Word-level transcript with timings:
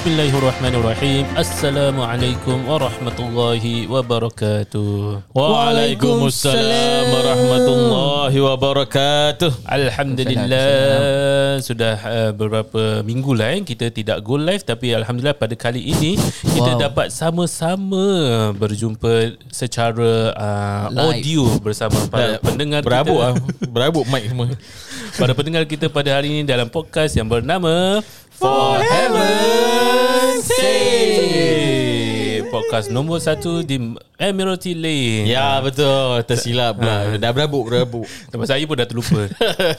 Bismillahirrahmanirrahim. 0.00 1.28
Assalamualaikum 1.36 2.64
warahmatullahi 2.64 3.84
wabarakatuh. 3.84 5.28
Waalaikumsalam 5.36 7.04
warahmatullahi 7.12 8.40
wabarakatuh. 8.40 9.60
Alhamdulillah 9.68 11.60
sudah 11.60 12.00
uh, 12.00 12.30
beberapa 12.32 13.04
minggu 13.04 13.36
lah 13.36 13.52
eh, 13.52 13.60
kita 13.60 13.92
tidak 13.92 14.24
go 14.24 14.40
live 14.40 14.64
tapi 14.64 14.96
alhamdulillah 14.96 15.36
pada 15.36 15.52
kali 15.52 15.92
ini 15.92 16.16
kita 16.48 16.80
Wow. 16.80 16.80
dapat 16.80 17.12
sama-sama 17.12 18.04
berjumpa 18.56 19.36
secara 19.52 20.32
uh, 20.32 20.84
Live. 20.96 21.28
audio 21.28 21.44
bersama 21.60 22.00
para 22.08 22.40
pendengar 22.40 22.80
Berabuk 22.80 23.20
kita. 23.20 23.36
ah, 23.36 23.68
berabuk 23.68 24.08
mic 24.08 24.32
semua. 24.32 24.48
Para 25.20 25.36
pendengar 25.36 25.68
kita 25.68 25.92
pada 25.92 26.16
hari 26.16 26.40
ini 26.40 26.48
dalam 26.48 26.72
podcast 26.72 27.12
yang 27.20 27.28
bernama 27.28 28.00
For 28.40 28.80
Podcast 32.50 32.90
nombor 32.90 33.18
satu 33.18 33.62
di 33.62 33.78
Admiralty 34.14 34.74
Lane 34.74 35.26
Ya 35.26 35.58
betul, 35.58 36.18
tersilap 36.26 36.76
pula. 36.76 37.14
Dah 37.14 37.30
berabuk 37.30 37.66
berabuk. 37.66 38.06
Nama 38.30 38.44
saya 38.46 38.62
pun 38.66 38.74
dah 38.74 38.86
terlupa 38.86 39.26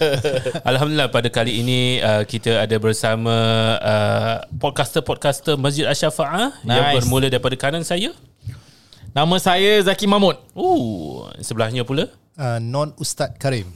Alhamdulillah 0.70 1.12
pada 1.12 1.28
kali 1.28 1.60
ini 1.60 2.00
uh, 2.00 2.24
Kita 2.24 2.64
ada 2.64 2.76
bersama 2.80 3.36
uh, 3.78 4.36
Podcaster-podcaster 4.56 5.60
Masjid 5.60 5.84
Ash-Shafa'ah 5.84 6.64
Yang 6.64 6.84
Nice. 6.84 6.96
bermula 7.04 7.28
daripada 7.28 7.56
kanan 7.60 7.84
saya 7.84 8.12
Nama 9.12 9.36
saya 9.38 9.84
Zaki 9.84 10.08
Mahmud. 10.08 10.40
Oh, 10.56 11.28
Sebelahnya 11.44 11.84
pula 11.84 12.08
uh, 12.40 12.60
non 12.64 12.96
Ustaz 12.96 13.36
Karim. 13.36 13.68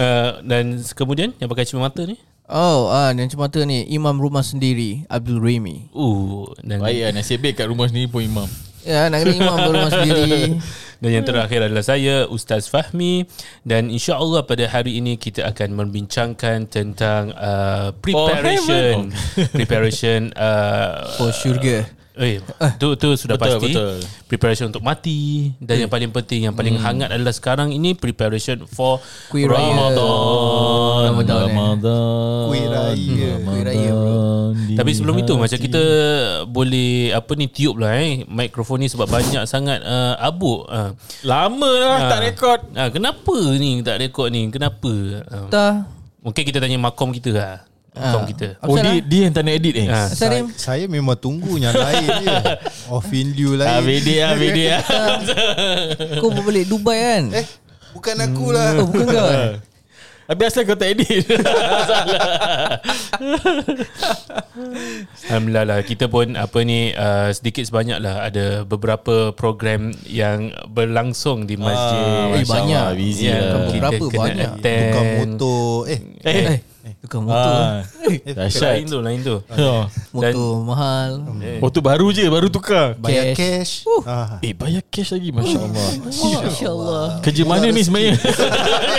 uh, 0.00 0.40
Dan 0.40 0.80
kemudian 0.96 1.36
Yang 1.36 1.48
pakai 1.52 1.64
cermin 1.68 1.84
mata 1.84 2.02
ni 2.08 2.16
Oh, 2.48 2.88
ah, 2.88 3.12
yang 3.12 3.28
mata 3.36 3.60
ni 3.68 3.84
imam 3.92 4.16
rumah 4.16 4.40
sendiri 4.40 5.04
Abdul 5.12 5.36
Remy. 5.36 5.92
Uh, 5.92 6.48
dan 6.64 6.80
Baik 6.80 6.96
lah, 7.04 7.10
nasib 7.12 7.44
baik 7.44 7.60
kat 7.60 7.68
rumah 7.68 7.92
sendiri 7.92 8.08
pun 8.08 8.24
imam. 8.24 8.48
Ya, 8.88 9.12
nak 9.12 9.20
kena 9.20 9.34
imam 9.36 9.58
rumah 9.68 9.92
sendiri. 9.92 10.56
Dan 10.98 11.14
yang 11.14 11.22
terakhir 11.22 11.62
adalah 11.62 11.86
saya 11.86 12.26
Ustaz 12.26 12.66
Fahmi 12.66 13.22
dan 13.62 13.86
insya-Allah 13.86 14.42
pada 14.42 14.66
hari 14.66 14.98
ini 14.98 15.14
kita 15.14 15.46
akan 15.46 15.78
membincangkan 15.78 16.66
tentang 16.66 17.30
uh, 17.38 17.94
preparation 18.02 19.14
preparation 19.54 20.34
uh, 20.34 21.06
For 21.14 21.30
syurga. 21.30 21.86
Eh, 22.18 22.42
tu 22.82 22.98
tu 22.98 23.14
sudah 23.14 23.38
Betul, 23.38 23.62
pasti. 23.62 23.70
betul. 23.70 23.94
Preparation 24.26 24.66
untuk 24.74 24.82
mati 24.82 25.54
dan 25.62 25.86
yang 25.86 25.90
paling 25.90 26.10
penting 26.10 26.50
yang 26.50 26.54
paling 26.58 26.74
hangat 26.74 27.14
adalah 27.14 27.30
sekarang 27.30 27.70
ini 27.70 27.94
preparation 27.94 28.66
for 28.66 28.98
Kuih 29.30 29.46
raya. 29.46 29.70
Ramadan. 29.70 30.98
Ramadan, 31.14 31.36
eh. 31.38 31.42
Ramadan. 31.46 32.42
Kuih 32.50 32.66
raya. 32.66 33.30
Kuih 33.38 33.62
raya, 33.62 33.90
bro. 33.94 34.18
Tapi 34.78 34.90
sebelum 34.94 35.16
itu 35.22 35.32
macam 35.38 35.58
kita 35.62 35.82
boleh 36.50 37.14
apa 37.14 37.32
ni 37.38 37.46
tiup 37.46 37.78
lah 37.78 37.94
eh 37.94 38.26
mikrofon 38.26 38.82
ni 38.82 38.90
sebab 38.90 39.06
banyak 39.06 39.46
sangat 39.46 39.78
uh, 39.86 40.18
abuk. 40.18 40.66
Uh. 40.66 40.98
Lama 41.22 41.70
lah 41.78 41.98
tak 42.10 42.20
rekod. 42.26 42.60
Ah, 42.74 42.90
kenapa 42.90 43.36
ni 43.54 43.78
tak 43.86 44.02
rekod 44.02 44.34
ni? 44.34 44.50
Kenapa? 44.50 45.22
Ah. 45.30 45.46
Tak. 45.46 45.74
Mungkin 46.18 46.42
kita 46.42 46.58
tanya 46.58 46.82
makom 46.82 47.14
kita 47.14 47.30
lah. 47.30 47.67
Makom 47.98 48.22
kita. 48.24 48.46
Oh 48.60 48.74
dia, 48.74 48.98
dia 49.00 49.20
yang 49.26 49.32
tak 49.32 49.42
nak 49.42 49.54
edit 49.54 49.74
eh. 49.76 49.86
Ah. 49.86 50.06
Asal 50.06 50.16
Saya, 50.16 50.40
saya 50.54 50.84
memang 50.86 51.14
tunggu 51.14 51.56
yang 51.56 51.72
lain 51.72 52.06
je. 52.22 52.36
Off 52.94 53.10
Indu 53.10 53.58
Ah, 53.58 53.78
lain. 53.78 53.84
video 53.84 54.18
ah, 54.22 54.34
video 54.34 54.68
ah. 54.72 54.82
Kau 56.16 56.30
balik 56.30 56.64
Dubai 56.64 56.96
kan? 56.96 57.24
Eh, 57.34 57.46
bukan 57.90 58.16
aku 58.20 58.44
lah. 58.48 58.68
Oh, 58.76 58.86
bukan 58.86 59.06
kau. 59.06 59.26
eh? 59.26 59.58
Habis 60.28 60.46
asal 60.50 60.62
kau 60.62 60.76
tak 60.76 60.92
edit. 60.92 61.24
Alhamdulillah 65.24 65.64
lah 65.66 65.80
kita 65.80 66.04
pun 66.06 66.34
apa 66.34 66.58
ni 66.60 66.92
uh, 66.92 67.30
sedikit 67.30 67.64
sebanyak 67.64 67.96
lah 67.96 68.28
ada 68.28 68.44
beberapa 68.62 69.32
program 69.32 69.88
yang 70.04 70.52
berlangsung 70.66 71.44
di 71.44 71.56
masjid. 71.56 72.04
Eh, 72.28 72.28
Masya 72.34 72.50
banyak. 72.50 72.82
Allah, 72.82 72.94
busy 72.94 73.24
Ya, 73.24 73.36
lah. 73.38 73.66
kita 73.66 73.80
Berapa 73.80 74.04
kena 74.06 74.20
banyak? 74.20 74.50
attend. 74.50 74.84
Bukan 74.84 75.04
motor. 75.16 75.72
Eh, 75.86 76.00
Eh, 76.20 76.36
Eh, 76.44 76.58
tukar 76.98 77.20
motor. 77.22 77.54
ah, 77.54 77.80
dahsyat. 78.34 78.82
Lain 78.82 78.86
tu, 78.90 78.98
lain 78.98 79.20
tu. 79.22 79.36
Oh. 79.38 79.82
Motor 80.14 80.48
mahal. 80.66 81.10
Eh, 81.42 81.58
Oh 81.62 81.70
tu 81.70 81.78
baru 81.78 82.10
je, 82.10 82.26
baru 82.26 82.50
tukar. 82.50 82.98
bayar 82.98 83.32
Cash. 83.32 83.86
cash. 83.86 84.04
Ah. 84.06 84.42
Eh 84.42 84.52
bayar 84.54 84.82
cash 84.88 85.14
lagi 85.14 85.30
Masya 85.30 85.58
Allah 85.62 85.88
Masya 86.08 86.68
Allah. 86.70 87.06
Kerja 87.22 87.42
mana 87.46 87.66
ni 87.70 87.80
sebenarnya 87.82 88.14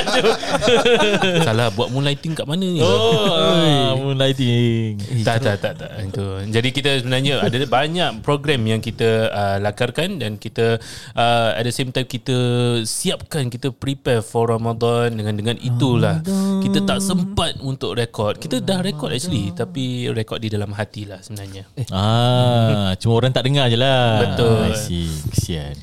Salah 1.48 1.72
buat 1.74 1.90
moonlighting 1.92 2.34
kat 2.36 2.46
mana 2.48 2.66
ni? 2.66 2.80
Oh 2.82 3.30
ah, 3.36 3.96
Moonlighting 3.98 5.00
Tak, 5.24 5.44
tak, 5.44 5.56
tak, 5.60 5.74
tak. 5.80 5.92
Itu. 6.00 6.26
Jadi 6.50 6.70
kita 6.72 6.90
sebenarnya 7.04 7.44
ada 7.44 7.58
banyak 7.66 8.24
program 8.24 8.62
yang 8.66 8.81
kita 8.81 9.30
uh, 9.30 9.58
lakarkan 9.60 10.20
dan 10.20 10.40
kita 10.40 10.80
uh, 11.16 11.50
at 11.56 11.64
the 11.66 11.74
same 11.74 11.92
time 11.92 12.08
kita 12.08 12.38
siapkan, 12.84 13.52
kita 13.52 13.72
prepare 13.74 14.24
for 14.24 14.50
Ramadan 14.50 15.16
dengan 15.16 15.36
dengan 15.36 15.56
itulah. 15.60 16.22
Kita 16.64 16.84
tak 16.86 17.00
sempat 17.04 17.60
untuk 17.62 17.88
rekod. 17.91 18.38
Kita 18.38 18.59
dah 18.59 18.79
rekod 18.79 19.09
actually 19.09 19.50
tapi 19.51 19.83
rekod 20.07 20.38
di 20.38 20.47
dalam 20.47 20.69
hati 20.72 21.03
lah 21.03 21.19
sebenarnya. 21.19 21.63
Ah, 21.89 22.94
Cuma 22.95 23.16
orang 23.16 23.29
tak 23.29 23.44
dengar 23.44 23.66
je 23.66 23.75
lah 23.75 24.23
Betul. 24.25 24.59
I 24.66 24.75
see 24.75 25.07
Kesian 25.29 25.75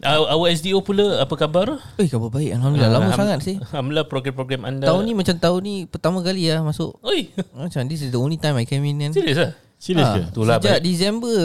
Uh, 0.00 0.28
our 0.28 0.52
SDO 0.52 0.84
pula 0.84 1.16
apa 1.16 1.32
khabar? 1.32 1.80
Eh, 1.96 2.04
khabar 2.04 2.28
baik. 2.28 2.52
Alhamdulillah. 2.52 2.92
Lama 2.92 3.08
Alham- 3.08 3.16
sangat 3.16 3.38
sih. 3.40 3.56
Alhamdulillah 3.56 4.04
program-program 4.04 4.60
anda. 4.62 4.84
Tahun 4.84 5.00
ni 5.00 5.16
macam 5.16 5.32
tahun 5.34 5.60
ni 5.64 5.74
pertama 5.86 6.20
kali 6.20 6.44
lah 6.44 6.60
masuk. 6.60 7.00
Oi, 7.00 7.32
Macam 7.56 7.88
this 7.88 8.04
is 8.04 8.12
the 8.12 8.20
only 8.20 8.36
time 8.36 8.52
I 8.54 8.68
came 8.68 8.84
in 8.84 9.00
kan. 9.00 9.10
serius 9.10 9.40
lah? 9.40 9.56
Serius 9.74 10.04
Ah, 10.04 10.12
ke? 10.14 10.20
Itulah 10.28 10.54
Sejak 10.54 10.76
banyak, 10.76 10.80
Disember 10.82 11.40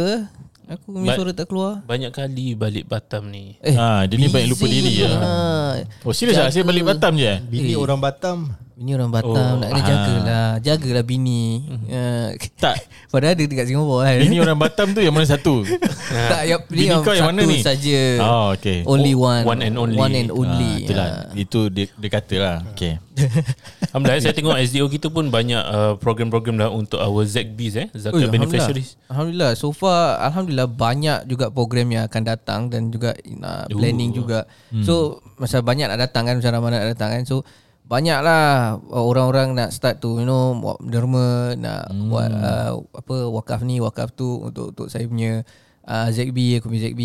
Aku 0.69 0.85
punya 0.91 1.07
Ba- 1.07 1.15
suara 1.15 1.31
tak 1.31 1.47
keluar 1.47 1.71
banyak 1.81 2.11
kali 2.11 2.47
balik 2.53 2.83
Batam 2.85 3.25
ni. 3.25 3.55
Eh, 3.57 3.73
Ah, 3.73 4.03
dia 4.03 4.15
ni 4.15 4.27
banyak 4.27 4.51
lupa 4.51 4.65
diri 4.65 4.91
lah. 5.01 5.17
Ah, 5.17 5.73
Oh 6.03 6.11
serius 6.11 6.35
lah 6.35 6.51
Saya 6.51 6.61
balik 6.61 6.83
Batam 6.83 7.15
je 7.15 7.25
eh? 7.25 7.39
Bini 7.39 7.71
Eh. 7.71 7.79
orang 7.79 7.97
Batam. 7.97 8.59
Bini 8.79 8.95
orang 8.95 9.11
Batam 9.11 9.35
Oh, 9.35 9.59
Nak 9.59 9.69
kena 9.75 9.83
ah. 9.83 9.83
jagalah. 9.91 10.49
Jagalah 10.63 11.03
bini. 11.03 11.67
Uh, 11.91 12.31
Tak. 12.55 12.79
Padahal 13.11 13.35
dia 13.35 13.51
dekat 13.51 13.67
Singapura 13.67 14.07
kan? 14.07 14.23
Ini 14.23 14.39
orang 14.39 14.55
Batam 14.55 14.95
tu 14.95 15.03
yang 15.03 15.11
mana 15.11 15.27
satu? 15.27 15.67
Tak 16.31 16.41
yang, 16.47 16.63
Bini 16.71 16.87
dia 16.87 17.03
kau 17.03 17.11
yang 17.11 17.35
mana 17.35 17.43
satu 17.43 17.51
ni? 17.51 17.59
saja. 17.59 17.99
Oh 18.23 18.55
okay. 18.55 18.87
Only 18.87 19.11
Oh, 19.19 19.27
one. 19.27 19.43
one 19.43 19.61
and 19.67 19.75
only. 19.75 19.99
One 19.99 20.15
and 20.15 20.31
only 20.31 20.71
ah, 20.71 20.79
Itulah 20.79 21.07
Itu 21.35 21.59
dia, 21.67 21.91
dia 21.91 22.07
kata 22.09 22.35
lah. 22.39 22.57
Okay. 22.71 23.03
Alhamdulillah 23.91 24.23
saya 24.23 24.31
tengok 24.31 24.55
SDO 24.63 24.87
kita 24.87 25.11
pun 25.11 25.27
banyak 25.27 25.59
uh, 25.59 25.93
program-program 25.99 26.55
lah 26.55 26.71
untuk 26.71 27.03
our 27.03 27.27
ZBs 27.27 27.73
eh, 27.75 27.87
Ui, 27.91 27.99
zakat 27.99 28.31
beneficiaries. 28.31 28.95
Alhamdulillah. 29.11 29.59
So 29.59 29.75
far 29.75 30.23
Alhamdulillah 30.23 30.71
Banyak 30.71 31.27
juga 31.27 31.51
program 31.51 31.91
yang 31.91 32.07
akan 32.07 32.21
datang 32.23 32.71
Dan 32.71 32.95
juga 32.95 33.11
uh, 33.43 33.67
Planning 33.67 34.15
juga. 34.15 34.47
Hmm. 34.71 34.87
So 34.87 35.19
Masa 35.35 35.59
banyak 35.59 35.91
nak 35.91 35.99
datang 35.99 36.31
kan 36.31 36.39
Macam 36.39 36.51
Ramadan 36.55 36.79
nak 36.79 36.89
datang 36.95 37.11
kan. 37.11 37.23
So 37.27 37.43
banyak 37.89 38.21
lah 38.21 38.77
orang-orang 38.93 39.57
nak 39.57 39.73
start 39.73 39.97
tu 39.97 40.21
you 40.21 40.27
know 40.29 40.53
buat 40.53 40.77
derma 40.85 41.57
nak 41.57 41.89
Hmm. 41.89 42.05
buat 42.07 42.29
uh, 42.29 42.71
apa 42.93 43.15
wakaf 43.33 43.65
ni 43.65 43.81
wakaf 43.81 44.13
tu 44.13 44.45
untuk 44.45 44.77
untuk 44.77 44.87
saya 44.93 45.09
punya 45.09 45.41
uh, 45.89 46.07
ZB 46.13 46.61
aku 46.61 46.69
punya 46.69 46.85
ZB 46.85 47.01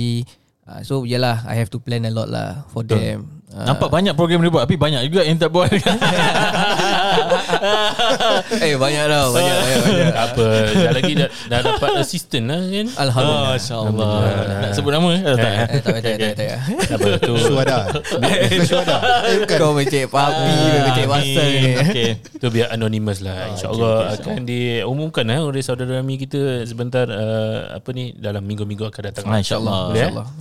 uh, 0.69 0.81
so 0.85 1.09
yalah 1.09 1.41
I 1.49 1.57
have 1.57 1.73
to 1.73 1.81
plan 1.81 2.05
a 2.05 2.13
lot 2.13 2.29
lah 2.29 2.69
for 2.69 2.85
Betul. 2.85 3.01
them 3.01 3.19
uh, 3.25 3.34
Nampak 3.55 3.87
banyak 3.87 4.15
program 4.19 4.43
dia 4.43 4.51
buat 4.51 4.67
Tapi 4.67 4.75
banyak 4.75 5.01
juga 5.07 5.23
yang 5.23 5.39
tak 5.39 5.51
buat 5.55 5.71
eh 8.65 8.75
banyak 8.75 9.05
dah 9.07 9.31
banyak 9.31 9.57
banyak, 9.57 9.79
banyak. 9.85 10.15
Apa 10.27 10.47
dah 10.75 10.93
lagi 10.95 11.13
dah, 11.15 11.29
dah 11.47 11.61
dapat 11.63 11.91
assistant 12.03 12.51
lah 12.51 12.61
kan. 12.67 12.87
Alhamdulillah 12.99 13.53
Masya 13.55 13.75
Allah 13.79 14.11
Nak 14.59 14.71
sebut 14.75 14.91
nama 14.91 15.09
ke? 15.15 15.19
Tak 15.23 15.31
eh, 15.31 15.81
tak 15.81 15.93
payah, 15.95 16.03
tak 16.03 16.15
payah, 16.19 16.35
tak 16.35 16.35
payah. 16.35 16.61
Apa 16.99 17.09
tu? 17.21 17.35
Suada. 17.47 17.79
Eh, 18.25 18.59
bukan. 19.45 19.59
Kau 19.61 19.73
becek 19.77 20.05
papi 20.11 20.51
Ah, 20.55 20.83
Becek 20.91 21.07
basah 21.07 21.47
ni 21.47 21.73
Okay 21.79 22.11
Tu 22.41 22.47
biar 22.51 22.69
anonymous 22.75 23.21
lah. 23.21 23.55
InsyaAllah 23.55 24.19
akan 24.19 24.43
diumumkan 24.45 25.25
eh, 25.31 25.41
oleh 25.41 25.63
saudara 25.63 26.01
kami 26.01 26.17
kita 26.17 26.65
sebentar 26.65 27.07
uh, 27.09 27.77
apa 27.77 27.89
ni 27.93 28.17
dalam 28.17 28.43
minggu-minggu 28.45 28.89
akan 28.89 29.03
datang. 29.13 29.25
Eh? 29.29 29.41
InsyaAllah. 29.45 29.95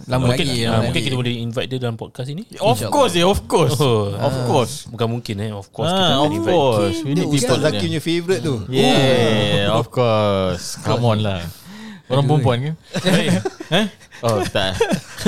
Lama 0.08 0.32
mungkin, 0.32 0.46
lagi, 0.48 0.66
ah, 0.66 0.80
lama 0.80 0.84
mungkin 0.90 1.02
kita 1.04 1.16
boleh 1.16 1.34
invite 1.44 1.68
dia 1.70 1.80
dalam 1.80 1.96
podcast 2.00 2.30
ini. 2.32 2.44
Of 2.60 2.80
course 2.88 3.03
ya 3.12 3.28
Of 3.28 3.44
course 3.44 3.76
Oh, 3.76 4.16
Of 4.16 4.36
course 4.48 4.88
Bukan 4.88 5.08
mungkin 5.12 5.36
eh, 5.44 5.52
of 5.52 5.68
course 5.68 5.92
kita 5.92 6.08
Ah, 6.08 6.24
of 6.24 6.32
invite. 6.32 6.56
course 6.56 6.98
We 7.04 7.12
need 7.12 7.28
Ustaz 7.28 7.52
people 7.52 7.60
Zaki 7.60 7.84
punya 7.84 8.00
favourite 8.00 8.40
tu. 8.40 8.56
Yeah 8.72 9.68
Of 9.76 9.92
course 9.92 10.80
Come 10.80 11.04
on 11.04 11.20
lah 11.20 11.44
Orang 12.08 12.24
perempuan 12.24 12.58
ke? 12.60 12.72
Eh? 13.74 13.88
Oh 14.24 14.40
tak 14.48 14.80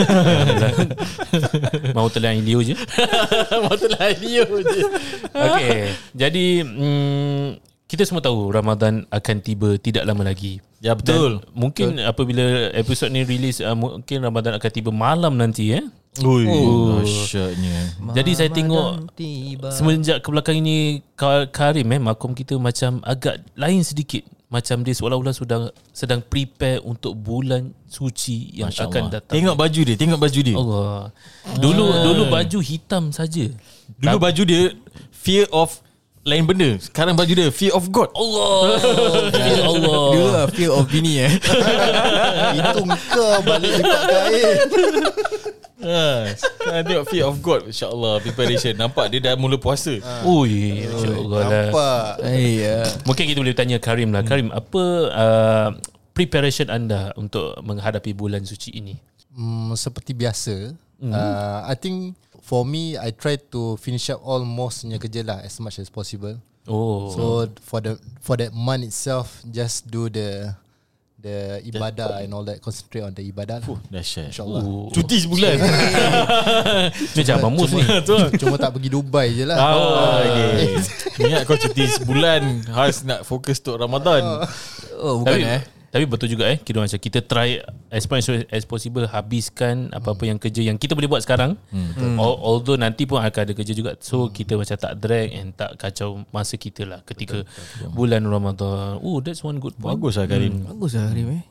Mau 1.96 2.08
telan 2.08 2.40
Leo 2.40 2.64
je. 2.64 2.76
Waktu 3.68 3.88
lah 3.92 4.08
dia 4.16 4.44
je 4.48 4.82
Okey. 5.36 5.80
Jadi 6.16 6.46
mm, 6.64 7.48
kita 7.86 8.08
semua 8.08 8.24
tahu 8.24 8.50
Ramadan 8.50 9.04
akan 9.12 9.36
tiba 9.44 9.76
tidak 9.76 10.08
lama 10.08 10.24
lagi. 10.24 10.64
Ya 10.80 10.96
betul 10.96 11.44
Dan 11.44 11.52
mungkin 11.52 11.88
apabila 12.00 12.72
episod 12.72 13.12
ni 13.12 13.28
release 13.28 13.60
uh, 13.60 13.76
mungkin 13.76 14.24
Ramadan 14.24 14.56
akan 14.56 14.72
tiba 14.72 14.92
malam 14.96 15.36
nanti 15.36 15.76
eh. 15.76 15.84
Ui 16.18 16.46
Oh. 16.46 17.00
Dahsyatnya 17.00 17.78
Jadi 18.14 18.32
saya 18.32 18.48
tengok 18.48 19.12
tiba. 19.12 19.68
semenjak 19.70 20.20
ke 20.20 20.28
belakang 20.30 20.58
ini 20.58 21.04
Ka- 21.14 21.48
Karim 21.48 21.90
eh 21.90 22.00
makom 22.00 22.32
kita 22.32 22.56
macam 22.56 23.02
agak 23.02 23.44
lain 23.54 23.82
sedikit. 23.82 24.24
macam 24.46 24.80
dia 24.80 24.94
seolah-olah 24.94 25.34
sudah 25.34 25.60
sedang 25.90 26.22
prepare 26.22 26.80
untuk 26.80 27.12
bulan 27.14 27.74
suci 27.84 28.54
yang 28.54 28.70
Masya 28.70 28.88
akan 28.88 29.02
Allah. 29.02 29.14
datang. 29.20 29.36
Tengok 29.36 29.56
baju 29.58 29.80
dia, 29.82 29.96
tengok 29.98 30.20
baju 30.22 30.40
dia. 30.40 30.56
Allah. 30.56 31.00
Dulu 31.58 31.86
dulu 32.06 32.24
baju 32.30 32.60
hitam 32.62 33.04
saja. 33.10 33.52
Dulu 33.92 34.16
baju 34.16 34.42
dia 34.46 34.64
fear 35.12 35.50
of 35.50 35.82
lain 36.24 36.46
benda. 36.46 36.78
Sekarang 36.80 37.14
baju 37.14 37.34
dia 37.36 37.50
fear 37.50 37.70
of 37.70 37.90
God. 37.90 38.14
Allah. 38.16 38.80
Ya 39.50 39.60
Allah. 39.62 40.02
Dulu 40.14 40.28
lah 40.32 40.46
fear 40.48 40.72
of 40.72 40.88
bini 40.88 41.20
eh. 41.20 41.32
Itu 42.58 42.80
kau 43.12 43.42
balik 43.42 43.76
lipat 43.76 44.02
kain. 44.08 44.56
Ha, 45.86 46.34
tengok 46.82 47.06
fear 47.14 47.30
of 47.30 47.38
God. 47.46 47.70
InsyaAllah 47.70 48.18
preparation. 48.26 48.74
Nampak 48.74 49.14
dia 49.14 49.22
dah 49.22 49.38
mula 49.38 49.62
puasa. 49.62 50.02
Ui, 50.26 50.82
insya-Allah 50.82 51.40
lah. 51.46 51.50
Nampak. 51.70 52.10
Eh 52.26 52.66
ya. 52.66 52.82
Mungkin 53.06 53.24
kita 53.30 53.40
boleh 53.40 53.54
tanya 53.54 53.78
Karim 53.78 54.10
lah. 54.10 54.26
Karim, 54.26 54.50
apa 54.50 54.84
uh, 55.14 55.70
preparation 56.18 56.74
anda 56.74 57.14
untuk 57.14 57.54
menghadapi 57.62 58.18
bulan 58.18 58.42
suci 58.42 58.74
ini? 58.74 58.98
Hmm, 59.38 59.78
seperti 59.78 60.18
biasa. 60.18 60.74
Uh, 61.06 61.60
I 61.70 61.78
think 61.78 62.18
for 62.42 62.66
me, 62.66 62.98
I 62.98 63.14
try 63.14 63.38
to 63.54 63.78
finish 63.78 64.10
up 64.10 64.26
all 64.26 64.42
most 64.42 64.82
punya 64.82 64.98
kerja 64.98 65.22
lah 65.22 65.46
as 65.46 65.62
much 65.62 65.78
as 65.78 65.92
possible. 65.92 66.42
Oh. 66.66 67.14
So 67.14 67.22
for 67.62 67.78
the 67.78 68.02
for 68.26 68.42
that 68.42 68.50
month 68.50 68.90
itself, 68.90 69.46
just 69.46 69.86
do 69.86 70.10
the 70.10 70.58
the 71.26 71.38
ibadah 71.66 72.22
and 72.22 72.30
all 72.38 72.46
that. 72.46 72.62
Concentrate 72.62 73.02
on 73.02 73.14
the 73.18 73.26
ibadah. 73.26 73.58
lah. 73.66 73.82
Dahsyat. 73.90 74.30
InsyaAllah. 74.30 74.62
Oh. 74.62 74.94
Cuti 74.94 75.18
sebulan. 75.26 75.58
Ni 77.18 77.22
macam 77.26 77.36
Abang 77.42 77.54
Mus 77.58 77.74
ni. 77.74 77.82
Cuma 78.42 78.56
tak 78.62 78.78
pergi 78.78 78.90
Dubai 78.94 79.34
je 79.34 79.44
lah. 79.50 79.58
Oh, 79.58 80.22
okay. 80.22 80.78
Ingat 81.26 81.48
kau 81.48 81.56
cuti 81.56 81.88
sebulan 81.88 82.68
Has 82.76 83.08
nak 83.08 83.24
fokus 83.24 83.64
untuk 83.64 83.80
Ramadan 83.80 84.44
Oh 85.00 85.24
bukan 85.24 85.32
Tapi, 85.32 85.48
eh. 85.48 85.62
Tapi 85.96 86.12
betul 86.12 86.28
juga 86.28 86.52
eh 86.52 86.60
Kira 86.60 86.84
macam 86.84 87.00
kita 87.00 87.24
try 87.24 87.64
As 87.88 88.04
much 88.04 88.28
as 88.52 88.68
possible 88.68 89.08
Habiskan 89.08 89.96
apa-apa 89.96 90.28
yang 90.28 90.36
kerja 90.36 90.60
Yang 90.60 90.84
kita 90.84 90.92
boleh 90.92 91.08
buat 91.08 91.24
sekarang. 91.24 91.56
Hmm. 91.72 92.20
Al- 92.20 92.42
Although 92.44 92.76
nanti 92.76 93.08
pun 93.08 93.24
akan 93.24 93.42
ada 93.48 93.54
kerja 93.56 93.72
juga. 93.72 93.96
So 94.04 94.28
kita 94.28 94.60
macam 94.60 94.76
tak 94.76 95.00
drag 95.00 95.32
And 95.32 95.56
tak 95.56 95.80
kacau 95.80 96.28
masa 96.36 96.60
kita 96.60 96.84
lah 96.84 97.00
Ketika 97.08 97.48
bulan 97.96 98.28
Ramadan. 98.28 99.00
Oh 99.00 99.24
that's 99.24 99.40
one 99.40 99.64
good 99.64 99.80
point. 99.80 99.96
Bagus 99.96 100.20
lah 100.20 100.28
Karim. 100.28 100.68
Bagus 100.68 101.00
lah 101.00 101.08
Karim 101.08 101.40
eh. 101.40 101.44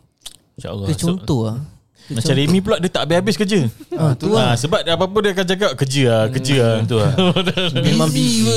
InsyaAllah. 0.61 0.87
Kita 0.93 1.01
contoh 1.09 1.41
lah. 1.49 1.59
Macam 2.07 2.35
Remy 2.35 2.59
pula 2.61 2.77
Dia 2.77 2.91
tak 2.91 3.03
habis-habis 3.05 3.37
kerja 3.37 3.61
Ah, 3.95 4.13
tu 4.13 4.29
lah. 4.29 4.53
ha, 4.53 4.57
Sebab 4.57 4.85
apa-apa 4.85 5.19
dia 5.21 5.31
akan 5.33 5.47
cakap 5.47 5.71
Kerja 5.75 6.03
lah 6.05 6.25
Kerja 6.29 6.57
lah 6.59 6.77
Itu 6.81 6.97
lah 6.97 7.13
Memang 7.87 8.11
busy 8.11 8.53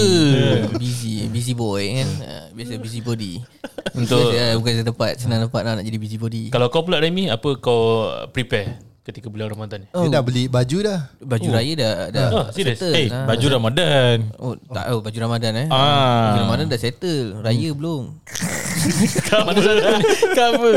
Busy 0.75 1.13
Busy 1.27 1.53
boy 1.53 1.83
kan 1.95 2.09
Ah, 2.21 2.45
Biasa 2.51 2.75
busy 2.75 2.99
body 2.99 3.39
Untuk- 3.95 4.19
Biasa, 4.27 4.35
ah, 4.35 4.53
Bukan 4.55 4.71
satu 4.73 4.87
tempat 4.89 5.11
Senang 5.15 5.39
tempat 5.43 5.61
nak, 5.63 5.73
nak 5.79 5.85
jadi 5.85 5.95
busy 5.95 6.17
body 6.17 6.43
Kalau 6.49 6.67
kau 6.67 6.83
pula 6.83 6.99
Remy 6.99 7.29
Apa 7.29 7.55
kau 7.55 8.03
prepare 8.29 8.83
Ketika 9.01 9.31
bulan 9.31 9.47
Ramadan 9.47 9.79
ni 9.79 9.87
Dia 9.87 10.11
dah 10.11 10.19
beli 10.19 10.51
baju 10.51 10.77
dah. 10.83 10.99
Baju 11.17 11.47
raya 11.47 11.73
dah 11.73 11.93
dah 12.11 12.27
Ah, 12.27 12.47
serious? 12.51 12.75
settle. 12.75 12.91
Eh 12.91 13.07
Ah. 13.07 13.23
baju 13.23 13.45
Ramadan 13.49 14.17
Oh 14.35 14.59
tak 14.67 14.83
oh, 14.91 14.99
baju 14.99 15.15
Ramadan 15.17 15.51
eh. 15.55 15.67
Ah. 15.71 15.79
Baju 16.27 16.39
Ramadan 16.43 16.65
dah 16.67 16.75
settle. 16.75 17.39
Raya 17.39 17.71
belum. 17.71 18.19
Cover 19.31 19.63
Cover 20.37 20.75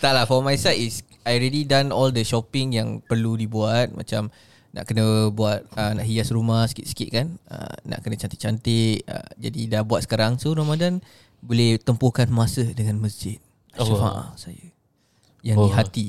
Tak 0.00 0.12
lah 0.12 0.24
for 0.24 0.40
my 0.40 0.56
side 0.56 0.76
is 0.76 1.04
I 1.22 1.36
already 1.36 1.62
done 1.62 1.92
all 1.92 2.08
the 2.08 2.24
shopping 2.24 2.72
yang 2.72 3.04
perlu 3.04 3.36
dibuat 3.36 3.92
macam 3.92 4.32
nak 4.70 4.86
kena 4.86 5.28
buat 5.28 5.66
uh, 5.74 5.92
nak 5.92 6.06
hias 6.06 6.32
rumah 6.32 6.64
sikit-sikit 6.64 7.08
kan. 7.10 7.26
Uh, 7.44 7.74
nak 7.84 8.00
kena 8.00 8.16
cantik-cantik. 8.16 9.04
Uh, 9.04 9.28
jadi 9.36 9.60
dah 9.68 9.82
buat 9.84 10.00
sekarang 10.00 10.40
so 10.40 10.50
Ramadan 10.50 11.04
boleh 11.40 11.76
tempuhkan 11.76 12.32
masa 12.32 12.64
dengan 12.64 12.96
masjid. 12.96 13.36
Oh. 13.76 13.84
Syafaah 13.84 14.32
saya. 14.34 14.66
Yang 15.40 15.56
Oh. 15.56 15.66
di 15.68 15.70
hati. 15.72 16.06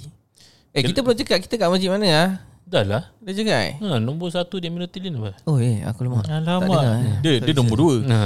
Eh 0.72 0.82
kita 0.82 1.04
belum 1.04 1.16
cakap 1.18 1.44
kita 1.44 1.60
kat 1.60 1.68
masjid 1.68 1.92
mana 1.92 2.08
ah? 2.08 2.30
Dah 2.64 2.88
lah 2.88 3.04
Dah 3.20 3.36
cakap 3.36 3.60
eh? 3.68 3.76
ha, 3.84 4.00
Nombor 4.00 4.32
satu 4.32 4.64
dia 4.64 4.72
Minatilin 4.72 5.20
apa 5.20 5.36
Oh 5.44 5.60
eh 5.60 5.84
aku 5.84 6.08
lemah. 6.08 6.24
Dengar, 6.24 6.64
Alamak 6.64 6.84
eh. 6.88 7.16
Dia 7.20 7.32
dia 7.44 7.52
nombor 7.52 7.76
dua 7.76 7.96
Ha. 8.08 8.18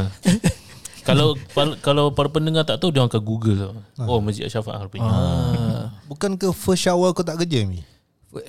kalau 1.05 1.37
pal- 1.53 1.77
kalau 1.79 2.05
para 2.11 2.27
pendengar 2.33 2.65
tak 2.65 2.81
tahu 2.81 2.89
dia 2.89 3.05
orang 3.05 3.13
akan 3.13 3.23
Google 3.23 3.57
tau. 3.61 3.73
Oh 4.09 4.19
Masjid 4.19 4.49
Syafaat 4.49 4.81
rupanya. 4.89 5.05
Ah. 5.05 5.83
Bukan 6.09 6.35
ke 6.35 6.49
first 6.49 6.81
shower 6.83 7.13
kau 7.13 7.21
tak 7.21 7.37
kerja 7.45 7.61
Mi? 7.63 7.85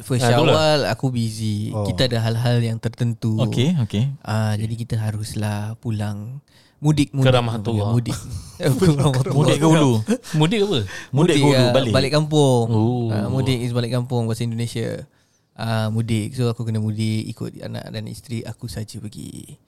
First 0.03 0.27
Ah, 0.27 0.35
itulah. 0.35 0.57
Syawal 0.57 0.81
aku 0.91 1.07
busy. 1.15 1.71
Oh. 1.71 1.87
Kita 1.87 2.09
ada 2.11 2.19
hal-hal 2.25 2.59
yang 2.59 2.81
tertentu. 2.81 3.39
Okay 3.47 3.77
okay 3.79 4.11
Ah 4.25 4.57
jadi 4.57 4.75
kita 4.75 4.99
haruslah 4.99 5.77
pulang 5.79 6.41
mudik 6.81 7.13
mudik 7.13 7.33
Ke 7.33 7.73
mudik. 7.73 8.17
Eh, 8.57 8.73
bukan 8.73 8.93
Rahmatullah. 8.97 9.37
Mudik 9.37 9.59
ke 9.61 9.67
hulu 9.69 9.93
Mudik 10.41 10.61
apa? 10.65 10.79
Mudik 11.13 11.37
ke 11.37 11.45
hulu 11.45 11.61
ah, 11.61 11.73
balik 11.77 11.93
balik 11.93 12.13
kampung. 12.17 12.67
Oh. 12.73 13.09
Ah, 13.13 13.29
mudik 13.29 13.61
is 13.61 13.77
balik 13.77 13.93
kampung 13.93 14.25
bahasa 14.25 14.49
Indonesia. 14.49 15.05
Ah 15.53 15.93
mudik. 15.93 16.33
So 16.33 16.49
aku 16.49 16.65
kena 16.65 16.81
mudik 16.81 17.29
ikut 17.29 17.61
anak 17.61 17.85
dan 17.93 18.09
isteri 18.09 18.41
aku 18.49 18.67
saja 18.67 18.97
pergi. 18.97 19.61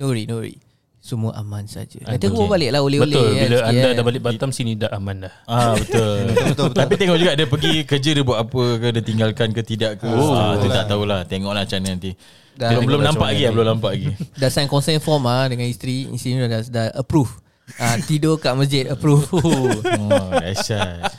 No 0.00 0.08
worry, 0.08 0.24
no 0.24 0.40
worry. 0.40 0.56
Semua 1.00 1.32
aman 1.32 1.64
saja. 1.64 1.96
Nanti 2.04 2.28
aku 2.28 2.44
balik 2.44 2.76
lah 2.76 2.84
oleh-oleh 2.84 3.16
Betul 3.16 3.32
kan, 3.32 3.40
bila 3.48 3.56
sikit 3.56 3.72
anda 3.72 3.88
dah 3.96 4.04
balik 4.04 4.20
Batam 4.20 4.50
sini 4.52 4.76
dah 4.76 4.92
aman 4.92 5.16
dah. 5.24 5.34
Ah 5.48 5.72
betul. 5.72 5.96
betul, 6.28 6.44
betul, 6.44 6.44
betul. 6.52 6.68
Tapi 6.76 6.92
tengok 7.00 7.16
juga 7.16 7.32
dia 7.32 7.46
pergi 7.48 7.72
kerja 7.88 8.10
dia 8.12 8.24
buat 8.24 8.38
apa 8.44 8.62
ke 8.76 8.86
dia 8.92 9.02
tinggalkan 9.02 9.48
ke 9.56 9.62
tidak 9.64 9.92
ke. 9.96 10.08
Oh, 10.12 10.36
ah, 10.36 10.60
tu 10.60 10.68
tak 10.68 10.92
tahulah. 10.92 11.24
Tengoklah 11.24 11.64
macam 11.64 11.80
mana 11.80 11.88
nanti. 11.96 12.12
Dah- 12.52 12.76
belum 12.76 12.82
belum 12.84 13.00
nampak 13.00 13.28
lagi 13.32 13.42
belum 13.48 13.66
nampak 13.72 13.90
lagi. 13.96 14.08
Dah 14.44 14.48
sign 14.52 14.68
consent 14.68 15.00
form 15.00 15.24
ah 15.24 15.48
dengan 15.48 15.64
isteri. 15.64 16.04
Isteri 16.12 16.30
ni 16.36 16.40
dah, 16.44 16.60
dah 16.68 16.86
approve. 16.92 17.32
Ah 17.80 17.96
tidur 18.04 18.36
kat 18.36 18.52
masjid 18.52 18.84
approve. 18.92 19.24
Oh, 19.40 20.36
dahsyat. 20.36 21.16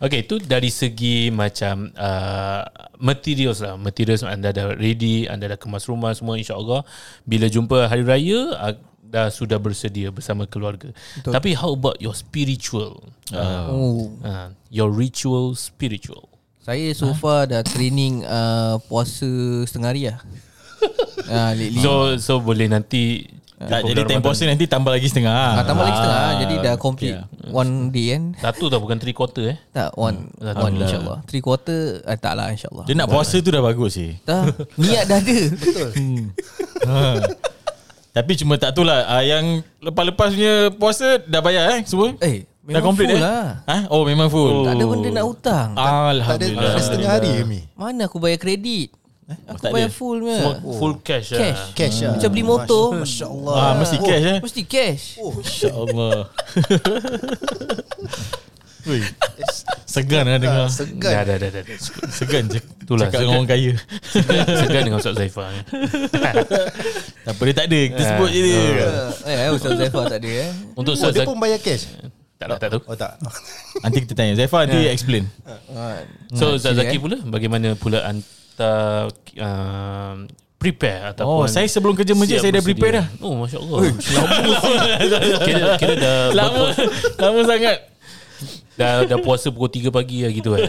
Okay, 0.00 0.24
itu 0.24 0.40
dari 0.40 0.72
segi 0.72 1.28
macam 1.28 1.92
uh, 1.92 2.64
materials 2.96 3.60
lah. 3.60 3.76
Materials 3.76 4.24
anda 4.24 4.48
dah 4.48 4.72
ready, 4.72 5.28
anda 5.28 5.44
dah 5.44 5.60
kemas 5.60 5.84
rumah 5.92 6.16
semua 6.16 6.40
insya-Allah. 6.40 6.88
Bila 7.28 7.52
jumpa 7.52 7.84
hari 7.84 8.08
raya 8.08 8.40
uh, 8.56 8.74
dah 9.10 9.26
sudah 9.28 9.58
bersedia 9.58 10.14
bersama 10.14 10.46
keluarga. 10.46 10.94
Betul. 11.18 11.34
Tapi 11.34 11.50
how 11.58 11.74
about 11.74 11.98
your 11.98 12.14
spiritual? 12.14 13.02
Uh, 13.34 13.66
oh. 13.68 14.14
uh, 14.22 14.54
your 14.70 14.94
ritual 14.94 15.58
spiritual. 15.58 16.30
Saya 16.62 16.94
so 16.94 17.10
far 17.18 17.50
dah 17.50 17.66
training 17.66 18.22
uh, 18.22 18.78
puasa 18.86 19.26
setengah 19.66 19.90
hari 19.90 20.02
lah. 20.14 20.22
Ah, 21.30 21.52
lately. 21.52 21.78
So 21.78 22.16
so 22.16 22.40
boleh 22.40 22.66
nanti 22.66 23.28
Tak, 23.60 23.84
jadi 23.84 24.08
time 24.08 24.24
puasa 24.24 24.48
nanti 24.48 24.64
tambah 24.64 24.88
lagi 24.88 25.04
setengah. 25.04 25.60
Ah, 25.60 25.64
tambah 25.68 25.84
lagi 25.84 26.00
setengah 26.00 26.22
Ah, 26.24 26.34
Jadi 26.40 26.54
dah 26.64 26.74
complete 26.80 27.20
okay. 27.20 27.52
One 27.52 27.92
day 27.92 28.16
kan 28.16 28.22
Satu 28.40 28.72
tau 28.72 28.80
bukan 28.80 28.96
three 28.96 29.12
quarter 29.12 29.52
eh. 29.52 29.58
Tak 29.70 29.94
one 30.00 30.32
Hmm, 30.40 30.56
One 30.56 30.74
insyaAllah 30.80 31.20
Three 31.28 31.44
quarter 31.44 32.00
ah, 32.08 32.16
Tak 32.16 32.40
lah 32.40 32.56
insyaAllah 32.56 32.88
Dia 32.88 32.96
nak 32.96 33.12
puasa 33.12 33.36
tu 33.38 33.52
dah 33.52 33.60
bagus 33.60 34.00
sih. 34.00 34.16
Dah 34.24 34.48
Niat 34.80 35.04
dah 35.12 35.20
ada 35.20 35.38
Tapi 38.10 38.32
cuma 38.34 38.56
tak 38.56 38.74
tu 38.74 38.82
lah 38.82 39.06
ah, 39.06 39.22
Yang 39.22 39.62
lepas-lepas 39.78 40.34
punya 40.34 40.54
puasa 40.74 41.22
Dah 41.22 41.38
bayar 41.38 41.78
eh 41.78 41.86
semua? 41.86 42.10
Eh 42.18 42.42
Dah 42.60 42.78
Memang 42.78 42.92
complete 42.92 43.08
full 43.08 43.18
eh? 43.18 43.24
lah. 43.24 43.46
Ha? 43.66 43.76
Oh 43.90 44.04
memang 44.04 44.28
full. 44.30 44.62
Tak 44.62 44.78
ada 44.78 44.84
benda 44.86 45.08
nak 45.10 45.24
hutang. 45.26 45.68
Tak 45.74 45.80
ada, 45.80 46.12
Alhamdulillah. 46.12 46.62
tak 46.62 46.70
ada 46.70 46.82
setengah 46.84 47.10
hari 47.10 47.30
Mi? 47.42 47.60
Mana 47.74 48.06
aku 48.06 48.22
bayar 48.22 48.38
kredit? 48.38 48.94
Aku 49.48 49.58
tak 49.58 49.70
bayar 49.74 49.90
ada? 49.90 49.96
full 49.96 50.18
punya. 50.22 50.38
Semua 50.38 50.54
full 50.78 50.94
cash, 51.02 51.28
Cash. 51.34 51.56
Lah. 51.56 51.74
Cash 51.74 51.98
lah. 52.04 52.12
Macam 52.14 52.30
beli 52.30 52.44
motor. 52.46 52.86
Masya 53.00 53.26
Allah. 53.26 53.54
ah, 53.56 53.72
Mesti 53.74 53.96
cash 53.98 54.24
eh? 54.28 54.38
Mesti 54.44 54.62
cash. 54.68 55.04
InsyaAllah 55.18 56.18
Ui, 58.82 59.00
Segan 59.84 60.24
lah 60.24 60.38
dengar 60.38 60.66
Segan. 60.68 61.12
dah, 61.20 61.36
dah, 61.36 61.50
dah. 61.50 61.62
dah. 61.62 61.78
Segan 62.08 62.44
je 62.46 62.60
Itulah, 62.80 63.06
Cakap 63.06 63.18
dengan 63.18 63.26
segan. 63.26 63.34
orang 63.34 63.48
kaya 63.48 63.72
Segan 64.56 64.82
dengan 64.82 64.98
Ustaz 64.98 65.14
Zaifah. 65.14 65.48
Tak 67.20 67.32
apa 67.32 67.42
dia 67.42 67.54
tak 67.54 67.66
ada 67.66 67.80
Kita 67.86 68.02
sebut 68.06 68.30
je 68.30 68.40
dia 68.40 68.62
Eh 69.26 69.48
Ustaz 69.50 69.72
Zaifah 69.76 70.04
tak 70.06 70.18
ada 70.18 70.30
eh 70.30 70.50
Untuk 70.72 70.92
Oh, 70.92 70.96
Ustaz 70.96 71.10
dia 71.12 71.24
pun 71.24 71.36
bayar 71.36 71.58
cash? 71.58 71.84
tak, 72.40 72.46
tak, 72.48 72.58
tak 72.58 72.68
tahu. 72.72 72.80
Oh 72.86 72.96
tak. 72.96 73.12
Nanti 73.84 73.98
kita 74.00 74.12
tanya 74.14 74.32
Zaifah 74.34 74.60
nanti 74.64 74.80
explain 74.86 75.24
Ah, 75.70 76.00
So 76.32 76.56
Ustaz 76.56 76.72
Zaki 76.72 76.96
eh. 76.96 77.00
pula 77.00 77.16
bagaimana 77.20 77.74
pula 77.74 78.00
anta 78.02 79.10
uh, 79.36 80.14
prepare 80.56 81.12
ataupun 81.12 81.36
Oh 81.36 81.46
saya 81.46 81.66
sebelum 81.66 81.92
kerja 81.92 82.12
masjid 82.12 82.36
siap 82.36 82.48
Saya 82.48 82.52
dah 82.56 82.64
prepare 82.64 82.92
dah 82.94 83.06
Oh 83.20 83.36
masya-Allah. 83.36 83.78
kira 85.44 85.66
kira 85.76 85.94
dah 85.96 86.18
Lama 86.32 86.72
Lama 87.16 87.40
sangat 87.44 87.76
dah 88.80 89.04
dah 89.04 89.18
puasa 89.18 89.46
pukul 89.48 89.68
3 89.68 89.92
pagi 89.92 90.24
lah 90.24 90.32
gitu 90.32 90.50
eh. 90.56 90.64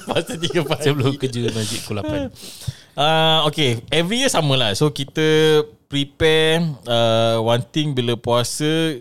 Puasa 0.00 0.32
tiga 0.36 0.62
pagi 0.62 0.86
Sebelum 0.86 1.12
kerja 1.14 1.50
masjid 1.50 1.78
pukul 1.80 1.98
8. 1.98 2.30
Uh, 2.94 3.38
okay, 3.44 3.82
every 3.90 4.18
year 4.18 4.30
sama 4.30 4.54
lah. 4.54 4.70
So 4.72 4.88
kita 4.88 5.26
prepare 5.86 6.58
uh, 6.84 7.38
one 7.40 7.62
thing 7.64 7.90
bila 7.90 8.14
puasa 8.14 8.96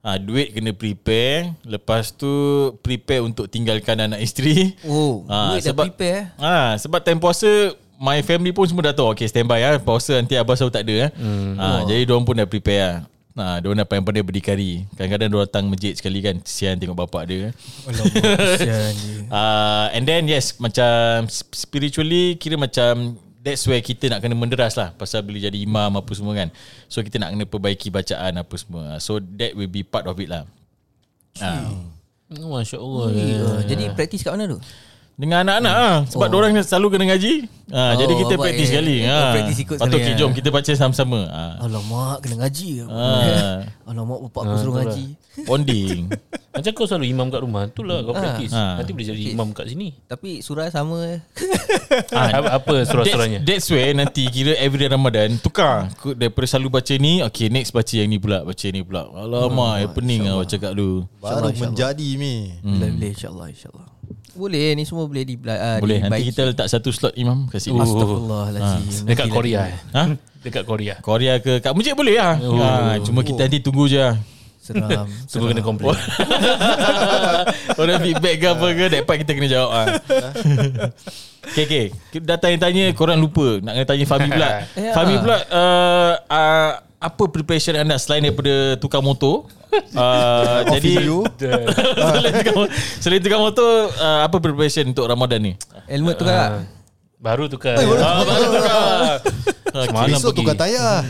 uh, 0.00 0.18
duit 0.18 0.52
kena 0.52 0.70
prepare. 0.72 1.56
Lepas 1.62 2.12
tu 2.12 2.28
prepare 2.78 3.20
untuk 3.20 3.46
tinggalkan 3.46 3.98
anak 3.98 4.20
isteri. 4.20 4.76
Oh 4.84 5.24
Ah, 5.26 5.50
Duit 5.50 5.60
dah 5.60 5.72
sebab- 5.72 5.86
prepare 5.88 6.14
eh 6.14 6.24
Ah, 6.38 6.70
sebab 6.76 7.00
time 7.00 7.18
puasa 7.18 7.48
my 7.96 8.18
family 8.20 8.50
pun 8.50 8.66
semua 8.66 8.82
dah 8.84 8.94
tahu 8.94 9.10
okay 9.10 9.24
standby 9.24 9.62
ah 9.62 9.78
puasa 9.78 10.14
nanti 10.14 10.34
abah 10.34 10.52
selalu 10.52 10.72
tak 10.72 10.84
ada 10.84 10.94
eh. 11.00 11.10
Hmm. 11.14 11.54
Ah, 11.56 11.80
jadi 11.82 12.02
diorang 12.04 12.22
pun 12.22 12.34
dah 12.34 12.46
prepare 12.46 12.80
lah. 12.80 12.96
Nah, 13.32 13.64
dia 13.64 13.72
nak 13.72 13.88
yang 13.88 14.04
pandai 14.04 14.20
berdikari. 14.20 14.84
Kadang-kadang 14.92 15.28
dia 15.32 15.38
datang 15.48 15.64
masjid 15.72 15.92
sekali 15.96 16.20
kan. 16.20 16.36
Sian 16.44 16.76
tengok 16.76 17.08
bapak 17.08 17.22
dia. 17.32 17.48
Je. 18.60 18.76
Uh, 19.32 19.88
and 19.96 20.04
then 20.04 20.28
yes, 20.28 20.60
macam 20.60 21.24
sp- 21.32 21.56
spiritually 21.56 22.36
kira 22.36 22.60
macam 22.60 23.16
that's 23.40 23.64
where 23.64 23.80
kita 23.80 24.12
nak 24.12 24.20
kena 24.20 24.36
menderas 24.36 24.78
lah 24.78 24.94
pasal 24.94 25.24
bila 25.24 25.40
jadi 25.40 25.58
imam 25.64 25.96
apa 25.96 26.12
semua 26.12 26.36
kan. 26.36 26.52
So 26.92 27.00
kita 27.00 27.16
nak 27.16 27.32
kena 27.32 27.44
perbaiki 27.48 27.88
bacaan 27.88 28.36
apa 28.36 28.54
semua. 28.60 29.00
So 29.00 29.16
that 29.40 29.56
will 29.56 29.72
be 29.72 29.80
part 29.80 30.04
of 30.04 30.20
it 30.20 30.28
lah. 30.28 30.44
Uh, 31.40 31.88
Masya 32.36 32.76
Allah. 32.80 33.06
Ya, 33.16 33.44
Jadi 33.64 33.84
praktis 33.96 34.20
kat 34.20 34.36
mana 34.36 34.56
tu? 34.56 34.60
Dengan 35.16 35.44
anak-anak 35.44 35.74
ah 35.76 35.96
sebab 36.08 36.28
oh. 36.32 36.38
orang 36.40 36.56
selalu 36.64 36.86
kena 36.96 37.04
ngaji. 37.12 37.32
Ah 37.72 37.96
Oh, 37.96 38.04
jadi 38.04 38.12
kita 38.20 38.34
abang 38.36 38.44
praktis 38.44 38.68
eh, 38.68 38.70
sekali. 38.74 38.96
oh, 39.00 39.08
Ah. 39.08 39.32
praktis 39.32 39.58
ikut 39.64 39.76
Patut 39.80 39.96
sekali, 39.96 40.12
okay, 40.12 40.20
jom 40.20 40.30
kita 40.36 40.48
baca 40.52 40.72
sama-sama. 40.76 41.20
Ah. 41.32 41.54
Alamak, 41.64 42.16
kena 42.20 42.36
ngaji. 42.44 42.68
Ah. 42.84 43.64
Alamak, 43.90 44.18
bapak 44.28 44.42
aku 44.44 44.54
suruh 44.60 44.74
ngaji. 44.76 45.04
Bonding. 45.48 46.12
Macam 46.52 46.70
kau 46.76 46.84
selalu 46.84 47.08
imam 47.08 47.32
kat 47.32 47.40
rumah. 47.40 47.64
Itulah 47.64 48.04
kau 48.04 48.12
praktis. 48.12 48.52
Ah. 48.52 48.76
Nanti 48.76 48.92
boleh 48.92 49.08
jadi 49.08 49.22
imam 49.32 49.48
kat 49.56 49.72
sini. 49.72 49.96
Tapi 50.04 50.44
surah 50.44 50.68
sama 50.68 51.00
eh. 51.16 51.20
Ah, 52.12 52.60
apa 52.60 52.84
surah-surahnya? 52.84 53.40
That's, 53.44 53.68
that's 53.68 53.72
where 53.72 53.92
nanti 53.92 54.28
kira 54.28 54.56
every 54.60 54.84
Ramadan 54.88 55.36
tukar 55.40 55.88
Ku- 56.00 56.16
daripada 56.16 56.48
selalu 56.48 56.80
baca 56.80 56.94
ni 56.96 57.20
okay 57.24 57.52
next 57.52 57.72
baca 57.72 57.92
yang 57.92 58.08
ni 58.08 58.16
pula 58.16 58.44
baca 58.44 58.66
ni 58.68 58.80
pula 58.80 59.08
alamak 59.12 59.76
hmm, 59.76 59.92
pening 59.92 60.20
lah 60.24 60.40
baca 60.40 60.56
kat 60.56 60.72
tu 60.72 61.04
Baru 61.20 61.52
menjadi 61.52 62.08
mi. 62.16 62.52
Hmm. 62.64 62.80
Boleh, 62.80 62.90
boleh 62.96 63.10
insyaAllah, 63.12 63.48
insyaAllah. 63.52 63.91
Boleh, 64.32 64.72
ni 64.72 64.88
semua 64.88 65.04
boleh 65.04 65.22
di 65.22 65.34
uh, 65.36 65.76
boleh 65.76 65.98
nanti 66.02 66.32
kita 66.32 66.48
letak 66.48 66.64
satu 66.64 66.88
slot 66.88 67.12
imam 67.14 67.44
kat 67.52 67.60
sini 67.60 67.76
Astagfirullahaladzim. 67.76 69.04
Dekat 69.04 69.28
Nanti 69.28 69.36
Korea 69.36 69.58
lagi. 69.60 69.72
eh. 69.72 69.78
ha? 69.92 70.02
Dekat 70.42 70.62
Korea. 70.64 70.94
Korea 71.04 71.32
ke 71.38 71.52
kat 71.60 71.72
masjid 71.76 71.92
boleh 71.92 72.16
lah 72.16 72.34
oh. 72.40 72.56
ha, 72.56 72.96
cuma 72.98 73.20
kita 73.20 73.44
nanti 73.44 73.60
tunggu 73.60 73.86
je 73.86 74.00
lah. 74.00 74.16
Seram. 74.62 75.10
Semua 75.30 75.50
kena 75.50 75.58
komplain. 75.60 75.98
Orang 77.82 77.98
feedback 77.98 78.36
ke 78.38 78.46
apa 78.46 78.66
ke 78.70 78.84
That 78.94 79.02
part 79.10 79.18
kita 79.18 79.34
kena 79.34 79.48
jawab 79.50 79.70
ha. 79.74 79.82
Okay 81.50 81.62
okay 81.66 81.86
Kita 82.14 82.22
dah 82.22 82.38
tanya-tanya 82.38 82.94
Korang 82.94 83.18
lupa 83.18 83.58
Nak 83.58 83.74
kena 83.74 83.86
tanya 83.90 84.04
Fahmi 84.06 84.28
pula 84.30 84.48
Ya. 84.78 84.92
Fahmi 84.94 85.14
pula 85.18 85.38
uh, 85.50 86.14
uh, 86.30 86.72
Apa 87.02 87.24
preparation 87.26 87.74
anda 87.74 87.98
Selain 87.98 88.22
daripada 88.22 88.78
Tukar 88.78 89.02
motor 89.02 89.50
uh, 89.96 90.60
Jadi 90.76 90.90
you. 91.04 91.24
selain, 92.16 92.34
tukar, 92.40 92.54
selain 93.00 93.20
tukar 93.20 93.40
motor 93.40 93.88
uh, 93.96 94.20
Apa 94.24 94.36
preparation 94.38 94.92
Untuk 94.92 95.08
Ramadan 95.08 95.40
ni 95.40 95.52
Helmet 95.88 96.16
tu 96.20 96.24
kan? 96.28 96.68
Baru 97.22 97.46
tukar. 97.46 97.78
Eh, 97.78 97.86
baru 97.86 98.02
Ah, 98.02 98.20
baru 98.26 98.44
tukar 98.50 98.74
Semalam 99.72 100.08
Besok 100.18 100.30
pergi. 100.34 100.40
tukar 100.42 100.56
tayar. 100.58 101.00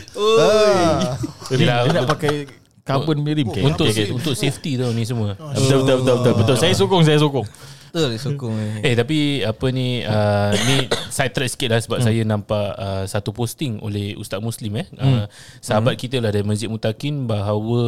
Rim, 1.50 1.64
Yelah, 1.64 1.78
Dia 1.88 1.92
nak 1.96 2.06
pakai 2.06 2.34
Carbon 2.82 3.16
punya 3.22 3.34
rim 3.38 3.46
okay, 3.46 3.62
Untuk 3.62 3.86
okay, 3.86 4.10
okay. 4.10 4.14
untuk 4.14 4.34
safety 4.34 4.74
tau 4.74 4.90
ni 4.90 5.06
semua. 5.06 5.38
Betul, 5.38 5.86
betul, 5.86 5.96
betul, 6.02 6.14
betul, 6.18 6.32
betul. 6.42 6.56
Saya 6.58 6.74
sokong 6.74 7.02
Saya 7.06 7.18
sokong 7.22 7.46
Betul 7.92 8.16
sokong 8.16 8.56
eh. 8.56 8.72
Eh 8.88 8.94
tapi 8.96 9.44
apa 9.44 9.66
ni 9.68 10.00
uh, 10.00 10.48
ni 10.64 10.88
side 11.12 11.36
track 11.36 11.50
sikit 11.52 11.68
lah 11.76 11.80
sebab 11.84 12.00
hmm. 12.00 12.06
saya 12.08 12.20
nampak 12.24 12.68
uh, 12.80 13.04
satu 13.04 13.36
posting 13.36 13.84
oleh 13.84 14.16
Ustaz 14.16 14.40
Muslim 14.40 14.80
eh 14.80 14.86
uh, 14.96 15.28
sahabat 15.60 16.00
kita 16.00 16.16
lah 16.16 16.32
dari 16.32 16.40
Masjid 16.40 16.72
Mutakin 16.72 17.28
bahawa 17.28 17.84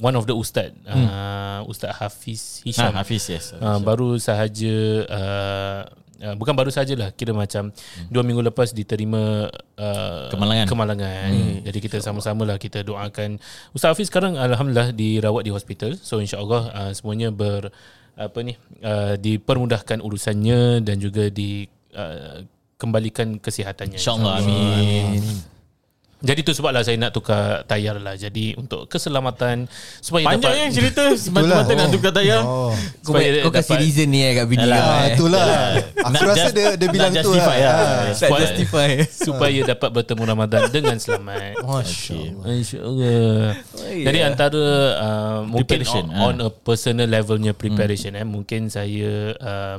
one 0.00 0.14
of 0.16 0.24
the 0.26 0.34
ustaz 0.34 0.72
uh, 0.88 1.60
Ustaz 1.68 1.92
Hafiz 1.96 2.60
Hisham. 2.64 2.92
Ha, 2.92 3.00
Hafiz 3.02 3.24
yes. 3.30 3.54
Uh, 3.56 3.80
baru 3.80 4.20
sahaja 4.20 4.74
uh, 5.08 5.80
uh, 6.20 6.34
bukan 6.36 6.54
baru 6.54 6.70
sajalah 6.70 7.10
kira 7.14 7.32
macam 7.32 7.70
hmm. 7.72 8.08
dua 8.12 8.22
minggu 8.22 8.42
lepas 8.44 8.72
diterima 8.72 9.48
uh, 9.78 10.28
Kemalangan. 10.30 10.66
kemalangan. 10.68 11.30
Hmm. 11.30 11.58
jadi 11.64 11.78
kita 11.80 11.96
sama-sama 12.04 12.44
lah 12.44 12.56
kita 12.60 12.84
doakan. 12.84 13.40
Ustaz 13.72 13.96
Hafiz 13.96 14.08
sekarang 14.12 14.36
alhamdulillah 14.36 14.92
dirawat 14.92 15.42
di 15.46 15.52
hospital. 15.52 15.96
So 16.00 16.20
insyaallah 16.20 16.62
uh, 16.72 16.92
semuanya 16.92 17.32
ber 17.32 17.72
apa 18.14 18.38
ni 18.46 18.54
uh, 18.86 19.18
dipermudahkan 19.18 19.98
urusannya 19.98 20.86
dan 20.86 21.02
juga 21.02 21.26
di 21.34 21.66
uh, 21.98 22.46
kembalikan 22.78 23.42
kesihatannya 23.42 23.98
InsyaAllah 23.98 24.38
amin 24.38 25.53
jadi 26.24 26.40
tu 26.40 26.50
sebablah 26.50 26.80
saya 26.80 26.96
nak 26.96 27.12
tukar 27.12 27.62
tayar 27.64 27.96
lah 27.96 28.16
jadi 28.16 28.56
untuk 28.56 28.88
keselamatan 28.88 29.68
supaya 30.00 30.24
Panjang 30.26 30.40
dapat 30.48 30.56
yang 30.58 30.72
cerita 30.72 31.02
Semata-mata 31.20 31.62
Itulah. 31.62 31.76
nak 31.76 31.88
tukar 31.92 32.10
tayar 32.10 32.40
Oh. 32.40 32.72
Kau, 33.00 33.12
supaya 33.12 33.28
kau 33.38 33.52
kasih 33.52 33.68
dapat- 33.70 33.84
reason 33.84 34.06
ni 34.08 34.20
eh 34.20 34.32
kat 34.34 34.46
bini 34.46 34.64
kau 34.64 34.72
Ah, 34.74 34.80
eh. 34.80 35.12
itulah. 35.12 35.46
Aku 35.94 36.10
Nak 36.10 36.22
rasa 36.24 36.38
just- 36.40 36.54
dia 36.54 36.66
dia 36.74 36.88
bilang 36.88 37.12
tu 37.14 37.30
lah. 37.30 37.44
lah. 37.44 37.54
Ah. 37.54 38.02
Tak 38.08 38.16
supaya- 38.18 38.42
justify 38.42 38.90
supaya 39.06 39.58
dapat 39.66 39.88
bertemu 39.92 40.22
Ramadan 40.26 40.62
dengan 40.68 40.96
selamat. 40.96 41.60
Masya 41.60 42.16
Allah. 42.16 42.44
InsyaAllah. 42.50 43.44
Jadi 43.84 44.18
antara 44.20 44.64
uh, 44.96 45.38
mungkin 45.44 45.68
Preparation, 45.76 46.04
on, 46.06 46.16
ah. 46.16 46.26
on 46.26 46.36
a 46.40 46.50
personal 46.50 47.06
levelnya 47.06 47.52
preparation 47.52 48.12
eh 48.12 48.24
mungkin 48.24 48.66
saya 48.66 49.12
uh, 49.34 49.76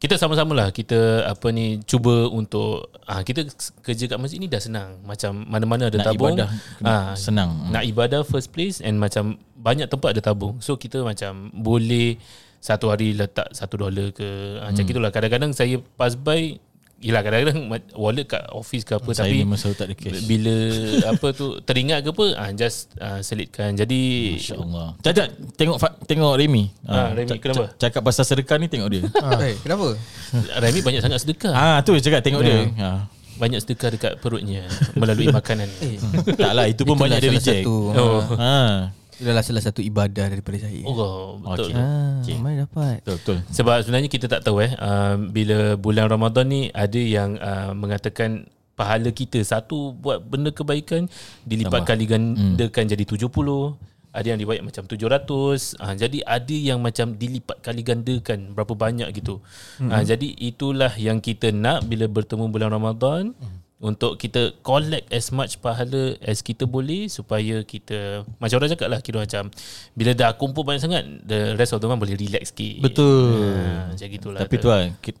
kita 0.00 0.16
sama-sama 0.16 0.56
lah. 0.56 0.68
Kita 0.72 1.28
apa 1.28 1.52
ni 1.52 1.84
cuba 1.84 2.24
untuk 2.32 2.88
ah 3.04 3.20
kita 3.20 3.44
kerja 3.84 4.08
kat 4.08 4.16
masjid 4.16 4.40
ni 4.40 4.48
dah 4.48 4.56
senang. 4.56 4.96
Macam 5.04 5.44
mana-mana 5.44 5.92
ada 5.92 6.00
Nak 6.00 6.06
tabung. 6.08 6.40
ibadah. 6.40 6.48
Ah 6.80 7.12
senang. 7.12 7.68
nak 7.68 7.84
ibadah 7.84 8.24
first 8.24 8.48
place 8.48 8.80
and 8.80 8.96
macam 8.96 9.36
banyak 9.60 9.92
tempat 9.92 10.16
ada 10.16 10.24
tabung. 10.24 10.56
So 10.64 10.80
kita 10.80 11.04
macam 11.04 11.52
boleh 11.52 12.16
satu 12.64 12.88
hari 12.88 13.12
letak 13.12 13.52
satu 13.52 13.76
dolar 13.76 14.08
ke 14.16 14.56
ah, 14.64 14.72
macam 14.72 14.88
gitulah. 14.88 15.12
Kadang-kadang 15.12 15.52
saya 15.52 15.76
pass 16.00 16.16
by 16.16 16.56
Yelah 17.00 17.24
kadang-kadang 17.24 17.64
wallet 17.96 18.28
kat 18.28 18.44
office 18.52 18.84
ke 18.84 18.92
apa 18.92 19.08
Saya 19.16 19.32
tapi 19.32 19.40
memang 19.40 19.56
selalu 19.56 19.76
tak 19.80 19.86
ada 19.88 19.96
cash. 19.96 20.20
bila 20.28 20.56
apa 21.16 21.26
tu 21.32 21.46
teringat 21.64 22.04
ke 22.04 22.12
apa 22.12 22.26
ah 22.36 22.48
just 22.52 22.92
ah, 23.00 23.24
selitkan. 23.24 23.72
Jadi 23.72 24.36
InsyaAllah 24.36 25.00
Cacat 25.00 25.32
Tengok 25.56 25.80
tengok 26.04 26.32
Remy. 26.36 26.64
Ah, 26.84 27.16
Remy, 27.16 27.40
kenapa? 27.40 27.72
Cakap 27.80 28.04
pasal 28.04 28.28
sedekah 28.28 28.60
ni 28.60 28.68
tengok 28.68 28.88
dia. 28.92 29.02
Eh, 29.40 29.56
kenapa? 29.64 29.96
Remy 30.62 30.80
banyak 30.84 31.00
sangat 31.00 31.24
sedekah. 31.24 31.56
Ah 31.56 31.80
tu 31.80 31.96
cakap 31.96 32.20
tengok 32.20 32.44
dia. 32.44 32.68
Ah. 32.76 33.08
banyak 33.40 33.64
sedekah 33.64 33.88
dekat 33.96 34.12
perutnya 34.20 34.68
melalui 34.92 35.32
makanan. 35.32 35.72
Eh, 35.80 35.96
Tak 36.44 36.52
lah 36.52 36.68
itu 36.68 36.84
pun 36.84 37.00
itulah 37.00 37.08
banyak 37.08 37.18
dia 37.24 37.30
reject. 37.32 37.64
Satu, 37.64 37.76
oh. 37.96 38.20
Ah. 38.36 38.92
Itu 39.20 39.28
adalah 39.28 39.44
salah 39.44 39.60
satu 39.60 39.84
ibadah 39.84 40.32
daripada 40.32 40.56
saya. 40.56 40.80
oh 40.80 41.36
betul 41.36 41.68
Okey. 41.68 41.76
Ah, 41.76 42.16
Okay. 42.24 42.36
mana 42.40 42.64
dapat? 42.64 43.04
Betul 43.04 43.16
betul. 43.20 43.36
Sebab 43.52 43.76
sebenarnya 43.84 44.08
kita 44.08 44.26
tak 44.26 44.40
tahu 44.40 44.64
eh 44.64 44.72
uh, 44.72 45.20
bila 45.20 45.76
bulan 45.76 46.08
Ramadan 46.08 46.48
ni 46.48 46.62
ada 46.72 46.96
yang 46.96 47.36
uh, 47.36 47.76
mengatakan 47.76 48.48
pahala 48.72 49.12
kita. 49.12 49.44
Satu 49.44 49.92
buat 49.92 50.24
benda 50.24 50.48
kebaikan 50.50 51.04
dilipat 51.44 51.84
kali 51.84 52.08
gandakan 52.08 52.84
jadi 52.88 53.04
70 53.04 53.28
ada 54.10 54.26
yang 54.26 54.42
dibayar 54.42 54.58
macam 54.58 54.82
700 54.90 55.22
uh, 55.78 55.94
jadi 55.94 56.18
ada 56.26 56.56
yang 56.56 56.80
macam 56.80 57.14
dilipat 57.14 57.60
kali 57.60 57.84
gandakan 57.84 58.56
berapa 58.56 58.72
banyak 58.74 59.06
gitu. 59.14 59.38
Uh, 59.78 60.00
jadi 60.02 60.32
itulah 60.34 60.96
yang 60.96 61.20
kita 61.20 61.52
nak 61.52 61.84
bila 61.84 62.08
bertemu 62.08 62.48
bulan 62.48 62.72
Ramadan 62.72 63.36
untuk 63.80 64.14
kita 64.14 64.52
collect 64.60 65.08
as 65.08 65.28
much 65.30 65.56
pahala 65.56 66.12
as 66.20 66.40
kita 66.40 66.64
boleh 66.64 67.08
supaya 67.08 67.64
kita 67.64 68.22
macam 68.36 68.56
orang 68.56 68.70
cakap 68.70 68.86
lah 68.86 69.00
kira 69.00 69.18
macam 69.18 69.48
bila 69.90 70.12
dah 70.12 70.30
kumpul 70.32 70.62
banyak 70.62 70.80
sangat 70.80 71.00
the 71.22 71.56
rest 71.56 71.72
of 71.72 71.80
the 71.80 71.88
month 71.88 71.96
boleh 71.98 72.12
relax 72.14 72.52
sikit 72.52 72.76
Betul 72.78 73.56
Ha, 73.56 73.88
macam 73.88 74.06
gitulah. 74.06 74.38
Tapi 74.38 74.54
tu 74.54 74.68
lah 74.68 74.84
ki- 75.00 75.16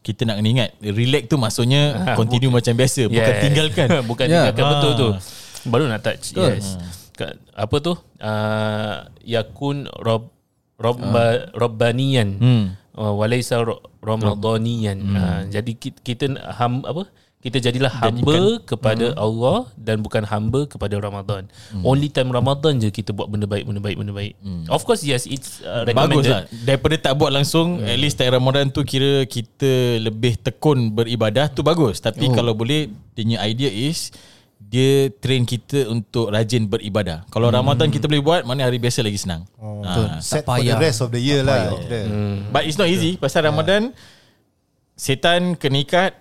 Kita 0.00 0.22
nak 0.22 0.38
kena 0.38 0.48
ingat 0.48 0.70
Relax 0.78 1.26
tu 1.26 1.34
maksudnya 1.34 1.82
Continue 2.20 2.46
macam 2.48 2.72
biasa 2.72 3.02
Bukan 3.04 3.26
Yes. 3.28 3.42
tinggalkan 3.42 3.88
Bukan 4.10 4.24
Ya. 4.24 4.32
tinggalkan 4.46 4.64
betul 4.70 4.92
tu. 4.94 5.08
Ah. 5.10 5.20
Baru 5.66 5.84
nak 5.84 6.00
touch. 6.00 6.30
Yes. 6.30 6.78
Kat, 7.10 7.34
apa 7.50 7.76
tu? 7.80 7.98
Uh, 8.16 9.02
yakun 9.20 9.90
rob 9.90 10.30
robba 10.78 11.50
robbanian. 11.50 12.38
Hmm. 12.38 12.64
Uh, 12.92 13.10
walaisa 13.12 13.58
ramadanian. 13.98 14.94
Uh, 15.02 15.40
jadi 15.50 15.72
kita, 15.72 15.98
kita 15.98 16.24
ham 16.54 16.80
apa? 16.80 17.10
Kita 17.36 17.60
jadilah 17.60 17.92
hamba 17.92 18.58
kepada 18.60 19.14
Allah 19.14 19.70
dan 19.76 20.00
bukan 20.00 20.24
hamba 20.24 20.66
kepada 20.66 20.96
Ramadan. 20.96 21.46
Only 21.78 22.08
time 22.08 22.28
Ramadan 22.28 22.76
je 22.76 22.90
kita 22.90 23.12
buat 23.12 23.28
benda 23.28 23.44
baik, 23.44 23.62
benda 23.62 23.78
baik, 23.78 23.94
benda 23.94 24.10
baik. 24.10 24.34
Of 24.66 24.82
course 24.82 25.00
yes 25.00 25.24
it's 25.24 25.60
uh, 25.60 25.84
Bagus 25.84 26.26
recommended. 26.26 26.26
lah 26.26 26.42
Daripada 26.64 26.96
tak 26.98 27.12
buat 27.14 27.30
langsung 27.30 27.78
At 27.80 27.94
least 27.94 28.16
time 28.16 28.32
Ramadan 28.32 28.66
tu 28.68 28.82
Kira 28.82 29.22
kita 29.22 29.68
Lebih 30.00 30.40
tekun 30.40 30.90
beribadah 30.90 31.46
Tu 31.46 31.62
bagus. 31.62 31.98
Tapi 31.98 32.26
kalau 32.28 32.50
boleh 32.50 32.88
Dia 33.12 33.38
idea 33.38 33.70
is 33.70 34.10
Dia 34.58 35.06
train 35.14 35.46
kita 35.46 35.86
Untuk 35.86 36.28
rajin 36.28 36.66
beribadah. 36.66 37.22
Kalau 37.28 37.46
Ramadan 37.48 37.86
kita 37.88 38.04
boleh 38.04 38.24
buat 38.24 38.42
Mana 38.42 38.64
hari 38.64 38.76
biasa 38.76 39.00
lagi 39.00 39.16
senang. 39.16 39.46
Oh, 39.54 39.86
Ah. 39.86 40.18
Set 40.18 40.42
Tak 40.42 40.50
for 40.50 40.58
the 40.58 40.66
payah. 40.66 40.82
rest 40.82 40.98
of 40.98 41.14
the 41.14 41.20
year 41.20 41.40
lah. 41.40 41.78
kira. 41.78 42.10
But 42.50 42.66
it's 42.66 42.74
not 42.74 42.90
easy. 42.90 43.14
Pasal 43.16 43.46
Ramadan 43.46 43.94
Setan 44.94 45.54
kena 45.54 45.78
ikat 45.78 46.12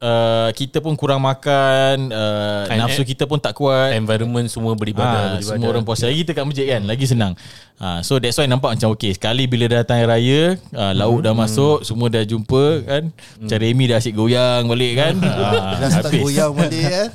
uh, 0.00 0.48
kita 0.50 0.78
pun 0.78 0.92
kurang 0.92 1.20
makan, 1.20 2.08
uh, 2.08 2.64
And- 2.66 2.80
nafsu 2.80 3.00
kita 3.02 3.24
pun 3.24 3.36
tak 3.36 3.52
kuat. 3.52 3.92
Environment 3.92 4.44
semua 4.46 4.72
beribadah, 4.72 5.06
Ah, 5.06 5.24
beribadah. 5.34 5.46
semua 5.46 5.66
orang 5.68 5.84
puasa. 5.84 6.04
Lagi 6.04 6.20
kita 6.20 6.32
kat 6.32 6.44
masjid 6.44 6.66
kan 6.70 6.82
lagi 6.84 7.04
senang. 7.04 7.32
Ah 7.76 8.00
so 8.00 8.16
that's 8.16 8.36
why 8.36 8.44
nampak 8.44 8.74
macam 8.74 8.92
okey 8.92 9.08
sekali 9.10 9.44
bila 9.44 9.64
datang 9.66 9.96
hari 9.96 10.08
raya 10.10 10.42
ah, 10.70 10.92
lauk 10.92 11.20
dah 11.20 11.32
masuk 11.32 11.80
semua 11.80 12.08
dah 12.08 12.20
jumpa 12.22 12.64
kan. 12.82 13.02
Macam 13.38 13.56
Remy 13.56 13.84
dah 13.86 13.96
asyik 13.96 14.14
goyang 14.14 14.64
balik 14.66 14.92
kan. 14.94 15.14
Ah, 15.30 15.76
Dah 15.78 15.88
start 15.90 16.12
goyang 16.14 16.52
balik 16.52 16.84
kan 16.84 17.08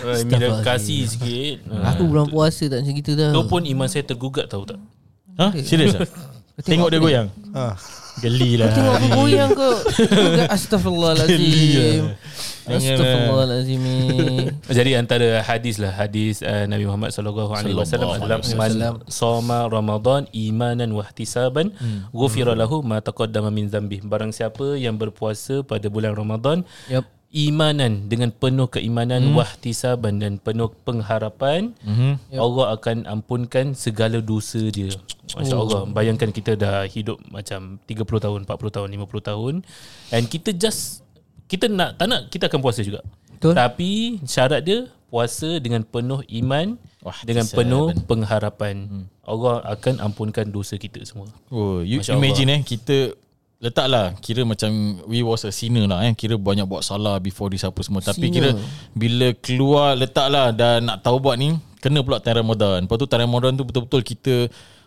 Uh, 0.00 0.16
Mira 0.24 0.64
kasih 0.64 1.04
sikit. 1.04 1.60
Uh, 1.68 1.84
Aku 1.84 2.08
bulan 2.08 2.24
puasa 2.24 2.64
tak 2.64 2.80
macam 2.80 2.94
gitu 2.96 3.12
dah. 3.12 3.30
tu 3.30 3.44
pun 3.44 3.60
iman 3.62 3.84
saya 3.84 4.00
tergugat 4.00 4.48
tahu 4.48 4.64
tak? 4.64 4.80
ha 5.36 5.52
serius 5.56 5.92
ah? 5.92 6.08
Tengok 6.64 6.88
dia 6.88 6.96
goyang? 6.98 7.28
Ha. 7.52 7.76
Geli 8.20 8.60
lah. 8.60 8.70
Tengok 8.70 8.94
aku 8.96 9.08
goyang 9.16 9.50
ke 9.56 9.68
Astaghfirullahalazim 10.56 12.02
Astaghfirullahalazim 12.68 13.82
Jadi 14.78 14.90
antara 14.94 15.40
hadis 15.42 15.80
lah. 15.80 15.92
Hadis 15.96 16.44
uh, 16.44 16.68
Nabi 16.68 16.84
Muhammad 16.86 17.10
sallallahu 17.10 17.52
alaihi 17.56 17.74
wasallam. 17.74 18.08
Adalah 18.20 18.38
man 18.56 18.72
soma 19.08 19.66
Ramadan 19.66 20.28
imanan 20.30 20.92
wa 20.94 21.02
ihtisaban 21.02 21.72
ghufira 22.14 22.52
lahu 22.54 22.84
ma 22.84 23.02
taqaddama 23.02 23.48
min 23.48 23.66
dhanbi. 23.66 24.04
Barang 24.04 24.30
siapa 24.30 24.76
yang 24.76 24.94
berpuasa 25.00 25.66
pada 25.66 25.88
bulan 25.88 26.14
Ramadan 26.14 26.62
Yup 26.92 27.19
imanan 27.30 28.10
dengan 28.10 28.34
penuh 28.34 28.66
keimanan 28.66 29.30
hmm. 29.30 29.38
wahtisaban 29.38 30.18
dan 30.18 30.42
penuh 30.42 30.66
pengharapan 30.82 31.78
Mhm. 31.86 32.34
Allah 32.34 32.74
akan 32.74 33.06
ampunkan 33.06 33.78
segala 33.78 34.18
dosa 34.18 34.58
dia. 34.74 34.90
Masya 35.38 35.54
Allah. 35.54 35.86
Bayangkan 35.86 36.34
kita 36.34 36.58
dah 36.58 36.82
hidup 36.90 37.22
macam 37.30 37.78
30 37.86 38.18
tahun, 38.18 38.40
40 38.50 38.74
tahun, 38.74 38.88
50 38.90 39.22
tahun 39.22 39.54
and 40.10 40.24
kita 40.26 40.50
just 40.50 41.06
kita 41.46 41.70
nak 41.70 41.98
tak 41.98 42.10
nak 42.10 42.26
kita 42.34 42.50
akan 42.50 42.58
puasa 42.58 42.82
juga. 42.82 43.06
Betul. 43.30 43.54
Tapi 43.54 44.18
syarat 44.26 44.66
dia 44.66 44.90
puasa 45.06 45.58
dengan 45.62 45.82
penuh 45.86 46.22
iman 46.42 46.78
Wah, 47.02 47.18
dengan 47.22 47.46
penuh 47.46 47.94
pengharapan. 48.10 49.06
Allah 49.22 49.62
akan 49.70 50.02
ampunkan 50.02 50.50
dosa 50.50 50.74
kita 50.78 50.98
semua. 51.06 51.30
Oh, 51.50 51.78
you 51.82 52.02
Masya 52.02 52.18
imagine 52.18 52.58
eh 52.58 52.60
kita 52.66 53.14
letaklah 53.60 54.16
kira 54.24 54.40
macam 54.48 54.72
we 55.04 55.20
was 55.20 55.44
a 55.44 55.52
sinner 55.52 55.84
lah 55.84 56.00
eh 56.08 56.16
kira 56.16 56.40
banyak 56.40 56.64
buat 56.64 56.80
salah 56.80 57.20
before 57.20 57.52
this 57.52 57.60
apa 57.60 57.76
semua 57.84 58.00
tapi 58.00 58.32
Sinner. 58.32 58.34
kira 58.34 58.50
bila 58.96 59.28
keluar 59.36 59.92
letaklah 60.00 60.48
dan 60.56 60.88
nak 60.88 61.04
taubat 61.04 61.36
ni 61.36 61.60
kena 61.80 62.04
pula 62.04 62.20
time 62.20 62.44
Ramadan. 62.44 62.84
Lepas 62.84 62.96
tu 63.00 63.08
time 63.08 63.24
Ramadan 63.28 63.56
tu 63.56 63.64
betul-betul 63.64 64.00
kita 64.04 64.34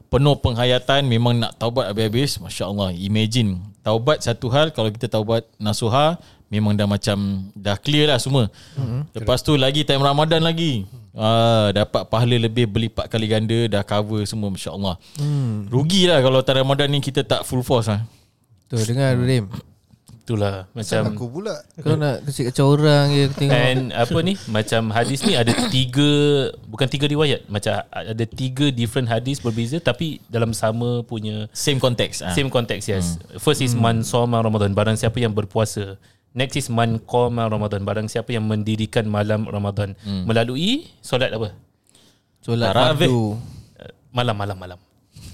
penuh 0.10 0.38
penghayatan 0.38 1.06
memang 1.10 1.38
nak 1.38 1.58
taubat 1.58 1.90
habis-habis 1.90 2.38
masya-Allah. 2.38 2.94
Imagine 2.94 3.62
taubat 3.82 4.22
satu 4.22 4.50
hal 4.54 4.70
kalau 4.70 4.94
kita 4.94 5.10
taubat 5.10 5.46
nasuha 5.58 6.22
memang 6.54 6.78
dah 6.78 6.86
macam 6.86 7.50
dah 7.58 7.78
clear 7.78 8.14
lah 8.14 8.22
semua. 8.22 8.50
Mm-hmm. 8.78 9.02
Lepas 9.22 9.42
tu 9.42 9.58
lagi 9.58 9.82
time 9.86 10.06
Ramadan 10.06 10.46
lagi. 10.46 10.86
Ah, 11.14 11.70
dapat 11.70 12.10
pahala 12.10 12.42
lebih 12.42 12.66
berlipat 12.66 13.06
kali 13.06 13.30
ganda 13.30 13.70
dah 13.70 13.86
cover 13.86 14.26
semua 14.26 14.50
masya-Allah. 14.50 14.98
Hmm. 15.22 15.70
Rugilah 15.70 16.18
kalau 16.26 16.42
time 16.42 16.66
Ramadan 16.66 16.90
ni 16.90 17.06
kita 17.06 17.22
tak 17.22 17.46
full 17.46 17.62
force 17.62 17.86
lah. 17.86 18.02
Tu 18.74 18.82
dengar 18.90 19.14
Rim 19.22 19.54
Itulah 20.24 20.72
macam 20.72 21.14
Aku 21.14 21.28
pula. 21.28 21.62
Kau 21.84 22.00
nak 22.00 22.24
kecil 22.24 22.48
kacau 22.48 22.80
orang 22.80 23.12
je 23.12 23.28
tengok. 23.36 23.54
And 23.54 23.92
apa 23.92 24.18
ni 24.24 24.40
Macam 24.48 24.90
hadis 24.96 25.20
ni 25.28 25.36
ada 25.36 25.52
tiga 25.68 26.10
Bukan 26.66 26.88
tiga 26.88 27.06
riwayat. 27.12 27.46
Macam 27.52 27.84
ada 27.92 28.24
tiga 28.26 28.72
different 28.74 29.12
hadis 29.12 29.44
berbeza 29.44 29.84
Tapi 29.84 30.24
dalam 30.32 30.56
sama 30.56 31.04
punya 31.04 31.52
Same 31.52 31.78
context. 31.78 32.24
Ah. 32.24 32.32
Same 32.32 32.48
context 32.48 32.88
yes. 32.88 33.20
First 33.38 33.62
is 33.62 33.76
man 33.76 34.02
soma 34.02 34.40
Ramadan 34.40 34.72
Barang 34.72 34.96
siapa 34.96 35.20
yang 35.20 35.36
berpuasa. 35.36 36.00
Next 36.34 36.56
is 36.58 36.72
man 36.72 37.04
qama 37.04 37.46
Ramadan 37.52 37.84
Barang 37.84 38.08
siapa 38.10 38.32
yang 38.32 38.48
mendirikan 38.48 39.06
malam 39.06 39.46
Ramadan. 39.46 39.94
Melalui 40.08 40.88
solat 41.04 41.36
apa? 41.36 41.52
Solat 42.42 42.72
fardu. 42.72 43.38
Malam 44.16 44.36
malam 44.40 44.56
malam. 44.56 44.80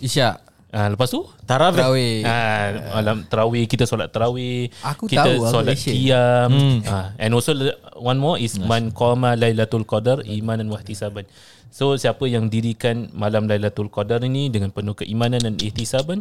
Isyak 0.01 0.48
Ah, 0.69 0.85
Lepas 0.85 1.09
tu 1.09 1.25
Tarawih. 1.49 1.81
Tarawih 1.81 2.15
Ah, 2.21 2.65
malam 3.01 3.25
terawih 3.25 3.65
kita 3.65 3.89
solat 3.89 4.13
terawih. 4.13 4.69
Aku 4.85 5.09
kita 5.09 5.25
tahu, 5.25 5.41
aku 5.41 5.49
solat 5.49 5.75
qiyam. 5.75 6.51
Ah, 6.85 7.09
and 7.17 7.33
also 7.33 7.57
one 7.97 8.21
more 8.21 8.37
is 8.37 8.61
man 8.61 8.93
qama 8.93 9.33
lailatul 9.33 9.81
qadar 9.81 10.21
imanan 10.21 10.69
wa 10.69 10.77
ihtisaban. 10.77 11.25
So 11.69 11.97
siapa 11.97 12.25
yang 12.25 12.49
dirikan 12.49 13.09
malam 13.13 13.45
lailatul 13.45 13.89
qadar 13.89 14.21
ini 14.25 14.49
dengan 14.49 14.73
penuh 14.73 14.97
keimanan 14.97 15.37
dan 15.37 15.53
ihtisaban 15.61 16.17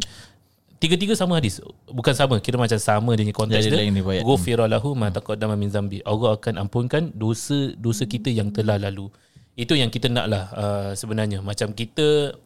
Tiga-tiga 0.79 1.11
sama 1.17 1.41
hadis 1.41 1.57
Bukan 1.89 2.13
sama 2.15 2.37
Kira 2.39 2.55
macam 2.55 2.77
sama 2.79 3.11
Dia 3.17 3.25
punya 3.27 3.35
konteks 3.35 3.65
dia 3.67 3.81
riwayat. 3.83 4.23
Ghufira 4.23 4.63
lahu 4.69 4.93
ma 4.95 5.09
taqaddama 5.11 5.57
min 5.59 5.67
zambi 5.67 5.99
Allah 6.05 6.37
akan 6.37 6.55
ampunkan 6.55 7.11
Dosa 7.17 7.73
dosa 7.75 8.05
kita 8.07 8.29
yang 8.31 8.53
telah 8.53 8.77
lalu 8.79 9.09
Itu 9.57 9.73
yang 9.75 9.89
kita 9.91 10.07
nak 10.07 10.25
lah 10.29 10.43
uh, 10.53 10.91
Sebenarnya 10.95 11.41
Macam 11.41 11.73
kita 11.73 12.37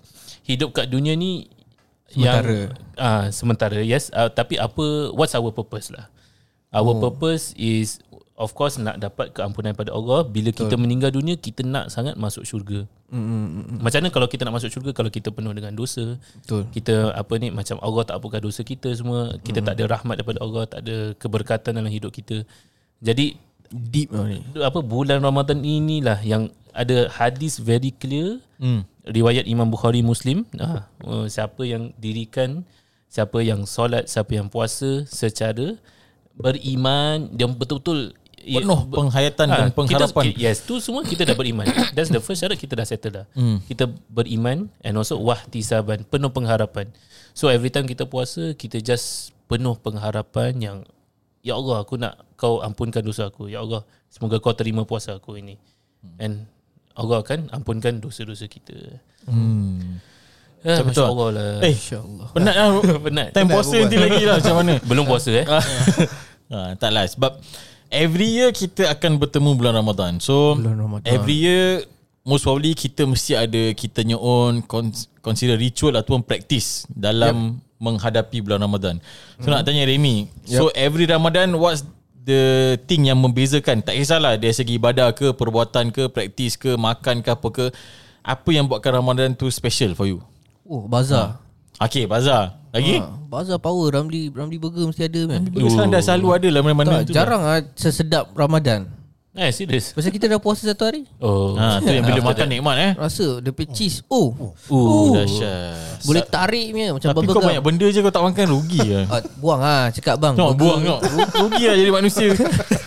Hidup 0.47 0.73
kat 0.73 0.87
dunia 0.89 1.13
ni 1.13 1.45
Sementara. 2.13 2.45
yang, 2.45 2.69
uh, 2.95 3.25
Sementara 3.29 3.79
yes. 3.81 4.13
Uh, 4.13 4.29
Tapi 4.29 4.55
apa 4.55 5.09
What's 5.11 5.33
our 5.33 5.49
purpose 5.49 5.89
lah? 5.89 6.07
Our 6.69 6.93
Oh. 6.93 7.01
purpose 7.01 7.57
is 7.57 7.97
Of 8.33 8.57
course 8.57 8.81
nak 8.81 8.97
dapat 8.97 9.29
keampunan 9.29 9.77
pada 9.77 9.93
Allah. 9.93 10.25
Bila 10.25 10.49
kita 10.49 10.73
meninggal 10.73 11.13
dunia 11.13 11.37
Kita 11.37 11.61
nak 11.61 11.89
sangat 11.89 12.17
masuk 12.17 12.41
syurga. 12.45 12.89
Mm, 13.13 13.77
Macam 13.77 14.01
mana 14.01 14.09
kalau 14.09 14.25
kita 14.25 14.41
nak 14.41 14.57
masuk 14.57 14.73
syurga? 14.73 14.89
Kalau 14.89 15.13
kita 15.13 15.29
penuh 15.29 15.53
dengan 15.53 15.69
dosa. 15.69 16.17
Betul. 16.41 16.65
Kita 16.73 17.13
apa 17.13 17.33
ni 17.37 17.53
macam 17.53 17.77
Allah 17.77 18.01
tak 18.01 18.17
ampunkan 18.17 18.41
dosa 18.41 18.65
kita 18.65 18.89
semua. 18.89 19.37
Kita 19.37 19.61
tak 19.61 19.77
ada 19.77 19.85
rahmat 19.85 20.17
daripada 20.17 20.41
Allah 20.41 20.63
tak 20.65 20.81
ada 20.81 21.13
keberkatan 21.13 21.77
dalam 21.77 21.93
hidup 21.93 22.09
kita. 22.09 22.41
Jadi 23.05 23.37
Deep 23.71 24.11
tau 24.11 24.27
ni 24.27 24.41
apa 24.59 24.79
bulan 24.83 25.23
Ramadan 25.23 25.63
inilah 25.63 26.19
yang 26.25 26.51
ada 26.73 27.07
hadis 27.13 27.61
very 27.61 27.93
clear 27.93 28.41
Hmm. 28.63 28.87
riwayat 29.03 29.43
Imam 29.43 29.67
Bukhari 29.67 29.99
Muslim 29.99 30.47
ah, 30.55 30.87
uh, 31.03 31.27
siapa 31.27 31.67
yang 31.67 31.91
dirikan 31.99 32.63
siapa 33.11 33.43
yang 33.43 33.67
solat 33.67 34.07
siapa 34.07 34.39
yang 34.39 34.47
puasa 34.47 35.03
secara 35.03 35.75
beriman 36.31 37.27
yang 37.35 37.51
betul-betul 37.53 38.15
Penuh 38.43 38.81
penghayatan 38.91 39.47
dan 39.47 39.69
pengharapan. 39.71 40.35
Kita, 40.35 40.35
yes, 40.35 40.67
tu 40.67 40.75
semua 40.83 41.07
kita 41.07 41.23
dah 41.23 41.31
beriman. 41.31 41.63
That's 41.95 42.11
the 42.11 42.19
first 42.19 42.43
syarat 42.43 42.59
kita 42.59 42.75
dah 42.75 42.83
settle 42.83 43.23
dah. 43.23 43.25
Hmm. 43.31 43.63
Kita 43.63 43.87
beriman 44.11 44.67
and 44.83 44.99
also 44.99 45.15
wahtisaban, 45.15 46.03
penuh 46.03 46.27
pengharapan. 46.27 46.91
So 47.31 47.47
every 47.47 47.71
time 47.71 47.87
kita 47.87 48.03
puasa, 48.03 48.51
kita 48.51 48.83
just 48.83 49.31
penuh 49.47 49.79
pengharapan 49.79 50.59
yang 50.59 50.77
Ya 51.43 51.59
Allah, 51.59 51.83
aku 51.83 51.99
nak 51.99 52.23
kau 52.43 52.59
ampunkan 52.59 52.99
dosa 52.99 53.31
aku. 53.31 53.47
Ya 53.47 53.63
Allah, 53.63 53.87
semoga 54.11 54.43
kau 54.43 54.51
terima 54.51 54.83
puasa 54.83 55.15
aku 55.15 55.39
ini. 55.39 55.55
And 56.19 56.43
Allah 56.91 57.23
akan 57.23 57.47
ampunkan 57.55 58.03
dosa-dosa 58.03 58.51
kita. 58.51 58.99
Hmm. 59.23 60.03
Betul. 60.63 60.83
Masya 60.91 61.05
Allah 61.07 61.29
lah. 61.31 61.51
Eh, 61.63 61.75
penat 62.35 62.55
lah. 62.55 62.67
Penat. 63.07 63.27
Time 63.35 63.47
puasa 63.51 63.75
nanti 63.79 63.97
lagi 63.99 64.23
lah 64.23 64.35
macam 64.39 64.55
mana. 64.59 64.73
Belum 64.91 65.03
puasa 65.07 65.31
eh. 65.31 65.45
ha, 65.47 65.59
tak 66.81 66.91
lah 66.91 67.03
sebab 67.07 67.35
every 67.91 68.39
year 68.39 68.49
kita 68.55 68.87
akan 68.91 69.19
bertemu 69.19 69.49
bulan 69.59 69.75
Ramadan. 69.75 70.23
So 70.23 70.55
Bulan 70.55 70.79
Ramadan. 70.79 71.07
every 71.07 71.35
year 71.35 71.83
most 72.23 72.47
probably 72.47 72.71
kita 72.71 73.03
mesti 73.03 73.35
ada 73.35 73.75
kita 73.75 74.07
punya 74.07 74.15
own 74.15 74.63
con- 74.63 74.95
consider 75.19 75.59
ritual 75.59 75.99
ataupun 75.99 76.23
practice 76.23 76.87
dalam 76.87 77.59
yep. 77.59 77.83
menghadapi 77.83 78.39
bulan 78.39 78.63
Ramadan. 78.63 79.03
So 79.43 79.51
nak 79.51 79.67
tanya 79.67 79.83
Remy, 79.83 80.31
so 80.47 80.71
every 80.71 81.03
Ramadan 81.03 81.59
what's 81.59 81.83
the 82.23 82.41
thing 82.83 83.05
yang 83.05 83.15
membezakan? 83.15 83.79
Tak 83.79 83.93
kisahlah 83.93 84.35
dari 84.35 84.51
segi 84.51 84.75
ibadah 84.75 85.11
ke, 85.11 85.31
perbuatan 85.31 85.91
ke, 85.91 86.07
practice 86.07 86.55
ke, 86.55 86.73
makan 86.73 87.19
ke 87.19 87.29
apa 87.29 87.47
ke, 87.49 87.65
apa 88.19 88.49
yang 88.49 88.65
buatkan 88.65 88.95
Ramadan 88.95 89.31
tu 89.31 89.47
special 89.47 89.93
for 89.93 90.07
you? 90.07 90.23
Oh 90.63 90.83
bazar 90.83 91.43
Okay, 91.75 92.05
bazar. 92.05 92.55
Lagi? 92.71 92.97
ha, 92.97 93.11
Bazar 93.27 93.57
power 93.57 93.91
Ramli 93.91 94.29
Ramli 94.29 94.55
burger 94.55 94.87
mesti 94.87 95.05
ada 95.05 95.21
man. 95.27 95.45
Burger 95.45 95.69
sekarang 95.69 95.91
dah 95.91 96.01
selalu 96.01 96.27
ada 96.31 96.47
lah 96.49 96.61
mana-mana 96.63 96.89
Tak, 96.89 97.01
tu. 97.05 97.13
jarang 97.13 97.41
ah 97.43 97.59
sesedap 97.75 98.31
Ramadan 98.33 98.87
Eh, 99.33 99.49
serius. 99.49 99.97
Pasal 99.97 100.13
kita 100.13 100.29
dah 100.29 100.37
puasa 100.37 100.61
satu 100.61 100.85
hari 100.85 101.09
Oh. 101.17 101.57
Ha, 101.57 101.81
tu 101.81 101.89
yang 101.89 102.05
bila 102.05 102.21
makan 102.21 102.45
nikmat 102.53 102.75
eh. 102.77 102.91
Rasa 102.93 103.41
dia 103.41 103.49
punya 103.49 103.73
cheese 103.73 104.05
Oh 104.05 104.53
Uh, 104.69 105.09
dahsyat. 105.09 106.05
Boleh 106.05 106.21
tarik 106.21 106.69
punya 106.69 106.93
Macam 106.93 107.09
Tapi 107.09 107.17
bubble 107.17 107.33
kau 107.33 107.41
gum. 107.41 107.49
banyak 107.49 107.63
benda 107.65 107.87
je 107.89 107.99
kau 108.05 108.13
tak 108.13 108.21
makan 108.21 108.45
rugi 108.53 108.81
lah. 108.85 109.05
Ah, 109.09 109.21
buang 109.41 109.61
ah 109.65 109.85
cakap 109.89 110.21
bang. 110.21 110.37
Burger- 110.37 110.53
buang. 110.61 110.79
Ru- 111.01 111.31
Rugi 111.49 111.63
lah 111.65 111.75
jadi 111.81 111.89
manusia. 111.89 112.29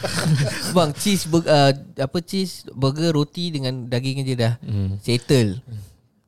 Bang 0.76 0.94
cheese 0.94 1.26
burger, 1.26 1.50
uh, 1.50 1.72
apa 1.98 2.18
cheese 2.22 2.62
burger 2.70 3.10
roti 3.10 3.50
dengan 3.50 3.90
daging 3.90 4.22
je 4.22 4.34
dah. 4.38 4.54
Hmm. 4.62 5.02
Settle. 5.02 5.58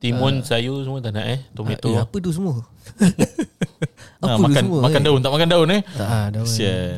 Timun, 0.03 0.43
sayur 0.43 0.83
semua 0.83 0.99
tak 0.99 1.15
nak 1.15 1.31
eh. 1.31 1.39
Tomato. 1.55 1.91
Eh, 1.91 1.99
apa 1.99 2.15
tu 2.19 2.31
semua? 2.35 2.59
ha, 2.59 4.23
apa 4.23 4.35
tu 4.35 4.43
makan 4.47 4.63
semua? 4.67 4.79
makan 4.83 4.99
eh? 4.99 5.05
daun 5.07 5.19
tak 5.23 5.31
makan 5.31 5.47
daun 5.47 5.69
eh. 5.71 5.81
Tak 5.95 6.07
ah, 6.07 6.27
daun. 6.27 6.47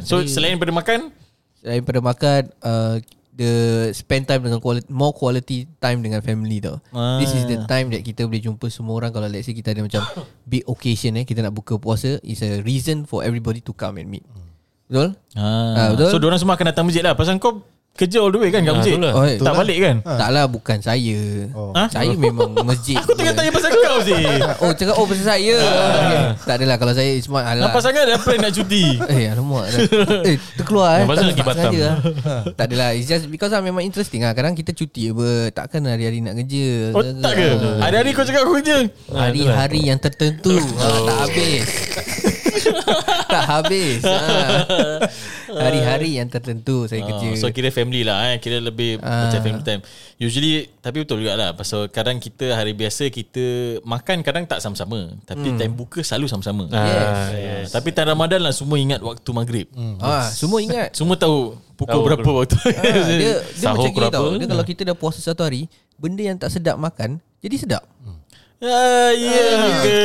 So 0.02 0.26
selain 0.26 0.58
daripada 0.58 0.74
makan 0.74 1.21
Selain 1.62 1.86
pada 1.86 2.02
makan 2.02 2.50
uh, 2.66 2.98
the 3.32 3.52
spend 3.94 4.26
time 4.26 4.44
dengan 4.44 4.58
quality 4.60 4.90
more 4.90 5.14
quality 5.14 5.70
time 5.78 6.02
dengan 6.02 6.20
family 6.20 6.58
tau. 6.60 6.82
Ah. 6.92 7.22
This 7.22 7.32
is 7.32 7.46
the 7.46 7.64
time 7.70 7.94
that 7.94 8.02
kita 8.02 8.26
boleh 8.26 8.42
jumpa 8.42 8.68
semua 8.68 8.98
orang 8.98 9.14
kalau 9.14 9.30
let's 9.30 9.46
say 9.46 9.54
kita 9.54 9.72
ada 9.72 9.86
macam 9.86 10.02
big 10.52 10.66
occasion 10.66 11.16
eh 11.16 11.24
kita 11.24 11.46
nak 11.46 11.54
buka 11.54 11.78
puasa 11.78 12.18
is 12.26 12.42
a 12.42 12.60
reason 12.66 13.06
for 13.06 13.22
everybody 13.22 13.62
to 13.62 13.72
come 13.72 14.02
and 14.02 14.10
meet. 14.10 14.26
Betul? 14.92 15.16
Ah, 15.40 15.78
Ah, 15.78 15.88
betul? 15.96 16.10
So 16.12 16.18
diorang 16.20 16.42
semua 16.42 16.60
akan 16.60 16.68
datang 16.68 16.84
masjid 16.84 17.00
lah 17.00 17.16
Pasal 17.16 17.40
kau 17.40 17.64
kerja 17.94 18.18
all 18.18 18.30
the 18.30 18.40
way 18.40 18.50
kan 18.50 18.60
kat 18.60 18.72
Ah, 18.72 18.78
masjid 18.78 18.96
itulah. 18.96 19.14
Oh, 19.14 19.24
eh. 19.24 19.38
Tak 19.38 19.54
balik 19.54 19.78
kan 19.78 19.96
Taklah 20.02 20.46
bukan 20.46 20.78
saya. 20.80 21.20
Oh. 21.52 21.70
Ha? 21.72 21.86
Saya 21.88 22.12
memang 22.12 22.50
masjid. 22.70 22.96
Aku 22.96 23.14
tengah 23.14 23.30
tanya 23.32 23.52
pasal 23.52 23.70
kau 23.70 24.00
sih 24.02 24.16
Oh 24.64 24.72
cakap 24.72 24.96
oh 24.96 25.06
pasal 25.06 25.26
saya 25.28 25.56
okay. 25.60 26.22
Tak 26.42 26.56
adalah 26.58 26.76
Kalau 26.76 26.94
saya 26.94 27.12
smart 27.18 27.46
alah. 27.46 27.68
Nampak 27.68 27.82
sangat 27.82 28.04
dah 28.06 28.18
plan 28.18 28.40
nak 28.40 28.52
cuti 28.52 28.84
Eh 29.14 29.28
alamak 29.28 29.66
dah. 29.68 29.80
Eh 30.24 30.36
terkeluar 30.56 30.92
eh 30.96 31.04
Tak 31.04 31.14
pergi 31.14 31.30
nampak 31.30 31.46
Batam. 31.46 31.62
sengaja 31.62 31.82
lah. 31.84 31.98
Tak 32.52 32.66
adalah 32.66 32.90
It's 32.92 33.06
just 33.06 33.26
because 33.28 33.52
lah 33.52 33.62
Memang 33.62 33.84
interesting 33.84 34.22
lah 34.22 34.32
Kadang 34.32 34.54
kita 34.54 34.72
cuti 34.72 35.12
apa 35.12 35.30
Takkan 35.54 35.82
hari-hari 35.86 36.20
nak 36.20 36.34
kerja 36.38 36.68
Oh 36.92 37.04
tak 37.04 37.34
ke 37.36 37.48
Hari-hari 37.78 38.10
kau 38.12 38.24
cakap 38.24 38.42
kau 38.44 38.56
kerja 38.56 38.78
Hari-hari 39.10 39.80
yang 39.84 40.00
tertentu 40.00 40.58
ha, 40.80 40.88
Tak 41.06 41.18
habis 41.28 41.68
Tak 43.34 43.44
habis 43.48 44.02
ha. 44.02 44.18
Hari-hari 45.48 46.16
yang 46.16 46.28
tertentu 46.28 46.86
Saya 46.86 47.04
kerja. 47.04 47.28
Oh, 47.28 47.36
so 47.38 47.48
kira 47.50 47.70
family 47.70 48.02
lah 48.02 48.32
eh. 48.32 48.38
Kira 48.38 48.58
lebih 48.58 49.00
Ah. 49.00 49.28
macam 49.28 49.40
family 49.42 49.62
time. 49.62 49.82
Usually 50.18 50.52
Tapi 50.78 51.02
betul 51.02 51.20
juga 51.20 51.34
lah 51.34 51.50
Pasal 51.52 51.88
kadang 51.88 52.18
kita 52.18 52.54
Hari 52.54 52.72
biasa 52.72 53.08
kita 53.08 53.44
Makan 53.82 54.22
kadang 54.22 54.44
tak 54.46 54.60
sama-sama 54.60 55.12
Tapi 55.22 55.56
time 55.56 55.74
buka 55.74 56.00
selalu 56.00 56.28
sama-sama. 56.28 56.68
Ah, 56.70 57.32
Yes. 57.32 57.68
Ah, 57.68 57.78
Tapi 57.78 57.92
time 57.92 58.10
Ramadan 58.10 58.40
lah 58.42 58.52
Semua 58.52 58.78
ingat 58.78 59.00
waktu 59.00 59.30
maghrib. 59.32 59.68
Ha, 60.00 60.30
Semua 60.30 60.60
ingat. 60.60 60.94
Semua 60.98 61.16
tahu 61.16 61.58
Pukul 61.74 61.90
Tahu 61.90 62.02
berapa 62.06 62.30
waktu. 62.36 62.56
Ha, 62.58 62.72
Dia, 63.12 63.12
dia 63.18 63.34
Sahur 63.62 63.76
macam 63.80 63.90
gini 63.90 63.98
berapa? 63.98 64.14
tau. 64.14 64.28
Dia 64.36 64.48
kalau 64.48 64.66
kita 64.66 64.82
dah 64.84 64.96
puasa 64.96 65.20
satu 65.20 65.42
hari 65.42 65.66
Benda 65.96 66.24
yang 66.24 66.36
tak 66.36 66.50
sedap 66.50 66.76
makan 66.76 67.20
Jadi 67.40 67.56
sedap 67.60 67.84
Ah, 68.62 69.10
ya 69.10 69.42
ke? 69.82 70.00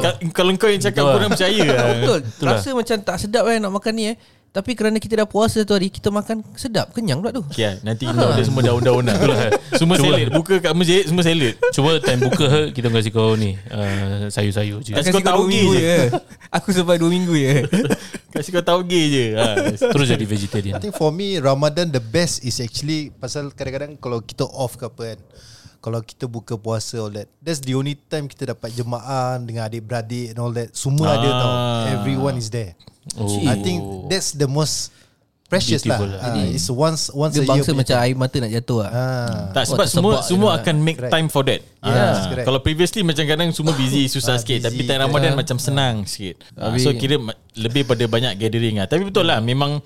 Ka- 0.00 0.18
Kalau 0.32 0.50
kau 0.54 0.66
yang 0.66 0.80
cakap 0.80 1.04
Betul. 1.04 1.14
kurang 1.14 1.30
percaya 1.30 1.64
lah. 1.70 1.86
Betul 1.94 2.20
Itulah. 2.24 2.52
Rasa 2.56 2.68
macam 2.72 2.96
tak 2.98 3.16
sedap 3.18 3.44
eh 3.44 3.60
Nak 3.60 3.72
makan 3.72 3.92
ni 3.92 4.04
eh 4.08 4.16
Tapi 4.48 4.72
kerana 4.72 4.96
kita 4.96 5.18
dah 5.18 5.26
puasa 5.26 5.60
satu 5.60 5.76
hari 5.76 5.88
Kita 5.88 6.08
makan 6.08 6.40
sedap 6.54 6.90
Kenyang 6.90 7.20
pula 7.20 7.28
tu 7.30 7.44
Okay, 7.44 7.76
nanti 7.82 8.08
kita 8.08 8.24
order 8.24 8.40
semua 8.40 8.62
daun-daun 8.62 9.04
lah. 9.04 9.20
Semua 9.74 9.94
Cuba. 9.94 10.16
salad. 10.16 10.28
Buka 10.30 10.54
kat 10.60 10.72
masjid, 10.72 11.02
semua 11.02 11.20
salad. 11.20 11.54
Cuma 11.70 11.90
time 11.98 12.20
buka 12.24 12.48
Kita 12.70 12.88
kasih 12.88 13.10
kau 13.10 13.34
ni 13.34 13.52
uh, 13.52 14.30
Sayur-sayur 14.30 14.80
je 14.80 14.92
Kasih 14.94 15.12
kau 15.12 15.44
minggu 15.44 15.72
je. 15.74 15.84
je 15.84 15.96
Aku 16.50 16.72
sampai 16.72 16.96
dua 16.96 17.10
minggu 17.10 17.34
je 17.34 17.68
Kasih 18.32 18.50
kau 18.50 18.64
tauge 18.64 19.02
je. 19.04 19.24
Ha. 19.34 19.76
Terus 19.76 20.06
jadi 20.08 20.24
vegetarian 20.24 20.74
I 20.74 20.80
think 20.80 20.96
for 20.96 21.12
me 21.12 21.36
Ramadan 21.36 21.86
the 21.88 22.00
best 22.00 22.40
is 22.40 22.56
actually 22.58 23.12
pasal 23.12 23.52
kadang-kadang 23.52 23.94
kalau 23.94 24.18
kita 24.18 24.42
off 24.42 24.74
ke 24.74 24.88
apa 24.88 25.02
kan. 25.12 25.20
Kalau 25.84 26.00
kita 26.00 26.24
buka 26.24 26.56
puasa 26.56 26.96
all 26.96 27.12
that. 27.12 27.28
That's 27.38 27.60
the 27.60 27.76
only 27.76 28.00
time 28.00 28.24
kita 28.24 28.48
dapat 28.48 28.72
jemaah 28.72 29.36
dengan 29.36 29.68
adik-beradik 29.68 30.32
and 30.32 30.38
all 30.38 30.48
that. 30.50 30.72
Semua 30.72 31.12
ada 31.12 31.28
Ah. 31.28 31.36
tau. 31.36 31.52
Everyone 31.94 32.34
is 32.34 32.48
there. 32.48 32.72
Oh. 33.14 33.28
I 33.44 33.60
think 33.60 33.78
that's 34.08 34.32
the 34.32 34.48
most 34.48 34.88
precious 35.44 35.84
Beautiful 35.84 36.08
lah. 36.08 36.24
lah. 36.24 36.40
Uh, 36.40 36.48
it's 36.50 36.66
once 36.66 37.12
once 37.12 37.36
Dia 37.36 37.44
a 37.44 37.46
year. 37.46 37.50
bangsa 37.52 37.70
macam 37.70 37.94
air 38.00 38.16
mata 38.16 38.36
nak 38.40 38.48
jatuh 38.50 38.78
lah 38.80 38.90
Ah. 38.90 39.40
Tak 39.52 39.64
sebab 39.68 39.84
Oh, 39.84 39.92
semua 39.92 40.12
semua 40.24 40.50
je. 40.50 40.56
akan 40.58 40.74
make 40.80 40.96
Correct. 40.96 41.12
time 41.12 41.28
for 41.28 41.44
that. 41.44 41.60
Yes, 41.60 41.84
Ah, 41.84 42.24
correct. 42.26 42.46
Kalau 42.48 42.58
previously 42.58 43.04
macam 43.04 43.22
kadang 43.22 43.52
semua 43.52 43.72
busy 43.74 44.08
susah 44.08 44.34
Ah, 44.34 44.40
sikit 44.40 44.64
tapi 44.64 44.80
busy. 44.80 44.88
time 44.88 45.04
Ramadan 45.04 45.30
Ah. 45.30 45.38
macam 45.38 45.56
senang 45.58 45.94
sikit. 46.04 46.40
Ah, 46.56 46.72
Tapi- 46.72 46.80
so 46.80 46.90
kira 46.92 47.20
lebih 47.54 47.84
pada 47.84 48.04
banyak 48.04 48.32
gathering 48.34 48.80
ah. 48.80 48.88
Tapi 48.88 49.04
betul 49.04 49.28
lah 49.28 49.38
memang 49.38 49.84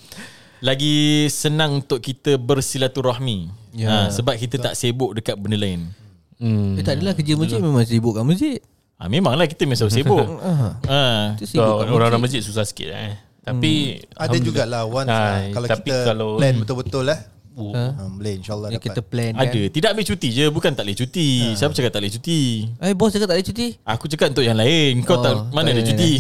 lagi 0.61 0.97
senang 1.29 1.81
untuk 1.81 1.99
kita 1.99 2.37
bersilaturahmi. 2.37 3.39
Ya. 3.75 3.87
Ah, 3.87 4.07
sebab 4.09 4.35
kita 4.35 4.59
tak 4.59 4.75
sibuk 4.75 5.15
dekat 5.15 5.37
benda 5.37 5.55
lain. 5.55 5.91
hmm. 6.39 6.79
Eh, 6.79 6.83
tak 6.83 6.99
adalah 6.99 7.15
kerja 7.15 7.35
masjid 7.35 7.59
Memang 7.59 7.85
sibuk 7.85 8.15
kat 8.15 8.25
masjid 8.25 8.59
Ah, 8.95 9.07
memanglah 9.07 9.47
kita 9.47 9.63
memang 9.63 9.79
selalu 9.79 9.95
sibuk. 9.95 10.27
ah. 10.91 11.39
Itu 11.39 11.47
sibuk 11.47 11.63
so, 11.63 11.79
kat 11.79 11.87
Orang-orang 11.87 12.21
masjid 12.21 12.39
masjid 12.39 12.41
susah 12.43 12.65
sikit 12.67 12.91
eh. 12.91 13.15
Tapi 13.41 14.03
Ada 14.13 14.37
jugalah 14.37 14.83
once 14.85 15.09
Ah, 15.09 15.41
ah, 15.41 15.41
kalau 15.55 15.67
tapi 15.67 15.89
kita 15.89 15.97
kalau- 16.05 16.37
plan 16.37 16.55
betul-betul 16.59 17.05
lah. 17.07 17.19
Oh. 17.59 17.75
Ah, 17.75 17.91
boleh 18.07 18.39
insyaAllah 18.39 18.71
dapat. 18.71 18.85
kita 18.87 19.01
plan 19.03 19.35
kan 19.35 19.51
Ada. 19.51 19.63
Tidak 19.67 19.89
ambil 19.91 20.07
cuti 20.07 20.29
je, 20.31 20.45
bukan 20.47 20.71
tak 20.71 20.87
boleh 20.87 20.95
cuti. 20.95 21.29
Siapa 21.53 21.75
cakap 21.75 21.91
tak 21.91 22.01
boleh 22.01 22.15
cuti? 22.15 22.41
Eh 22.79 22.95
bos 22.95 23.11
cakap 23.11 23.27
tak 23.27 23.35
ada 23.35 23.45
cuti 23.45 23.67
Aku 23.83 24.05
cakap 24.07 24.31
untuk 24.31 24.43
yang 24.43 24.55
lain 24.55 25.03
Kau 25.03 25.19
Oh, 25.19 25.21
tak 25.21 25.35
Mana 25.51 25.69
tak 25.69 25.75
ada 25.75 25.83
ada. 25.83 25.91
cuti 25.91 26.11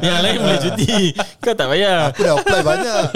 Yang 0.00 0.18
lain 0.18 0.36
boleh 0.38 0.60
cuti 0.60 0.94
Kau 1.38 1.52
tak 1.52 1.66
payah 1.68 1.98
Aku 2.08 2.20
dah 2.22 2.32
apply 2.34 2.60
banyak. 2.62 3.02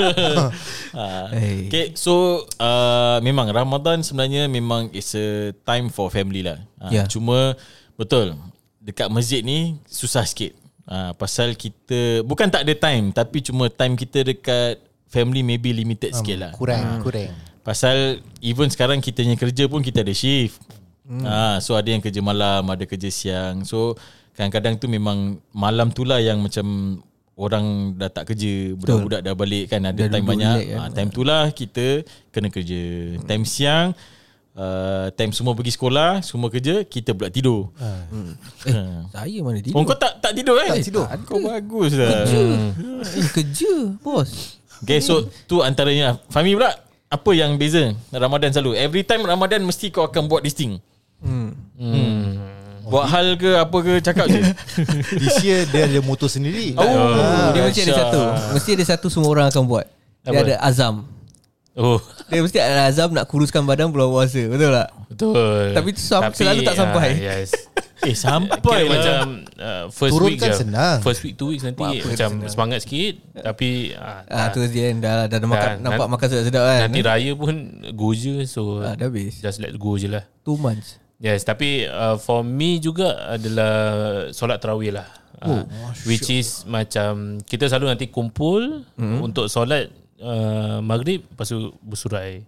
Hey. 1.33 1.67
Okay 1.67 1.87
so 1.95 2.13
uh, 2.59 3.17
Memang 3.19 3.49
Ramadan 3.49 4.05
sebenarnya 4.05 4.45
Memang 4.45 4.93
It's 4.93 5.17
a 5.17 5.57
time 5.59 5.89
for 5.89 6.13
family 6.13 6.45
lah 6.45 6.61
Ah, 6.77 6.93
Ya. 6.93 7.03
Cuma 7.09 7.57
Betul 7.97 8.37
Dekat 8.77 9.09
masjid 9.09 9.41
ni 9.41 9.81
Susah 9.87 10.23
sikit 10.23 10.53
Ah, 10.85 11.15
Pasal 11.15 11.55
kita 11.55 12.21
Bukan 12.21 12.45
tak 12.47 12.69
ada 12.69 12.75
time 12.75 13.09
Tapi 13.09 13.41
cuma 13.41 13.67
time 13.67 13.97
kita 13.97 14.21
dekat 14.21 14.85
Family 15.13 15.45
maybe 15.45 15.71
limited 15.71 16.17
sikit 16.17 16.37
lah 16.41 16.51
kurang, 16.57 17.05
kurang. 17.05 17.29
Pasal 17.61 18.19
even 18.41 18.67
sekarang 18.67 18.99
kita 18.99 19.21
punya 19.21 19.37
kerja 19.37 19.65
pun 19.69 19.79
kita 19.79 20.01
ada 20.01 20.11
shift. 20.11 20.57
Hmm. 21.05 21.23
Ha, 21.23 21.61
so 21.61 21.77
ada 21.77 21.87
yang 21.87 22.01
kerja 22.01 22.19
malam, 22.19 22.65
ada 22.65 22.83
kerja 22.83 23.07
siang. 23.07 23.63
So 23.63 23.93
kadang-kadang 24.33 24.81
tu 24.81 24.89
memang 24.89 25.37
malam 25.53 25.93
tu 25.93 26.03
lah 26.03 26.17
yang 26.17 26.41
macam 26.41 26.99
orang 27.33 27.93
dah 27.95 28.09
tak 28.09 28.33
kerja, 28.33 28.73
budak-budak 28.73 29.21
dah 29.21 29.35
balik 29.35 29.69
kan 29.69 29.85
ada 29.85 30.01
Dah 30.01 30.11
time 30.11 30.27
banyak. 30.27 30.59
kan. 30.65 30.79
Ha, 30.81 30.91
time 30.91 31.11
tu 31.13 31.23
lah 31.23 31.53
kita 31.53 32.03
kena 32.33 32.49
kerja. 32.49 32.83
Time 33.23 33.45
siang 33.45 33.93
Uh, 34.53 35.09
time 35.17 35.33
semua 35.33 35.57
pergi 35.57 35.73
sekolah 35.73 36.21
Semua 36.21 36.53
kerja 36.53 36.85
Kita 36.85 37.17
pula 37.17 37.33
tidur 37.33 37.73
Eh 38.69 38.77
saya 39.09 39.41
mana 39.41 39.65
tidur 39.65 39.81
Oh 39.81 39.89
kau 39.89 39.97
tak 39.97 40.21
tak 40.21 40.37
tidur 40.37 40.61
eh 40.61 40.77
Tak 40.77 40.85
tidur. 40.85 41.09
Kau 41.25 41.41
bagus 41.41 41.97
lah 41.97 42.29
Kerja 42.29 42.43
eh, 43.01 43.29
Kerja 43.33 43.73
Bos 44.05 44.61
Okay 44.83 44.99
so 44.99 45.31
tu 45.47 45.63
antaranya 45.63 46.19
Fahmi 46.27 46.59
pula 46.59 46.75
Apa 47.07 47.31
yang 47.33 47.55
beza 47.55 47.95
Ramadan 48.11 48.51
selalu? 48.51 48.75
Every 48.75 49.07
time 49.07 49.23
Ramadan 49.23 49.63
Mesti 49.63 49.95
kau 49.95 50.09
akan 50.09 50.27
buat 50.27 50.43
this 50.43 50.59
thing. 50.59 50.83
Hmm. 51.23 51.55
Buat 52.83 53.07
hal 53.09 53.27
ke 53.39 53.51
apa 53.57 53.77
ke 53.79 53.93
Cakap 54.03 54.27
je. 54.27 54.43
This 55.23 55.39
year 55.47 55.65
dia 55.71 55.87
ada 55.87 56.01
motor 56.03 56.27
sendiri. 56.27 56.75
Oh, 56.75 56.85
Dia 57.55 57.63
mesti 57.65 57.87
ada 57.89 57.95
satu. 58.05 58.21
Mesti 58.59 58.71
ada 58.75 58.85
satu 58.85 59.07
semua 59.07 59.31
orang 59.31 59.47
akan 59.49 59.65
buat. 59.65 59.87
Apa? 60.27 60.35
Dia 60.35 60.41
ada 60.45 60.57
azam. 60.67 61.07
Oh. 61.73 62.03
Dia 62.29 62.43
mesti 62.43 62.59
ada 62.61 62.91
azam 62.91 63.15
nak 63.17 63.25
kuruskan 63.33 63.65
badan 63.65 63.89
bulan 63.89 64.13
puasa 64.13 64.45
Betul 64.45 64.77
tak? 64.77 64.89
Betul. 65.09 65.65
Tapi 65.73 65.89
tu 65.97 66.01
selalu 66.37 66.61
tak 66.69 66.77
sampai. 66.77 67.09
ah, 67.17 67.39
Yes 67.41 67.51
Eh 68.03 68.15
sampai 68.15 68.59
Kira 68.59 68.83
lah. 68.83 68.91
macam 68.91 69.23
uh, 69.57 69.85
First 69.89 70.13
Turun 70.13 70.27
week 70.27 70.39
kan 70.39 70.51
je. 70.51 70.59
senang. 70.59 70.99
First 71.01 71.21
week 71.23 71.35
two 71.35 71.49
weeks 71.49 71.63
nanti 71.63 71.79
Apa 71.81 72.03
Macam 72.05 72.31
senang. 72.35 72.51
semangat 72.51 72.79
sikit 72.83 73.15
Tapi 73.33 73.95
ah, 73.95 74.27
Ah, 74.27 74.47
tu 74.51 74.59
dia 74.67 74.91
dah, 74.93 75.25
dah, 75.25 75.39
dah 75.39 75.47
makan, 75.49 75.71
Dah, 75.73 75.83
nampak 75.85 76.07
makan 76.09 76.27
sedap-sedap 76.29 76.63
kan? 76.65 76.81
Nanti 76.83 77.01
raya 77.01 77.31
pun 77.33 77.55
Go 77.93 78.11
je 78.11 78.43
So 78.45 78.83
ah, 78.83 78.93
Dah 78.93 79.07
habis. 79.07 79.39
Just 79.39 79.59
let 79.59 79.71
go 79.77 79.95
je 79.95 80.11
lah. 80.11 80.27
Two 80.41 80.59
months. 80.59 80.99
Yes 81.17 81.43
tapi 81.43 81.87
uh, 81.87 82.19
For 82.19 82.43
me 82.43 82.77
juga 82.77 83.15
Adalah 83.31 83.75
Solat 84.31 84.59
tarawih 84.59 84.91
lah. 84.93 85.07
Uh, 85.39 85.63
Which 86.03 86.27
is 86.29 86.67
Macam 86.67 87.39
Kita 87.41 87.67
selalu 87.67 87.87
nanti 87.89 88.07
kumpul 88.09 88.83
mm-hmm. 88.95 89.19
Untuk 89.21 89.47
solat 89.47 89.91
uh, 90.19 90.79
Maghrib 90.79 91.23
Lepas 91.25 91.51
tu 91.51 91.71
bersurai 91.79 92.43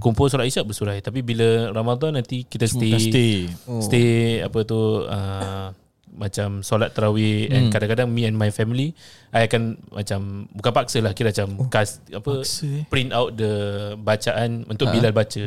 Kumpul 0.00 0.32
solat 0.32 0.48
isyak 0.48 0.64
bersurai 0.64 1.04
Tapi 1.04 1.20
bila 1.20 1.70
Ramadan 1.70 2.16
nanti 2.16 2.48
Kita 2.48 2.64
stay 2.64 2.90
dah 2.90 3.00
stay. 3.00 3.34
Oh. 3.68 3.84
Stay 3.84 4.40
Apa 4.40 4.64
tu 4.64 5.04
uh, 5.04 5.68
Macam 6.16 6.64
solat 6.64 6.96
tarawih 6.96 7.52
And 7.52 7.68
kadang-kadang 7.68 8.08
Me 8.08 8.24
and 8.24 8.34
my 8.34 8.48
family 8.48 8.96
I 9.30 9.44
akan 9.46 9.76
Macam 9.92 10.48
Bukan 10.50 10.72
paksa 10.72 10.98
lah 11.04 11.12
Kira 11.12 11.30
macam 11.36 11.68
cast, 11.68 12.00
Apa 12.08 12.40
paksa, 12.40 12.66
eh. 12.66 12.82
Print 12.88 13.12
out 13.12 13.36
the 13.36 13.52
Bacaan 14.00 14.64
Untuk 14.66 14.88
Bilal 14.88 15.12
baca 15.12 15.44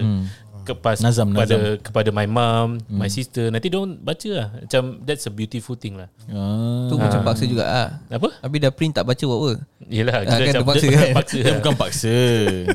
Kepas 0.64 1.04
Nazam, 1.04 1.36
kepada 1.36 1.56
nazam. 1.60 1.80
kepada 1.84 2.10
my 2.16 2.28
mom, 2.28 2.80
hmm. 2.80 2.96
my 2.96 3.12
sister. 3.12 3.52
Nanti 3.52 3.68
don't 3.68 4.00
baca 4.00 4.30
lah. 4.32 4.48
Macam 4.64 5.04
that's 5.04 5.28
a 5.28 5.32
beautiful 5.32 5.76
thing 5.76 6.00
lah. 6.00 6.08
ah. 6.32 6.88
Tu 6.88 6.96
macam 6.96 7.20
paksa 7.22 7.44
juga 7.44 7.64
ah. 7.68 7.88
Apa? 8.08 8.32
Tapi 8.40 8.56
dah 8.64 8.72
print 8.72 8.96
tak 8.96 9.04
baca 9.04 9.24
buat 9.24 9.40
apa 9.40 9.52
Yelah. 9.84 10.14
Ah, 10.16 10.22
kan 10.24 10.40
macam 10.40 10.64
dia 10.64 10.70
paksa 10.72 10.88
dia, 10.88 10.96
kan? 10.96 11.12
paksa 11.20 11.36
Dia 11.36 11.44
lah. 11.44 11.56
bukan 11.60 11.76
paksa 11.76 12.18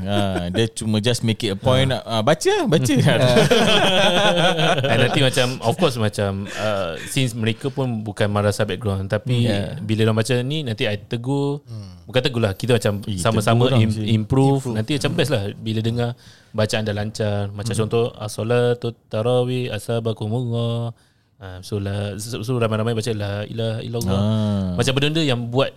ha, 0.05 0.17
Dia 0.55 0.65
cuma 0.69 0.97
just 1.01 1.21
make 1.25 1.41
it 1.41 1.51
a 1.53 1.57
point 1.57 1.89
ah, 1.89 2.21
Baca 2.21 2.53
Baca 2.69 2.93
And 4.93 4.99
nanti 5.09 5.19
macam 5.25 5.47
Of 5.65 5.75
course 5.81 5.97
macam 5.97 6.45
uh, 6.45 6.93
Since 7.09 7.33
mereka 7.33 7.73
pun 7.73 8.05
Bukan 8.05 8.29
madrasah 8.29 8.69
background 8.69 9.09
Tapi 9.09 9.41
Yeah. 9.49 9.79
Bila 9.81 10.05
orang 10.05 10.19
baca 10.19 10.35
ni 10.45 10.61
Nanti 10.61 10.83
I 10.85 10.99
tegur 10.99 11.63
Bukan 12.09 12.19
tegur 12.19 12.41
lah 12.41 12.51
Kita 12.51 12.73
macam 12.73 13.05
Eh, 13.05 13.15
Sama-sama 13.15 13.69
im, 13.71 13.85
sih. 13.87 14.09
improve. 14.09 14.73
Nanti 14.73 14.97
macam 14.97 15.11
best 15.13 15.29
lah 15.29 15.53
Bila 15.53 15.79
dengar 15.79 16.17
Bacaan 16.49 16.81
dah 16.81 16.91
lancar. 16.91 17.53
Macam 17.53 17.69
contoh 17.71 18.09
As-salatu 18.11 18.97
tarawih 19.05 19.69
Asabakumullah. 19.69 20.89
Uh, 21.37 21.59
So, 21.61 21.77
la, 21.77 22.17
so, 22.17 22.41
so 22.41 22.57
ramai-ramai 22.57 22.91
baca 22.91 23.13
La 23.13 23.45
ilaha 23.45 23.79
illallah. 23.79 24.17
Ah. 24.17 24.67
Macam 24.73 24.91
benda-benda 24.91 25.21
yang 25.21 25.47
buat 25.47 25.69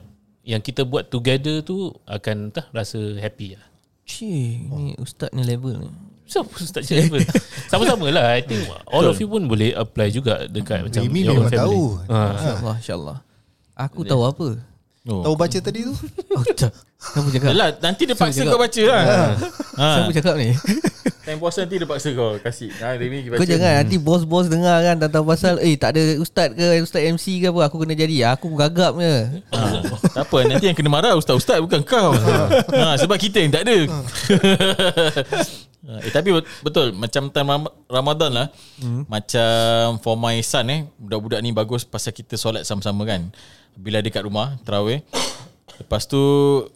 Yang 0.42 0.62
kita 0.66 0.82
buat 0.82 1.06
together 1.06 1.60
tu 1.60 1.92
Akan 2.02 2.48
entah 2.48 2.64
rasa 2.72 2.96
happy 3.14 3.54
lah. 3.54 3.68
Cik 4.02 4.72
Ni 4.72 4.96
ustaz 4.96 5.28
ni 5.30 5.44
level 5.44 5.78
ni. 5.78 5.88
Siapa 6.24 6.48
start 6.56 6.88
level? 6.88 7.20
Sama-sama 7.70 8.08
lah 8.08 8.32
I 8.32 8.40
think 8.40 8.64
All 8.88 9.04
of 9.04 9.20
you 9.20 9.28
pun 9.28 9.44
boleh 9.44 9.76
apply 9.76 10.08
juga 10.08 10.48
Dekat 10.48 10.88
macam 10.88 11.04
Rimi 11.04 11.22
your 11.22 11.36
own 11.36 11.44
memang 11.44 11.60
tahu. 11.60 11.82
ha. 12.08 12.20
InsyaAllah 12.32 12.76
InsyaAllah. 12.80 13.18
Aku 13.76 14.00
tahu 14.02 14.22
apa 14.24 14.46
Oh. 15.02 15.26
Tahu 15.26 15.34
baca 15.34 15.58
tadi 15.58 15.82
tu? 15.82 15.94
Oh, 16.38 16.46
tak. 16.54 16.70
Siapa 17.02 17.28
cakap? 17.34 17.50
Yalah, 17.50 17.68
nanti 17.82 18.02
dia 18.06 18.14
paksa 18.14 18.46
kau 18.46 18.56
baca 18.56 18.82
lah. 18.86 19.02
ha. 19.74 19.86
Siapa 19.98 20.12
cakap 20.14 20.34
ni? 20.38 20.54
Time 21.26 21.38
puasa 21.42 21.66
nanti 21.66 21.76
dia 21.82 21.88
paksa 21.90 22.08
kau 22.14 22.38
kasih. 22.38 22.70
Ha, 22.78 22.94
dia 22.94 23.06
ni 23.10 23.26
baca. 23.26 23.42
Kau 23.42 23.46
jangan 23.46 23.72
nanti 23.82 23.96
bos-bos 23.98 24.46
dengar 24.46 24.78
kan 24.86 24.96
tentang 25.02 25.26
pasal 25.26 25.58
eh 25.58 25.74
tak 25.74 25.98
ada 25.98 26.02
ustaz 26.22 26.54
ke 26.54 26.78
ustaz 26.78 27.02
MC 27.02 27.42
ke 27.42 27.50
apa 27.50 27.66
aku 27.66 27.82
kena 27.82 27.98
jadi. 27.98 28.30
Aku 28.38 28.54
gagap 28.54 28.94
je. 29.02 29.42
Ha. 29.50 29.60
tak 30.14 30.22
apa, 30.30 30.38
nanti 30.46 30.70
yang 30.70 30.78
kena 30.78 30.90
marah 30.90 31.18
ustaz-ustaz 31.18 31.58
bukan 31.58 31.82
kau. 31.82 32.14
ha, 32.14 32.94
sebab 32.94 33.18
kita 33.18 33.42
yang 33.42 33.50
tak 33.50 33.66
ada. 33.66 33.76
Ha, 35.82 35.98
eh, 35.98 36.14
tapi 36.14 36.30
bet- 36.30 36.46
betul 36.62 36.94
macam 36.94 37.26
time 37.34 37.48
Ram- 37.50 37.74
Ramadan 37.90 38.30
lah 38.30 38.46
hmm. 38.78 39.02
macam 39.10 39.98
for 39.98 40.14
my 40.14 40.38
son 40.38 40.70
eh 40.70 40.86
budak-budak 40.94 41.42
ni 41.42 41.50
bagus 41.50 41.82
pasal 41.82 42.14
kita 42.14 42.38
solat 42.38 42.62
sama-sama 42.62 43.02
kan 43.02 43.34
bila 43.76 44.04
dia 44.04 44.12
kat 44.12 44.24
rumah 44.24 44.56
tarawih 44.62 45.00
lepas 45.82 46.06
tu 46.06 46.20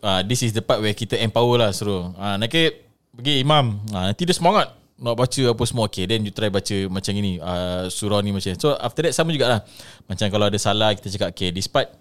uh, 0.03 0.21
this 0.27 0.43
is 0.43 0.51
the 0.51 0.63
part 0.65 0.83
where 0.83 0.93
kita 0.93 1.15
empower 1.23 1.63
lah 1.63 1.71
suruh. 1.71 2.11
Uh, 2.19 2.37
nanti 2.41 2.75
pergi 3.15 3.41
imam. 3.47 3.79
Uh, 3.95 4.11
nanti 4.11 4.27
dia 4.27 4.35
semangat 4.35 4.75
nak 4.97 5.15
baca 5.15 5.43
apa 5.53 5.63
semua. 5.69 5.87
Okay 5.87 6.05
then 6.11 6.27
you 6.27 6.35
try 6.35 6.51
baca 6.51 6.77
macam 6.91 7.13
ini. 7.15 7.39
Uh, 7.39 7.87
surah 7.87 8.21
ni 8.25 8.35
macam 8.35 8.51
ni. 8.51 8.59
so 8.59 8.75
after 8.77 9.07
that 9.07 9.15
sama 9.15 9.31
jugalah. 9.31 9.63
Macam 10.11 10.27
kalau 10.27 10.51
ada 10.51 10.59
salah 10.59 10.91
kita 10.99 11.09
cakap 11.15 11.29
okay 11.33 11.55
this 11.55 11.71
part 11.71 11.93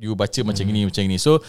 you 0.00 0.16
baca 0.16 0.40
hmm. 0.40 0.48
macam 0.48 0.64
ini 0.70 0.80
macam 0.88 1.02
ini. 1.04 1.18
So 1.20 1.44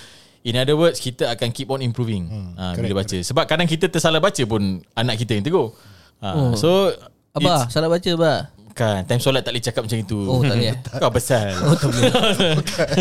In 0.46 0.54
other 0.62 0.78
words 0.78 1.02
Kita 1.02 1.26
akan 1.34 1.50
keep 1.50 1.74
on 1.74 1.82
improving 1.82 2.30
hmm, 2.30 2.50
ha, 2.54 2.78
Bila 2.78 3.02
baca. 3.02 3.18
Sebab 3.18 3.50
kadang 3.50 3.66
kita 3.66 3.90
tersalah 3.90 4.22
baca 4.22 4.38
pun 4.46 4.78
Anak 4.94 5.18
kita 5.18 5.34
yang 5.34 5.42
tegur. 5.42 5.74
Ha, 6.22 6.38
Oh. 6.38 6.54
So 6.54 6.94
Abah, 7.34 7.68
salah 7.68 7.92
baca 7.92 8.10
abah. 8.14 8.54
Kan 8.76 9.08
Time 9.08 9.18
solat 9.18 9.40
tak 9.40 9.56
boleh 9.56 9.64
cakap 9.64 9.82
macam 9.82 9.98
itu 9.98 10.20
Oh, 10.22 10.44
tak 10.44 10.54
boleh, 10.54 10.68
eh? 10.68 10.78
Kau 11.00 11.08
besar 11.10 11.48
Oh 11.64 11.74
tak 11.74 11.88
boleh. 11.88 12.12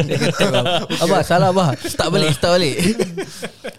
Dia 0.06 0.16
kata, 0.30 0.60
abah 1.02 1.20
salah 1.20 1.50
abah. 1.50 1.74
Start 1.76 2.08
balik, 2.08 2.30
start 2.32 2.52
balik. 2.54 2.76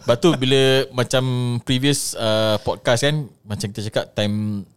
Lepas 0.04 0.18
tu 0.18 0.30
bila 0.36 0.62
Macam 0.92 1.24
previous 1.62 2.12
uh, 2.14 2.60
podcast 2.60 3.02
kan 3.02 3.16
Macam 3.42 3.66
kita 3.66 3.82
cakap 3.86 4.12
Time 4.12 4.36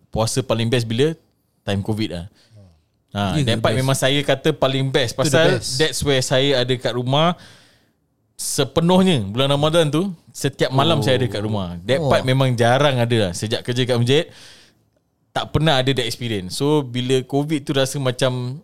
puasa 0.09 0.41
paling 0.41 0.67
best 0.67 0.87
bila 0.87 1.11
Time 1.63 1.83
covid 1.83 2.11
lah 2.13 2.27
Ha, 3.09 3.35
Ya 3.35 3.41
ke 3.41 3.47
that 3.47 3.59
part 3.59 3.73
best? 3.73 3.81
memang 3.81 3.97
saya 3.97 4.21
kata 4.21 4.49
paling 4.53 4.85
best 4.87 5.17
Pasal 5.17 5.57
best. 5.57 5.75
that's 5.75 5.99
where 6.01 6.21
saya 6.21 6.61
ada 6.61 6.75
kat 6.75 6.93
rumah 6.93 7.35
Sepenuhnya 8.37 9.25
bulan 9.25 9.51
Ramadan 9.51 9.89
tu 9.89 10.13
Setiap 10.31 10.71
malam 10.71 11.01
oh. 11.01 11.03
saya 11.03 11.17
ada 11.17 11.27
kat 11.27 11.41
rumah 11.41 11.75
That 11.83 11.99
part 12.01 12.23
Oh. 12.23 12.27
memang 12.27 12.53
jarang 12.53 12.95
ada 12.95 13.17
lah 13.19 13.33
Sejak 13.33 13.65
kerja 13.65 13.83
kat 13.83 13.97
masjid 13.97 14.25
Tak 15.39 15.55
pernah 15.55 15.79
ada 15.79 15.95
that 15.95 16.03
experience. 16.03 16.59
So 16.59 16.83
bila 16.83 17.23
covid 17.23 17.63
tu 17.63 17.71
rasa 17.71 18.03
macam 18.03 18.59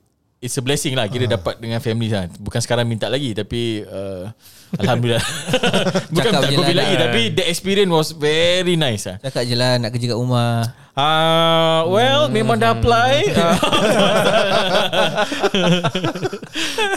It's 0.45 0.61
a 0.61 0.63
blessing 0.63 0.93
lah 0.93 1.09
Kira 1.09 1.25
dapat 1.25 1.57
dengan 1.57 1.81
family 1.81 2.13
lah 2.13 2.29
Bukan 2.37 2.61
sekarang 2.61 2.85
minta 2.85 3.09
lagi 3.09 3.33
Tapi 3.33 3.81
uh, 3.89 4.29
Alhamdulillah 4.77 5.25
Bukan 6.13 6.21
Cakap 6.29 6.41
minta 6.45 6.59
covid 6.61 6.77
lah. 6.77 6.85
lagi 6.85 6.95
Tapi 7.01 7.21
the 7.33 7.45
experience 7.49 7.89
was 7.89 8.13
very 8.13 8.77
nice 8.77 9.09
lah 9.09 9.17
Cakap 9.25 9.49
je 9.49 9.57
lah 9.57 9.81
nak 9.81 9.89
kerja 9.89 10.13
kat 10.13 10.19
rumah. 10.21 10.69
Ah, 10.95 11.83
uh, 11.83 11.91
well, 11.91 12.31
memang 12.31 12.55
dah 12.55 12.71
apply. 12.71 13.27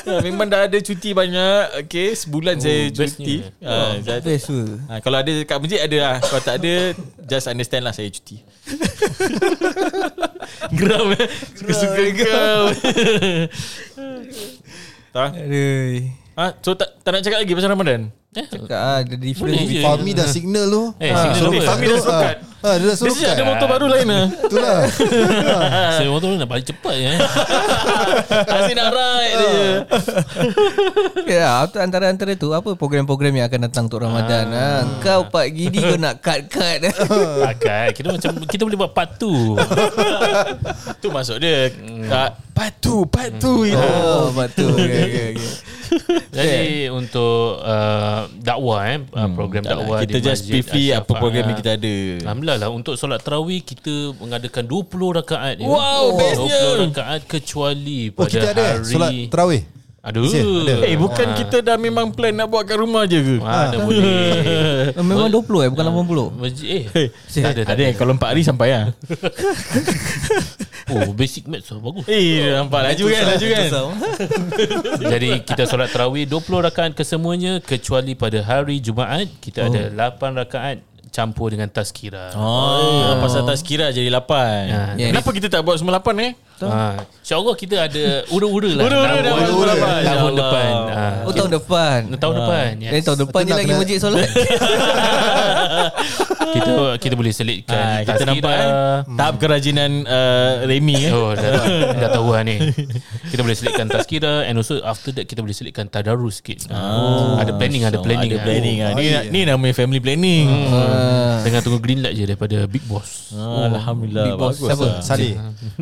Ah, 0.07 0.21
memang 0.25 0.45
dah 0.45 0.69
ada 0.69 0.77
cuti 0.77 1.17
banyak. 1.17 1.81
Okay, 1.85 2.13
sebulan 2.13 2.61
oh, 2.61 2.61
saya 2.61 2.93
bestnya. 2.93 3.25
cuti. 3.25 3.35
Saya- 4.05 4.21
Best 4.21 4.45
tu. 4.53 4.61
Ah, 4.85 5.01
kalau 5.01 5.17
ada 5.17 5.33
kat 5.43 5.57
masjid 5.57 5.81
ada 5.81 5.97
lah. 5.97 6.15
Kalau 6.21 6.41
tak 6.45 6.55
ada, 6.61 6.93
just 7.25 7.49
understand 7.49 7.89
lah 7.89 7.93
saya 7.93 8.05
cuti. 8.13 8.37
Geram 10.71 11.13
eh. 11.13 11.27
Suka-suka 11.53 12.01
kau. 12.15 12.63
tak? 15.15 15.29
Aduh. 15.33 15.93
Ha, 16.37 16.43
so 16.61 16.73
tak, 16.73 16.89
tak 17.01 17.11
nak 17.11 17.21
cakap 17.21 17.39
lagi 17.41 17.51
pasal 17.51 17.71
Ramadan? 17.73 18.01
Cakap 18.29 18.69
ah, 18.69 19.01
ada 19.01 19.15
difference. 19.17 19.57
Boleh 19.57 19.65
je. 19.65 19.81
Fahmi 19.81 20.11
dah 20.13 20.27
signal 20.29 20.65
tu. 20.69 20.83
Eh, 21.01 21.09
Ah, 21.09 21.21
signal 21.25 21.41
so- 21.41 21.51
apa? 21.51 21.61
Fahmi 21.65 21.83
dah 21.83 21.97
serokat. 21.97 22.35
Ah, 22.67 22.75
dia 22.75 22.91
dah 22.91 22.97
Dia 22.99 23.07
serokat. 23.07 23.31
ada 23.31 23.43
motor 23.47 23.67
baru 23.71 23.85
lain 23.87 24.07
lah. 24.11 24.25
Itulah. 24.43 24.79
Saya 25.95 26.09
motor 26.11 26.27
nak 26.35 26.49
balik 26.51 26.65
cepat 26.67 26.95
eh. 26.99 27.15
Asyik 28.59 28.75
nak 28.75 28.89
ride 28.91 29.35
dia. 29.39 29.63
Ya, 31.37 31.63
tu 31.67 31.79
antara-antara 31.79 32.35
tu 32.35 32.51
apa 32.51 32.75
program-program 32.75 33.35
yang 33.35 33.45
akan 33.47 33.59
datang 33.67 33.83
untuk 33.87 34.03
Ramadan. 34.03 34.51
Ah. 34.51 34.83
Kau 34.99 35.27
Pak 35.31 35.47
Gidi 35.51 35.79
kau 35.79 35.95
nak 35.95 36.19
cut-cut. 36.19 36.87
Takkan 37.47 37.87
Kita 37.95 38.07
macam 38.11 38.31
Kita 38.47 38.61
boleh 38.63 38.77
buat 38.79 38.91
part 38.91 39.15
2 39.15 40.99
Tu 40.99 41.07
masuk 41.07 41.37
dia. 41.39 41.71
Tak, 42.07 42.29
part 42.51 42.73
tu, 42.79 43.03
part 43.07 43.31
tu. 43.39 43.63
oh, 43.71 44.31
betul. 44.35 44.75
Okay, 44.75 45.03
okay, 45.07 45.25
okay. 45.35 45.51
Jadi 46.31 46.91
untuk 46.91 47.57
uh, 47.63 48.27
dakwah 48.37 48.85
eh 48.85 48.99
uh, 49.01 49.29
program 49.31 49.63
lah, 49.63 49.71
dakwah 49.79 49.97
kita 50.03 50.19
di 50.19 50.23
just 50.23 50.43
briefly 50.45 50.91
apa 50.93 51.11
program 51.15 51.47
yang 51.49 51.57
kita 51.57 51.79
ada. 51.79 51.95
Alhamdulillah 52.27 52.56
lah 52.57 52.69
untuk 52.73 52.97
solat 52.97 53.21
tarawih 53.21 53.61
kita 53.61 54.17
mengadakan 54.17 54.65
20 54.65 55.17
rakaat 55.23 55.55
ya. 55.61 55.67
Wow, 55.69 56.17
bestnya. 56.17 56.59
20 56.77 56.85
rakaat 56.91 57.21
kecuali 57.25 58.09
Oh, 58.09 58.25
pada 58.25 58.29
kita 58.29 58.47
ada 58.51 58.61
eh, 58.61 58.69
hari 58.75 58.85
solat 58.89 59.11
terawih. 59.29 59.61
Aduh. 60.07 60.23
Ada. 60.23 60.87
Eh, 60.87 60.95
bukan 60.95 61.27
kita 61.35 61.59
dah 61.59 61.75
memang 61.75 62.15
plan 62.15 62.31
nak 62.31 62.47
buat 62.47 62.63
kat 62.63 62.79
rumah 62.79 63.03
je 63.03 63.19
ke? 63.19 63.35
Ah, 63.43 63.75
dah 63.75 63.83
boleh. 63.83 64.95
Oh, 64.95 65.03
Memang 65.09 65.27
20 65.27 65.67
eh 65.67 65.69
bukan 65.73 65.83
80. 65.83 66.39
Masjid 66.39 66.67
eh. 66.71 66.83
Tak 67.27 67.51
ada, 67.51 67.61
tak 67.67 67.75
Ada 67.75 67.83
ada. 67.91 67.97
kalau 67.99 68.15
4 68.15 68.31
hari 68.31 68.41
sampai 68.47 68.67
lah. 68.71 68.85
Oh, 70.87 71.11
basic 71.11 71.51
maths 71.51 71.67
lah 71.75 71.83
bagus. 71.83 72.07
Eh, 72.07 72.47
nampak 72.55 72.79
laju 72.87 73.05
kan, 73.11 73.23
laju 73.35 73.47
kan. 73.51 73.67
Jadi 75.11 75.29
kita 75.43 75.67
solat 75.67 75.91
tarawih 75.91 76.23
20 76.23 76.39
rakaat 76.71 76.95
kesemuanya 76.95 77.59
kecuali 77.59 78.15
pada 78.15 78.39
hari 78.39 78.79
Jumaat 78.79 79.27
kita 79.43 79.67
ada 79.67 79.91
8 79.91 80.39
rakaat 80.39 80.79
campur 81.09 81.51
dengan 81.51 81.67
tazkirah. 81.71 82.35
Oh, 82.35 83.17
pasal 83.19 83.43
tak 83.43 83.57
sekira 83.59 83.89
jadi 83.89 84.07
8. 84.11 84.97
Yes. 84.99 85.09
Kenapa 85.11 85.29
kita 85.33 85.47
tak 85.47 85.61
buat 85.63 85.79
semua 85.79 85.99
8 85.99 86.13
eh? 86.23 86.33
Ha, 86.57 86.97
InsyaAllah 87.21 87.53
kita 87.53 87.85
ada 87.85 88.25
ura-ura 88.33 88.81
lah 88.81 88.89
Ura-ura 88.89 89.13
dah 89.21 89.29
tahun, 89.29 89.41
ura-ura 89.45 89.73
apa, 89.77 89.89
tahun 90.09 90.33
depan. 90.33 90.71
Ha, 90.89 91.05
Oh 91.21 91.33
tahun 91.37 91.51
depan. 91.53 91.99
tahun 92.17 92.33
depan. 92.41 92.69
Yes. 92.81 92.91
Dan 92.97 93.01
tahun 93.05 93.19
depan 93.29 93.41
ni 93.45 93.51
lagi 93.53 93.73
masjid 93.77 93.97
solat. 94.01 94.25
kita 96.47 96.73
kita 96.97 97.13
boleh 97.13 97.33
selitkan 97.35 97.77
Ah, 97.77 97.99
kita 98.07 98.23
nampak 98.23 98.55
eh, 98.55 98.69
tahap 99.19 99.35
kerajinan 99.37 100.07
uh, 100.07 100.63
Remy 100.65 100.95
eh. 100.97 101.11
Oh 101.13 101.35
dah, 101.35 101.49
dah, 101.51 101.63
dah 102.01 102.09
tahu 102.15 102.33
lah 102.33 102.41
ni 102.47 102.55
Kita 103.29 103.41
boleh 103.43 103.57
selitkan 103.57 103.85
tazkirah 103.91 104.47
And 104.47 104.57
also 104.57 104.79
after 104.81 105.11
that 105.13 105.27
Kita 105.27 105.43
boleh 105.43 105.53
selitkan 105.55 105.91
tadarus 105.91 106.39
sikit 106.41 106.71
oh, 106.71 107.37
Ada 107.37 107.53
planning 107.55 107.83
Ada 107.83 107.99
planning 108.01 108.31
Ada 108.33 108.39
ah. 108.39 108.45
planning 108.47 108.77
ah. 108.81 108.91
Ni, 108.95 109.05
baik. 109.11 109.25
ni 109.29 109.39
namanya 109.43 109.73
family 109.75 110.01
planning. 110.01 110.47
Ah. 110.97 111.37
Tengah 111.41 111.61
tunggu 111.61 111.77
green 111.77 112.01
light 112.01 112.13
je 112.13 112.25
Daripada 112.25 112.65
Big 112.65 112.81
Boss 112.83 113.31
Ah, 113.31 113.69
Alhamdulillah. 113.69 114.25
Big 114.25 114.35
boss. 114.35 114.57
Bagus 114.57 114.67
Siapa? 114.67 114.85
lah. 114.85 114.97
Salih. 115.01 115.33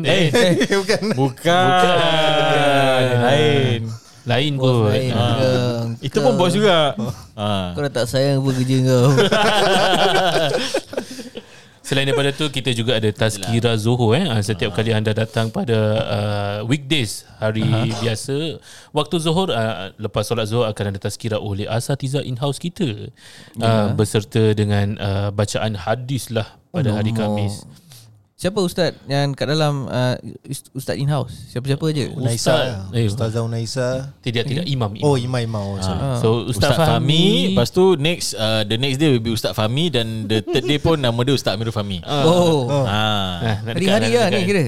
Eh, 0.04 0.24
Bukan. 0.78 1.00
bukan. 1.16 1.66
Lain. 3.24 3.80
Lain 4.26 4.52
pun 4.58 4.90
lain. 4.90 5.14
Ah. 5.14 5.86
Itu 6.02 6.18
pun 6.18 6.34
bos 6.34 6.50
juga. 6.50 6.98
Ah. 7.32 7.70
Kau 7.72 7.80
dah 7.80 7.92
tak 7.94 8.06
sayang 8.10 8.42
apa 8.42 8.50
kerja 8.52 8.76
kau. 8.82 9.06
Selain 11.86 12.02
daripada 12.02 12.34
tu 12.34 12.50
Kita 12.50 12.74
juga 12.74 12.98
ada 12.98 13.06
Tazkirah 13.14 13.78
Zuhur 13.78 14.18
eh. 14.18 14.26
Ah, 14.26 14.42
Setiap 14.42 14.74
kali 14.74 14.90
anda 14.90 15.14
datang 15.14 15.54
pada 15.54 15.78
uh, 16.02 16.58
Weekdays 16.66 17.22
Hari 17.38 17.94
biasa 18.02 18.58
Waktu 18.90 19.16
Zuhur 19.22 19.54
uh, 19.54 19.94
Lepas 19.94 20.26
solat 20.26 20.50
Zuhur 20.50 20.66
Akan 20.66 20.90
ada 20.90 20.98
Tazkirah 20.98 21.38
oleh 21.38 21.70
Asatiza 21.70 22.26
in-house 22.26 22.58
kita. 22.58 23.06
Uh, 23.54 23.94
Berserta 23.94 24.50
dengan 24.50 24.98
uh, 24.98 25.30
Bacaan 25.30 25.78
hadis 25.78 26.34
lah 26.34 26.58
Pada 26.74 26.90
hari 26.90 27.14
Khamis 27.14 27.85
Siapa 28.36 28.60
ustaz 28.60 28.92
yang 29.08 29.32
kat 29.32 29.48
dalam 29.48 29.88
uh, 29.88 30.12
ustaz 30.76 31.00
in-house? 31.00 31.48
Siapa-siapa 31.48 31.88
aje? 31.88 32.12
Unaisa. 32.12 32.84
Eh, 32.92 33.08
Ustazah 33.08 33.40
Unaisa. 33.40 34.12
Tidak 34.20 34.44
tidak 34.44 34.68
imam, 34.68 34.92
imam. 34.92 35.08
Oh, 35.08 35.16
Imam 35.16 35.40
Imam. 35.40 35.64
Oh, 35.64 35.80
sorry. 35.80 36.20
So 36.20 36.28
Ustaz, 36.44 36.76
Ustaz, 36.76 36.76
Fahmi, 36.76 36.92
Fahmi 37.00 37.24
Lepas 37.56 37.72
tu 37.72 37.96
next 37.96 38.36
uh, 38.36 38.60
The 38.68 38.76
next 38.76 39.00
day 39.00 39.08
will 39.08 39.24
be 39.24 39.32
Ustaz 39.32 39.56
Fahmi 39.56 39.88
Dan 39.88 40.28
the 40.28 40.44
third 40.44 40.68
day 40.68 40.76
pun 40.76 41.00
Nama 41.00 41.16
dia 41.24 41.32
Ustaz 41.32 41.56
Amirul 41.56 41.72
Fahmi 41.72 42.04
Oh. 42.04 42.68
Ah. 42.68 42.84
Ah, 43.40 43.56
nak 43.64 43.72
dekat, 43.80 44.04
Hari-hari 44.04 44.20
lah 44.20 44.28
ni 44.28 44.40
kira. 44.44 44.64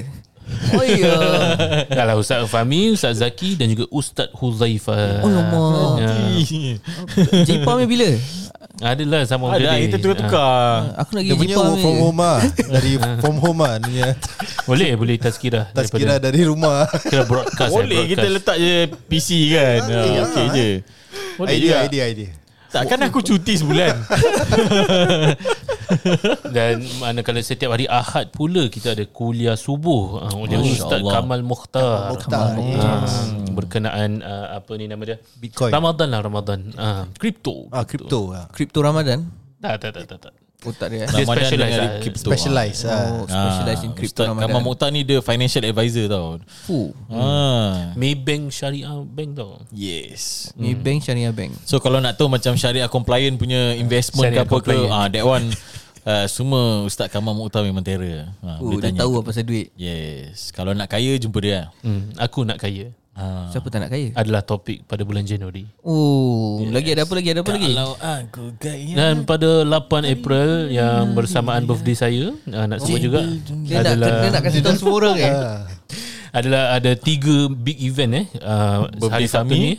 Oh 0.72 0.84
iya. 0.88 1.14
Dah 1.96 2.04
lah 2.08 2.16
Ustaz 2.16 2.40
Fahmi, 2.48 2.96
Ustaz 2.96 3.20
Zaki 3.20 3.60
dan 3.60 3.68
juga 3.68 3.84
Ustaz 3.92 4.32
Huzaifah. 4.32 5.20
Oh. 5.28 6.00
Ya. 6.00 6.08
Jipa 7.44 7.72
ni 7.76 7.84
bila? 7.84 8.16
Adalah 8.78 9.26
sama 9.26 9.50
Ada 9.50 9.74
dia. 9.74 9.90
kita 9.90 9.96
tukar-tukar 9.98 10.94
Aku 10.96 11.10
nak 11.12 11.22
Dia 11.22 11.34
pergi 11.34 11.40
punya 11.40 11.54
Jipa 11.54 11.66
work 11.66 11.78
from 11.78 11.94
ni. 11.94 12.00
home 12.00 12.20
lah. 12.20 12.38
Dari 12.78 12.90
from 13.18 13.36
home 13.36 13.58
lah. 13.58 13.74
Dia 13.76 13.84
punya 13.84 14.08
Boleh 14.64 14.90
boleh 14.94 15.16
tazkirah. 15.18 15.64
Tazkirah 15.72 16.16
dari 16.16 16.40
rumah. 16.44 16.86
Kira 17.02 17.24
broadcast. 17.24 17.74
Boleh 17.74 18.06
eh, 18.06 18.06
kita 18.08 18.22
broadcast. 18.22 18.36
letak 18.38 18.56
je 18.56 18.74
PC 19.10 19.28
kan 19.50 19.80
ah, 19.84 20.04
Okay 20.24 20.46
je 20.52 20.68
Boleh 21.34 21.52
Idea, 21.52 21.62
juga 21.64 21.76
idea, 21.86 22.04
idea. 22.06 22.30
Takkan 22.68 23.00
aku 23.02 23.18
cuti 23.18 23.56
sebulan 23.56 23.96
Dan 26.56 26.80
manakala 26.98 27.40
setiap 27.40 27.72
hari 27.72 27.86
Ahad 27.86 28.30
pula 28.30 28.68
kita 28.68 28.92
ada 28.92 29.04
kuliah 29.04 29.56
subuh 29.56 30.22
uh, 30.22 30.32
oleh 30.36 30.58
Masya 30.58 30.74
Ustaz 30.74 31.00
Allah. 31.00 31.14
Kamal 31.18 31.40
Mukhtar. 31.42 31.96
Mukhtar, 32.12 32.46
Ah, 32.78 33.04
berkenaan 33.52 34.10
uh, 34.20 34.46
apa 34.56 34.72
ni 34.76 34.86
nama 34.86 35.02
dia? 35.04 35.16
Bitcoin. 35.36 35.72
Ramadan 35.72 36.08
lah 36.10 36.20
Ramadan. 36.20 36.58
Ah, 36.74 37.04
kripto. 37.14 37.68
Ah, 37.70 37.84
crypto 37.84 38.32
lah. 38.32 38.46
Kripto 38.50 38.80
Ramadan 38.80 39.28
Tak 39.58 39.74
tak 39.82 39.90
tak 39.94 40.04
tak. 40.06 40.18
tak. 40.28 40.34
Oh 40.66 40.74
tak 40.74 40.90
dia 40.90 41.06
eh? 41.06 41.06
Dia 41.06 41.22
specialise 41.22 41.54
dengan 41.54 41.78
lah. 41.78 42.00
crypto. 42.02 42.28
Specialize 42.34 42.78
lah. 42.82 42.98
Oh 43.14 43.24
specialize 43.30 43.82
in 43.86 43.92
crypto 43.94 44.22
Ustaz 44.26 44.34
Kamal 44.34 44.58
Mukhtar 44.58 44.88
ni 44.90 45.06
dia 45.06 45.22
financial 45.22 45.62
advisor 45.62 46.04
tau. 46.10 46.26
Fuh 46.66 46.90
Ah. 47.06 47.94
Maybank 47.94 48.50
Syariah 48.50 48.98
Bank 49.06 49.38
tau. 49.38 49.62
Yes. 49.70 50.50
Maybank 50.58 51.06
Syariah 51.06 51.30
Bank 51.30 51.54
So 51.62 51.78
kalau 51.78 52.02
nak 52.02 52.18
tahu 52.18 52.26
macam 52.26 52.58
syariah 52.58 52.90
compliant 52.90 53.38
punya 53.38 53.70
investment 53.72 54.34
Syariah 54.34 54.42
ke 54.42 54.50
apa 54.50 54.56
ke, 54.58 54.74
compliant. 54.74 54.90
ah 54.90 55.06
that 55.06 55.22
one 55.22 55.46
uh, 56.02 56.26
semua 56.26 56.82
Ustaz 56.82 57.06
Kamal 57.06 57.38
Mukhtar 57.38 57.62
memang 57.62 57.86
terror. 57.86 58.26
Ha, 58.42 58.58
Oh 58.58 58.74
dia 58.74 58.90
tahu 58.90 59.22
apa 59.22 59.30
pasal 59.30 59.46
duit 59.46 59.70
Yes. 59.78 60.50
Kalau 60.50 60.74
nak 60.74 60.90
kaya 60.90 61.14
jumpa 61.22 61.38
dia. 61.38 61.70
Hmm, 61.86 62.10
aku 62.18 62.42
nak 62.42 62.58
kaya. 62.58 62.90
Ha. 63.18 63.50
Siapa 63.50 63.66
tak 63.66 63.82
nak 63.82 63.90
kaya 63.90 64.14
Adalah 64.14 64.46
topik 64.46 64.86
pada 64.86 65.02
bulan 65.02 65.26
Januari. 65.26 65.66
Oh 65.82 66.62
Lagi 66.70 66.94
ada 66.94 67.02
apa 67.02 67.18
lagi 67.18 67.34
Ada 67.34 67.42
apa 67.42 67.50
lagi 67.50 67.74
Kalau 67.74 67.92
aku 67.98 68.44
kaya. 68.62 68.94
Dan 68.94 69.26
pada 69.26 69.66
8 69.66 70.06
April 70.06 70.50
yang 70.70 71.18
bersamaan 71.18 71.66
birthday 71.66 71.98
saya 71.98 72.24
uh, 72.30 72.66
nak 72.70 72.78
sebut 72.78 73.02
juga 73.02 73.26
Dia 73.66 73.82
nak, 73.82 73.98
adalah 73.98 74.08
dia 74.22 74.30
nak 74.30 74.42
kasih 74.46 74.60
tahu 74.62 74.74
semua 74.78 74.94
orang 75.02 75.16
eh 75.18 75.34
adalah 76.38 76.76
ada 76.76 76.92
tiga 76.94 77.48
big 77.48 77.80
event 77.80 78.12
eh 78.12 78.26
uh, 78.44 78.86
hari 79.08 79.26
Sabtu 79.26 79.48
kami. 79.50 79.58
ni. 79.58 79.74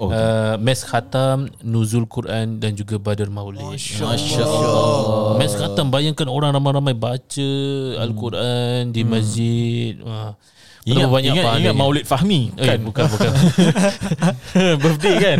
Oh, 0.00 0.10
Uh, 0.10 0.58
Mes 0.58 0.82
Khatam, 0.82 1.46
Nuzul 1.62 2.10
Quran 2.10 2.58
dan 2.58 2.74
juga 2.74 2.98
Badar 2.98 3.30
Maulid. 3.30 3.62
Masya 3.78 4.42
Allah. 4.42 5.38
Mes 5.38 5.52
Khatam 5.54 5.94
bayangkan 5.94 6.26
orang 6.26 6.50
ramai-ramai 6.50 6.90
baca 6.90 7.50
Al-Quran 8.02 8.90
di 8.90 9.06
masjid. 9.06 9.94
Wah. 10.02 10.34
Ingat, 10.82 11.08
banyak 11.14 11.32
ingat, 11.32 11.44
ingat 11.62 11.74
Maulid 11.78 12.04
Fahmi 12.04 12.50
Eh, 12.58 12.66
kan? 12.66 12.78
bukan 12.82 13.04
bukan. 13.06 13.30
Birthday 14.82 15.14
kan? 15.18 15.38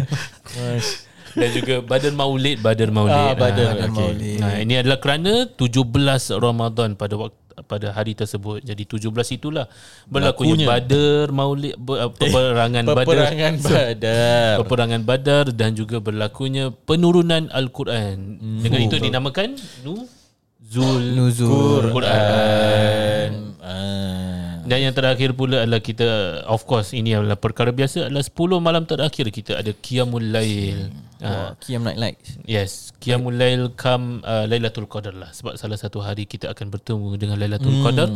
dan 1.32 1.48
juga 1.50 1.74
Badar 1.80 2.12
Maulid, 2.12 2.60
Badar 2.60 2.90
Maulid. 2.92 3.16
Ah, 3.16 3.32
Badar, 3.32 3.72
Ah, 3.74 3.88
okay. 3.88 3.90
Maulid. 3.90 4.38
Nah, 4.38 4.54
ini 4.60 4.74
adalah 4.76 4.98
kerana 5.00 5.48
17 5.48 6.28
Ramadan 6.36 6.92
pada 6.92 7.16
waktu 7.16 7.40
pada 7.52 7.92
hari 7.92 8.16
tersebut. 8.16 8.64
Jadi 8.64 8.84
17 8.88 9.12
itulah 9.32 9.68
berlakunya. 10.08 10.64
Badar 10.64 11.28
Maulid 11.32 11.76
uh, 11.76 12.08
peperangan 12.12 12.84
Badar. 12.84 13.04
Peperangan 13.04 13.52
Badar. 13.60 14.54
Peperangan 14.64 15.00
Badar 15.04 15.44
dan 15.52 15.70
juga 15.72 16.00
berlakunya 16.00 16.72
penurunan 16.72 17.52
Al-Quran. 17.52 18.16
Dengan 18.60 18.80
itu 18.82 18.96
dinamakan 18.96 19.56
Nuzul 19.84 21.02
Nuzul 21.12 21.92
Quran. 21.92 23.30
Ah. 23.60 24.01
Dan 24.62 24.78
yang 24.80 24.94
terakhir 24.94 25.34
pula 25.34 25.62
adalah 25.62 25.78
kita 25.78 26.06
of 26.46 26.62
course 26.64 26.94
ini 26.94 27.12
adalah 27.12 27.34
perkara 27.34 27.70
biasa 27.70 28.06
adalah 28.06 28.22
10 28.22 28.32
malam 28.58 28.82
terakhir 28.82 29.26
kita 29.28 29.58
ada 29.58 29.74
Qiyamul 29.74 30.30
Lail. 30.30 30.90
Ah, 31.22 31.54
Kiam 31.54 31.86
Night 31.86 31.98
Lights 32.02 32.34
Yes, 32.42 32.90
Qiyamul 32.98 33.38
Lail 33.38 33.70
kam 33.78 34.22
uh, 34.22 34.42
Lailatul 34.42 34.90
Qadar 34.90 35.14
lah 35.14 35.30
sebab 35.30 35.54
salah 35.54 35.78
satu 35.78 36.02
hari 36.02 36.26
kita 36.26 36.50
akan 36.50 36.66
bertemu 36.68 37.14
dengan 37.14 37.36
Lailatul 37.38 37.78
Qadar. 37.80 38.10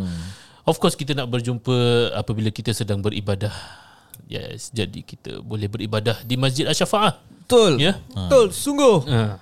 Of 0.67 0.83
course 0.83 0.95
kita 0.95 1.15
nak 1.15 1.31
berjumpa 1.31 1.75
apabila 2.15 2.51
kita 2.51 2.75
sedang 2.75 2.99
beribadah. 2.99 3.55
Yes, 4.27 4.75
jadi 4.75 5.07
kita 5.07 5.39
boleh 5.39 5.71
beribadah 5.71 6.19
di 6.23 6.35
Masjid 6.35 6.67
Asy-Syafaah. 6.67 7.15
Betul 7.47 7.79
Ya. 7.79 7.95
Betul 8.11 8.51
Sungguh 8.51 9.07
Ha. 9.07 9.39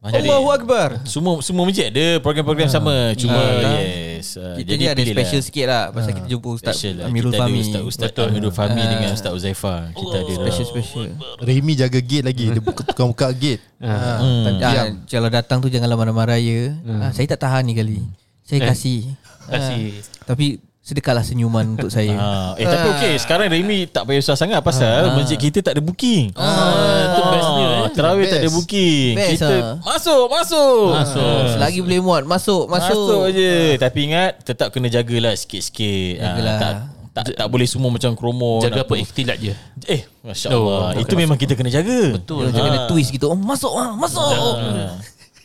Allahu 0.00 0.48
Akbar 0.48 1.04
semua 1.04 1.40
semua 1.40 1.68
masjid 1.68 1.88
ada 1.88 2.20
program-program 2.20 2.68
sama 2.68 3.12
cuma 3.16 3.36
Ah. 3.36 3.76
yes. 3.76 4.09
Ah, 4.38 4.54
Kita 4.56 4.72
ni 4.76 4.86
ada 4.86 5.00
lah. 5.00 5.12
special 5.12 5.40
sikit 5.40 5.66
lah 5.66 5.82
Pasal 5.90 6.12
kita 6.14 6.26
jumpa 6.28 6.48
Ustaz 6.52 6.74
Special 6.76 6.94
lah. 7.00 7.04
Amirul 7.10 7.32
kita 7.32 7.40
Fahmi 7.42 7.58
ada 7.58 7.80
Ustaz, 7.82 8.08
Ustaz 8.10 8.26
Amirul 8.28 8.54
Fahmi 8.54 8.82
dengan 8.82 9.10
Ustaz 9.12 9.32
Uzaifa. 9.34 9.74
Kita 9.92 10.16
ada 10.20 10.32
Special 10.36 10.66
special 10.68 11.04
Remy 11.40 11.72
jaga 11.74 12.00
gate 12.00 12.24
lagi. 12.24 12.44
Dia 12.52 12.62
buka 12.62 12.82
tukang 12.86 13.08
buka 13.10 13.26
gate. 13.34 13.62
Ha. 13.80 13.90
Ah, 13.90 14.86
Kalau 15.08 15.28
datang 15.32 15.58
tu 15.58 15.72
janganlah 15.72 15.96
marah-marah 15.96 16.36
raya 16.36 16.76
ah, 16.86 17.10
Saya 17.10 17.26
tak 17.32 17.42
tahan 17.42 17.64
ni 17.64 17.72
kali 17.74 17.98
Saya 18.44 18.70
kasih 18.70 19.08
Kasih. 19.50 19.98
Ah, 19.98 20.30
Tapi 20.30 20.69
sedekahlah 20.90 21.22
senyuman 21.22 21.64
untuk 21.78 21.88
saya 21.88 22.12
Ah, 22.12 22.50
eh 22.58 22.66
tapi 22.66 22.86
okey 22.98 23.14
sekarang 23.16 23.46
Remy 23.46 23.86
tak 23.86 24.02
payah 24.04 24.18
susah 24.18 24.36
sangat 24.36 24.58
pasal 24.60 25.14
masjid 25.14 25.38
kita 25.38 25.62
tak 25.62 25.78
ada 25.78 25.82
booking. 25.82 26.34
Ah, 26.34 27.06
itu 27.06 27.22
bestnya 27.30 27.66
eh. 27.66 27.78
Terawih 27.90 28.24
tak 28.26 28.38
ada 28.38 28.48
Best. 28.50 28.56
booking. 28.58 29.12
Best, 29.14 29.30
kita 29.36 29.54
ah. 29.54 29.74
masuk, 29.80 30.24
masuk. 30.26 30.84
Masuk. 30.92 31.40
Selagi 31.54 31.78
boleh 31.80 32.00
muat 32.00 32.22
Masuk 32.22 32.66
Masuk, 32.66 32.94
Masuk 32.98 33.22
je. 33.32 33.78
Tapi 33.78 33.98
ingat 34.06 34.30
tetap 34.42 34.70
kena 34.70 34.86
jagalah 34.86 35.34
sikit-sikit. 35.34 36.14
Ah, 36.18 36.24
Jagalah. 36.34 36.58
tak 36.58 36.72
tak 37.10 37.24
tak 37.34 37.46
boleh 37.50 37.66
semua 37.66 37.90
macam 37.90 38.14
kromo. 38.14 38.62
Jaga 38.62 38.86
apa 38.86 38.94
tu. 38.94 39.02
ikhtilat 39.02 39.36
je. 39.38 39.50
Eh, 39.86 40.06
masya-Allah. 40.22 40.94
Oh, 40.94 41.02
Itu 41.02 41.18
memang 41.18 41.34
kita 41.34 41.58
kena 41.58 41.66
jaga. 41.68 42.14
Betul. 42.14 42.54
Dia 42.54 42.62
kena 42.62 42.86
twist 42.86 43.10
gitu 43.10 43.26
oh, 43.26 43.34
Masuk 43.34 43.74
ah, 43.74 43.98
Masuk 43.98 44.22
Ah. 44.22 44.94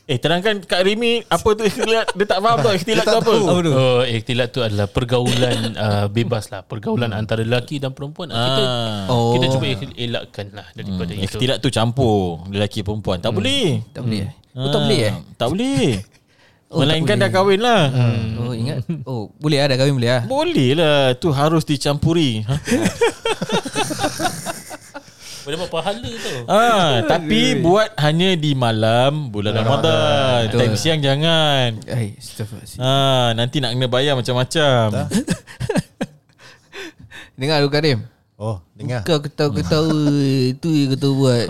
Eh 0.05 0.17
terangkan 0.17 0.61
Kak 0.61 0.85
Remy 0.85 1.25
apa 1.25 1.49
tu 1.51 1.65
ikhtilat 1.65 2.13
dia 2.13 2.25
tak 2.25 2.37
faham 2.37 2.61
tau 2.61 2.73
ikhtilat 2.77 3.03
tu 3.03 3.17
apa. 3.17 3.33
Apa 3.33 3.55
tu? 3.57 3.71
Oh, 3.71 4.01
ikhtilat 4.01 4.47
tu 4.49 4.61
adalah 4.61 4.85
pergaulan 4.85 5.57
uh, 5.81 6.05
bebas 6.07 6.47
lah. 6.47 6.61
Pergaulan 6.61 7.09
antara 7.09 7.41
lelaki 7.41 7.77
dan 7.77 7.89
perempuan. 7.89 8.29
Kita 8.29 8.61
Ah. 8.61 9.09
Oh 9.09 9.33
kita 9.33 9.49
cuba 9.49 9.65
el- 9.65 9.97
elakkan 9.99 10.53
lah 10.53 10.67
daripada 10.71 11.09
itu. 11.09 11.25
Ikhtilat 11.25 11.57
tu 11.57 11.69
campur 11.69 12.45
lelaki 12.47 12.79
perempuan. 12.79 13.17
Tak 13.17 13.33
boleh. 13.33 13.81
Tak 13.89 14.01
boleh 14.01 14.21
eh 14.21 14.31
Oh 14.55 14.69
tak 14.69 14.81
boleh 14.81 14.99
eh 15.01 15.13
Tak 15.35 15.47
boleh. 15.49 15.89
Oh, 16.65 16.81
Melainkan 16.81 17.15
tak 17.15 17.29
dah 17.29 17.31
kahwin 17.31 17.61
lah. 17.61 17.81
Oh 18.41 18.51
ingat 18.51 18.83
Oh 19.05 19.29
boleh 19.37 19.61
lah 19.61 19.67
dah 19.69 19.77
kahwin 19.77 19.95
boleh 19.95 20.11
lah 20.11 20.21
Boleh 20.25 20.69
lah. 20.73 21.13
Tu 21.15 21.29
harus 21.29 21.61
dicampuri. 21.63 22.41
Ha? 22.41 22.55
Boleh 25.45 25.61
dapat 25.61 25.69
pahala 25.69 26.09
tu. 26.09 26.33
Ah, 26.49 27.05
tapi 27.05 27.61
buat 27.61 27.93
hanya 28.01 28.33
di 28.33 28.57
malam 28.57 29.29
bulan 29.29 29.53
Ramadan. 29.53 30.49
Betul. 30.49 30.57
Time 30.57 30.73
siang 30.73 30.99
jangan. 31.05 31.85
Astaghfirullahaladzim 31.85 32.81
Ah, 32.81 33.29
nanti 33.37 33.61
nak 33.61 33.77
kena 33.77 33.85
bayar 33.85 34.17
macam-macam. 34.17 35.05
Dengar 37.37 37.61
tu 37.61 37.69
Karim 37.69 37.99
Oh, 38.41 38.64
dengar. 38.75 39.07
Kau 39.07 39.23
ketawa-ketawa 39.23 39.95
Itu 40.51 40.67
yang 40.67 40.91
kau 40.93 40.99
tahu 40.99 41.13
buat 41.23 41.47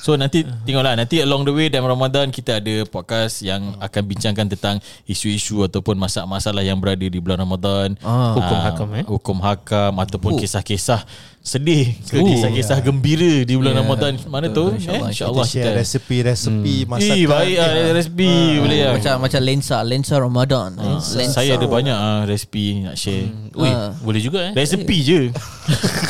So 0.00 0.14
nanti 0.14 0.46
tengoklah 0.64 0.94
nanti 0.96 1.18
along 1.20 1.44
the 1.44 1.52
way 1.52 1.66
dalam 1.66 1.90
Ramadan 1.90 2.30
kita 2.30 2.56
ada 2.56 2.86
podcast 2.86 3.42
yang 3.42 3.76
akan 3.76 4.02
bincangkan 4.06 4.46
tentang 4.48 4.76
isu-isu 5.04 5.60
ataupun 5.60 5.98
masalah-masalah 5.98 6.64
yang 6.64 6.80
berada 6.80 7.04
di 7.04 7.20
bulan 7.20 7.36
Ramadan. 7.36 8.00
Ah. 8.00 8.32
Hukum 8.32 8.58
hakam, 8.64 8.88
eh? 8.96 9.04
Hukum 9.04 9.36
hakam 9.44 9.92
ataupun 9.92 10.32
Oh. 10.32 10.38
kisah-kisah 10.40 11.04
sedih 11.40 11.96
ke 12.08 12.16
Oh. 12.16 12.24
kisah-kisah 12.24 12.80
gembira 12.80 13.44
di 13.44 13.52
bulan 13.60 13.76
Ya. 13.76 13.80
Ramadan. 13.84 14.12
Mana 14.24 14.48
tu? 14.48 14.72
Betul, 14.72 14.80
insyaAllah. 14.80 15.04
Eh, 15.04 15.12
InsyaAllah 15.12 15.44
Kita 15.44 15.52
share 15.52 15.76
resepi-resepi 15.76 16.74
masakan. 16.88 17.12
Eh, 17.12 17.24
baik 17.28 17.56
ah, 17.60 17.70
resipi 17.92 18.30
boleh 18.56 18.78
ah. 18.80 18.92
Macam 18.96 19.14
macam 19.20 19.40
lensa 19.44 19.76
Lensa 19.84 20.14
Ramadan 20.16 20.68
lensa. 20.80 21.28
Saya 21.28 21.60
ada 21.60 21.66
banyak 21.68 21.92
ah, 21.92 22.24
resipi 22.24 22.88
nak 22.88 22.96
share. 22.96 23.28
Ui, 23.52 23.68
Ah. 23.68 23.92
boleh 24.00 24.20
juga 24.24 24.48
eh. 24.48 24.52
Resepi 24.56 24.96
je. 25.04 25.20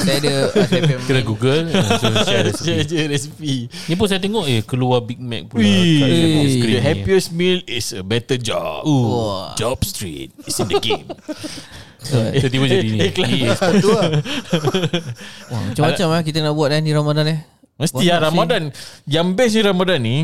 Saya 0.06 0.22
ada 0.22 0.34
Kena 1.06 1.20
Google 1.22 1.70
so 2.00 2.08
share 2.26 2.44
resipi. 2.46 2.66
Share 2.66 2.84
je 2.86 3.00
resipi. 3.08 3.54
Ni 3.90 3.94
pun 3.94 4.06
saya 4.06 4.20
tengok 4.22 4.44
eh 4.46 4.60
keluar 4.66 5.02
Big 5.04 5.20
Mac 5.20 5.50
pula 5.50 5.62
screen 5.62 6.60
the 6.60 6.78
ni. 6.78 6.82
happiest 6.82 7.30
meal 7.34 7.58
is 7.66 7.92
a 7.94 8.02
better 8.02 8.38
job. 8.38 8.86
Ooh, 8.86 9.52
job 9.56 9.80
street 9.82 10.34
is 10.46 10.56
in 10.58 10.68
the 10.70 10.78
game. 10.78 11.06
Tiba-tiba 12.08 12.64
jadi 12.64 12.88
ni. 12.88 12.98
Iklan. 13.12 13.28
Yes. 13.28 13.60
Tu 13.60 13.88
lah. 13.92 14.08
Wah, 15.52 15.60
Macam-macam 15.70 16.06
lah 16.08 16.20
kita 16.24 16.38
nak 16.40 16.54
buat 16.56 16.72
eh, 16.72 16.80
ni 16.80 16.90
Ramadan 16.96 17.26
eh 17.28 17.38
Mesti 17.76 18.04
lah 18.08 18.20
Ramadan 18.32 18.72
Yang 19.04 19.26
best 19.36 19.52
ni 19.52 19.62
Ramadan 19.64 19.98
ni 20.00 20.16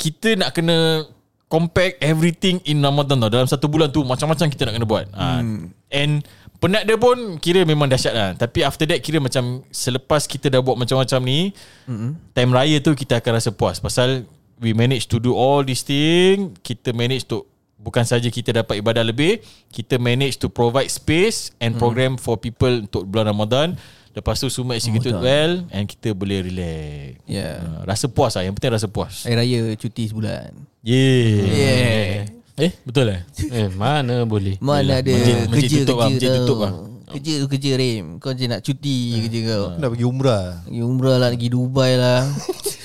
Kita 0.00 0.28
nak 0.40 0.50
kena 0.56 1.04
Compact 1.48 2.00
everything 2.04 2.60
in 2.68 2.80
Ramadan 2.80 3.20
tau 3.20 3.32
Dalam 3.32 3.48
satu 3.48 3.68
bulan 3.68 3.92
tu 3.92 4.04
Macam-macam 4.04 4.48
kita 4.48 4.68
nak 4.68 4.74
kena 4.76 4.86
buat 4.88 5.04
hmm. 5.12 5.72
And 5.92 6.24
Penat 6.58 6.82
dia 6.84 6.98
pun 6.98 7.38
Kira 7.38 7.62
memang 7.62 7.86
dahsyat 7.86 8.14
lah. 8.14 8.30
Tapi 8.34 8.66
after 8.66 8.84
that 8.90 8.98
Kira 8.98 9.22
macam 9.22 9.62
Selepas 9.70 10.26
kita 10.26 10.50
dah 10.50 10.58
buat 10.58 10.74
macam-macam 10.74 11.20
ni 11.22 11.54
hmm. 11.86 12.34
Time 12.34 12.50
raya 12.50 12.76
tu 12.82 12.92
Kita 12.98 13.22
akan 13.22 13.32
rasa 13.38 13.50
puas. 13.54 13.78
Pasal 13.78 14.26
We 14.58 14.74
manage 14.74 15.06
to 15.14 15.22
do 15.22 15.38
all 15.38 15.62
this 15.62 15.86
thing 15.86 16.58
Kita 16.62 16.90
manage 16.90 17.30
to 17.30 17.46
Bukan 17.78 18.02
saja 18.02 18.26
kita 18.26 18.50
dapat 18.50 18.82
ibadah 18.82 19.06
lebih 19.06 19.38
Kita 19.70 20.02
manage 20.02 20.42
to 20.42 20.50
provide 20.50 20.90
space 20.90 21.54
And 21.62 21.78
program 21.78 22.18
for 22.18 22.34
people 22.34 22.86
Untuk 22.90 23.06
bulan 23.06 23.30
Ramadan. 23.30 23.78
Lepas 24.18 24.42
tu 24.42 24.50
semua 24.50 24.74
executed 24.74 25.14
well 25.14 25.62
And 25.70 25.86
kita 25.86 26.10
boleh 26.10 26.50
relax. 26.50 27.22
Ya 27.22 27.62
Uh, 27.62 27.86
Rasa 27.86 28.10
puas 28.10 28.34
lah. 28.34 28.42
Yang 28.42 28.58
penting 28.58 28.74
rasa 28.74 28.88
puas. 28.90 29.22
Hari 29.22 29.38
Raya 29.38 29.62
cuti 29.78 30.10
sebulan. 30.10 30.50
Yeah, 30.82 31.38
Yeah 31.46 32.37
Eh 32.58 32.72
betul 32.82 33.04
lah 33.06 33.20
Eh, 33.48 33.68
mana 33.70 34.22
boleh. 34.24 34.58
Mana 34.64 34.98
ada 34.98 35.06
Masjid- 35.06 35.46
masjid 35.46 35.54
kerja 35.54 35.76
tutup 35.80 35.96
lah, 35.96 36.08
masjid 36.08 36.30
tutup 36.32 36.58
lah. 36.58 36.72
Kerja 37.08 37.32
tu 37.34 37.46
kerja 37.48 37.70
Rim 37.74 38.06
Kau 38.18 38.30
je 38.30 38.44
nak 38.44 38.60
cuti 38.60 38.96
kerja 39.18 39.40
kau 39.48 39.64
Nak 39.74 39.88
pergi 39.88 40.04
umrah. 40.04 40.60
Pergi 40.62 40.82
umrah 40.82 41.16
lah 41.16 41.28
Pergi 41.30 41.48
Dubai 41.48 41.92
lah 41.94 42.20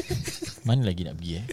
Mana 0.67 0.81
lagi 0.81 1.03
nak 1.03 1.15
pergi 1.15 1.31
eh 1.35 1.45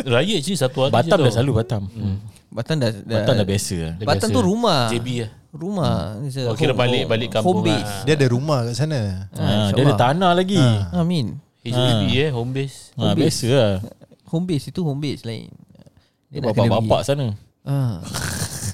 Raya 0.00 0.36
je 0.38 0.52
satu 0.54 0.78
hari 0.82 0.92
Batam 0.94 1.12
je 1.12 1.20
dah 1.20 1.28
tau. 1.28 1.36
selalu 1.36 1.52
Batam. 1.54 1.82
Hmm. 1.86 2.16
Batam 2.48 2.76
dah, 2.78 2.88
dah 2.88 3.16
Batam 3.20 3.34
dah 3.36 3.46
biasa 3.46 3.76
lah. 3.76 3.92
Dah 3.94 4.06
Batam 4.08 4.26
biasa. 4.26 4.34
tu 4.34 4.40
rumah. 4.42 4.80
JB 4.88 5.08
lah. 5.20 5.30
Rumah. 5.52 5.94
It's 6.24 6.34
a 6.34 6.42
Oh, 6.42 6.56
kira 6.56 6.72
home- 6.72 6.80
balik- 6.80 7.06
balik 7.06 7.28
kampung 7.30 7.60
Home 7.60 7.68
base. 7.68 7.84
lah. 7.84 8.02
Dia 8.02 8.14
ada 8.16 8.26
rumah 8.26 8.58
kat 8.64 8.74
sana 8.74 9.00
Ha, 9.30 9.44
dia 9.70 9.82
ada 9.84 9.94
tanah 9.94 10.32
lagi. 10.32 10.56
Amin. 10.90 11.36
HDB 11.60 12.02
eh, 12.16 12.30
home 12.32 12.50
base. 12.50 12.96
Ha, 12.96 13.12
biasa 13.12 13.46
lah. 13.52 13.72
Home 14.26 14.46
base 14.46 14.64
itu 14.66 14.80
home 14.80 14.98
base 14.98 15.20
lain. 15.22 15.52
Bapak-bapak 16.30 17.00
sana. 17.02 17.34
Ah. 17.66 17.98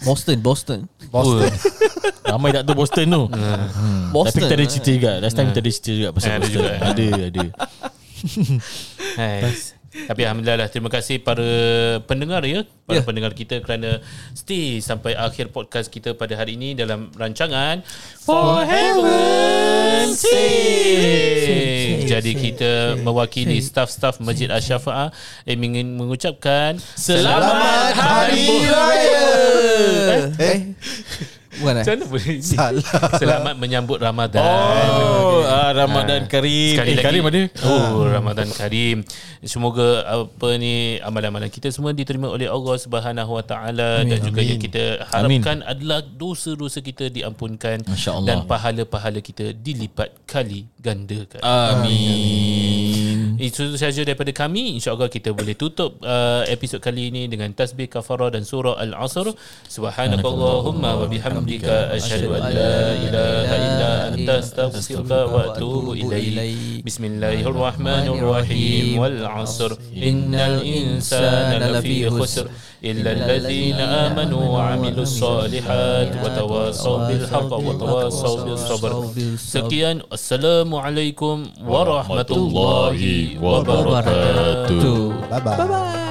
Boston, 0.05 0.39
Boston. 0.39 0.81
Boston 1.11 1.51
Ramai 2.31 2.55
tak 2.55 2.63
tahu 2.67 2.85
Boston 2.85 3.07
tu. 3.07 3.23
Boston. 4.13 4.31
Tapi 4.31 4.39
kita 4.45 4.55
ada 4.55 4.67
cerita 4.67 4.91
juga. 4.93 5.13
Last 5.23 5.35
time 5.35 5.49
kita 5.51 5.61
ada 5.63 5.71
cerita 5.71 5.91
juga 5.95 6.09
pasal 6.13 6.29
Ada 6.29 6.39
Boston. 6.39 6.55
juga. 6.55 6.71
Ada, 6.83 7.07
ada. 7.31 7.45
Hai. 9.17 9.41
Tapi 10.05 10.20
Alhamdulillah 10.22 10.59
lah 10.61 10.68
Terima 10.68 10.92
kasih 10.92 11.18
para 11.18 11.40
pendengar 12.05 12.44
ya. 12.44 12.68
Para 12.84 13.01
Ya. 13.01 13.03
pendengar 13.03 13.32
kita 13.32 13.64
Kerana 13.64 14.05
stay 14.32 14.78
sampai 14.78 15.16
akhir 15.16 15.49
podcast 15.49 15.88
kita 15.88 16.12
pada 16.12 16.36
hari 16.36 16.55
ini 16.55 16.76
Dalam 16.76 17.09
rancangan 17.11 17.80
For 18.20 18.61
Heaven's 18.61 20.20
Sake. 20.20 22.05
Jadi 22.07 22.32
kita 22.32 22.72
mewakili 23.01 23.59
staf-staf 23.59 24.20
Masjid 24.20 24.47
Asyafaah 24.47 25.11
Yang 25.42 25.61
ingin 25.64 25.97
mengucapkan 25.97 26.76
Selamat 26.94 27.97
Hari 27.97 28.47
Raya. 28.68 29.26
Eh? 30.36 30.59
Bukan 31.57 31.75
eh? 31.77 31.85
Macam 31.85 31.93
mana 31.97 32.05
boleh 32.09 32.29
ini? 32.37 32.43
Salah. 32.45 32.85
Selamat 33.17 33.55
menyambut 33.57 33.99
Ramadan 33.99 34.43
Oh, 34.45 35.41
ah, 35.47 35.71
Ramadan 35.73 36.29
Karim. 36.29 36.77
Sekali 36.77 36.91
eh, 36.93 36.97
lagi 37.01 37.07
Karim 37.07 37.23
ada? 37.29 37.43
Oh 37.65 38.05
Ramadan 38.05 38.49
Karim 38.53 39.07
Semoga 39.47 40.05
apa 40.05 40.49
ni 40.59 40.99
Amalan-amalan 41.01 41.49
kita 41.49 41.71
semua 41.71 41.95
Diterima 41.97 42.29
oleh 42.29 42.51
Allah 42.51 42.77
Subhanahu 42.77 43.31
Wa 43.41 43.45
Taala 43.47 44.03
Dan 44.05 44.19
juga 44.21 44.41
yang 44.43 44.61
kita 44.61 45.07
harapkan 45.09 45.63
Adalah 45.65 46.03
dosa-dosa 46.05 46.83
kita 46.83 47.09
diampunkan. 47.09 47.87
Dan 48.27 48.45
pahala-pahala 48.45 49.23
kita 49.23 49.55
Dilipat 49.55 50.13
kali 50.27 50.67
gandakan 50.83 51.41
Amin. 51.41 53.06
itu 53.38 53.78
sahaja 53.78 54.04
daripada 54.08 54.32
kami 54.34 54.76
InsyaAllah 54.80 55.10
kita 55.12 55.34
boleh 55.36 55.56
tutup 55.56 55.99
uh, 56.04 56.43
Episod 56.47 56.80
kali 56.82 57.08
ini 57.14 57.28
Dengan 57.28 57.54
tasbih 57.54 57.88
kafarah 57.91 58.32
dan 58.34 58.43
surah 58.47 58.76
Al-Asr 58.80 59.34
Subhanakallahumma 59.68 60.95
wa 61.02 61.08
bihamdika 61.08 61.89
Asyhadu 61.95 62.34
an 62.38 62.41
la 62.52 62.95
ilaha 62.97 63.56
illa 63.56 64.12
anta 64.12 64.38
Astaghfiruka 64.41 65.26
wa 65.30 65.43
atubu 65.54 65.95
ilaih 65.97 66.82
Bismillahirrahmanirrahim 66.82 68.97
Wal-asr 68.97 69.78
Innal 69.93 70.62
insana 70.66 71.70
lafi 71.72 72.10
khusr 72.10 72.47
إلا 72.82 73.14
الذين 73.14 73.78
آمنوا 73.78 74.41
وعملوا 74.41 75.06
الصالحات 75.06 76.12
وتواصوا 76.26 76.97
بالحق 77.08 77.52
وتواصوا 77.54 78.38
بالصبر 78.41 78.91
Sekian 79.38 80.02
Assalamualaikum 80.10 81.45
warahmatullahi 81.62 83.24
wabarakatuh 83.24 83.24
Wabarakatuh. 83.35 85.31
Bye 85.31 85.41
bye 85.43 86.06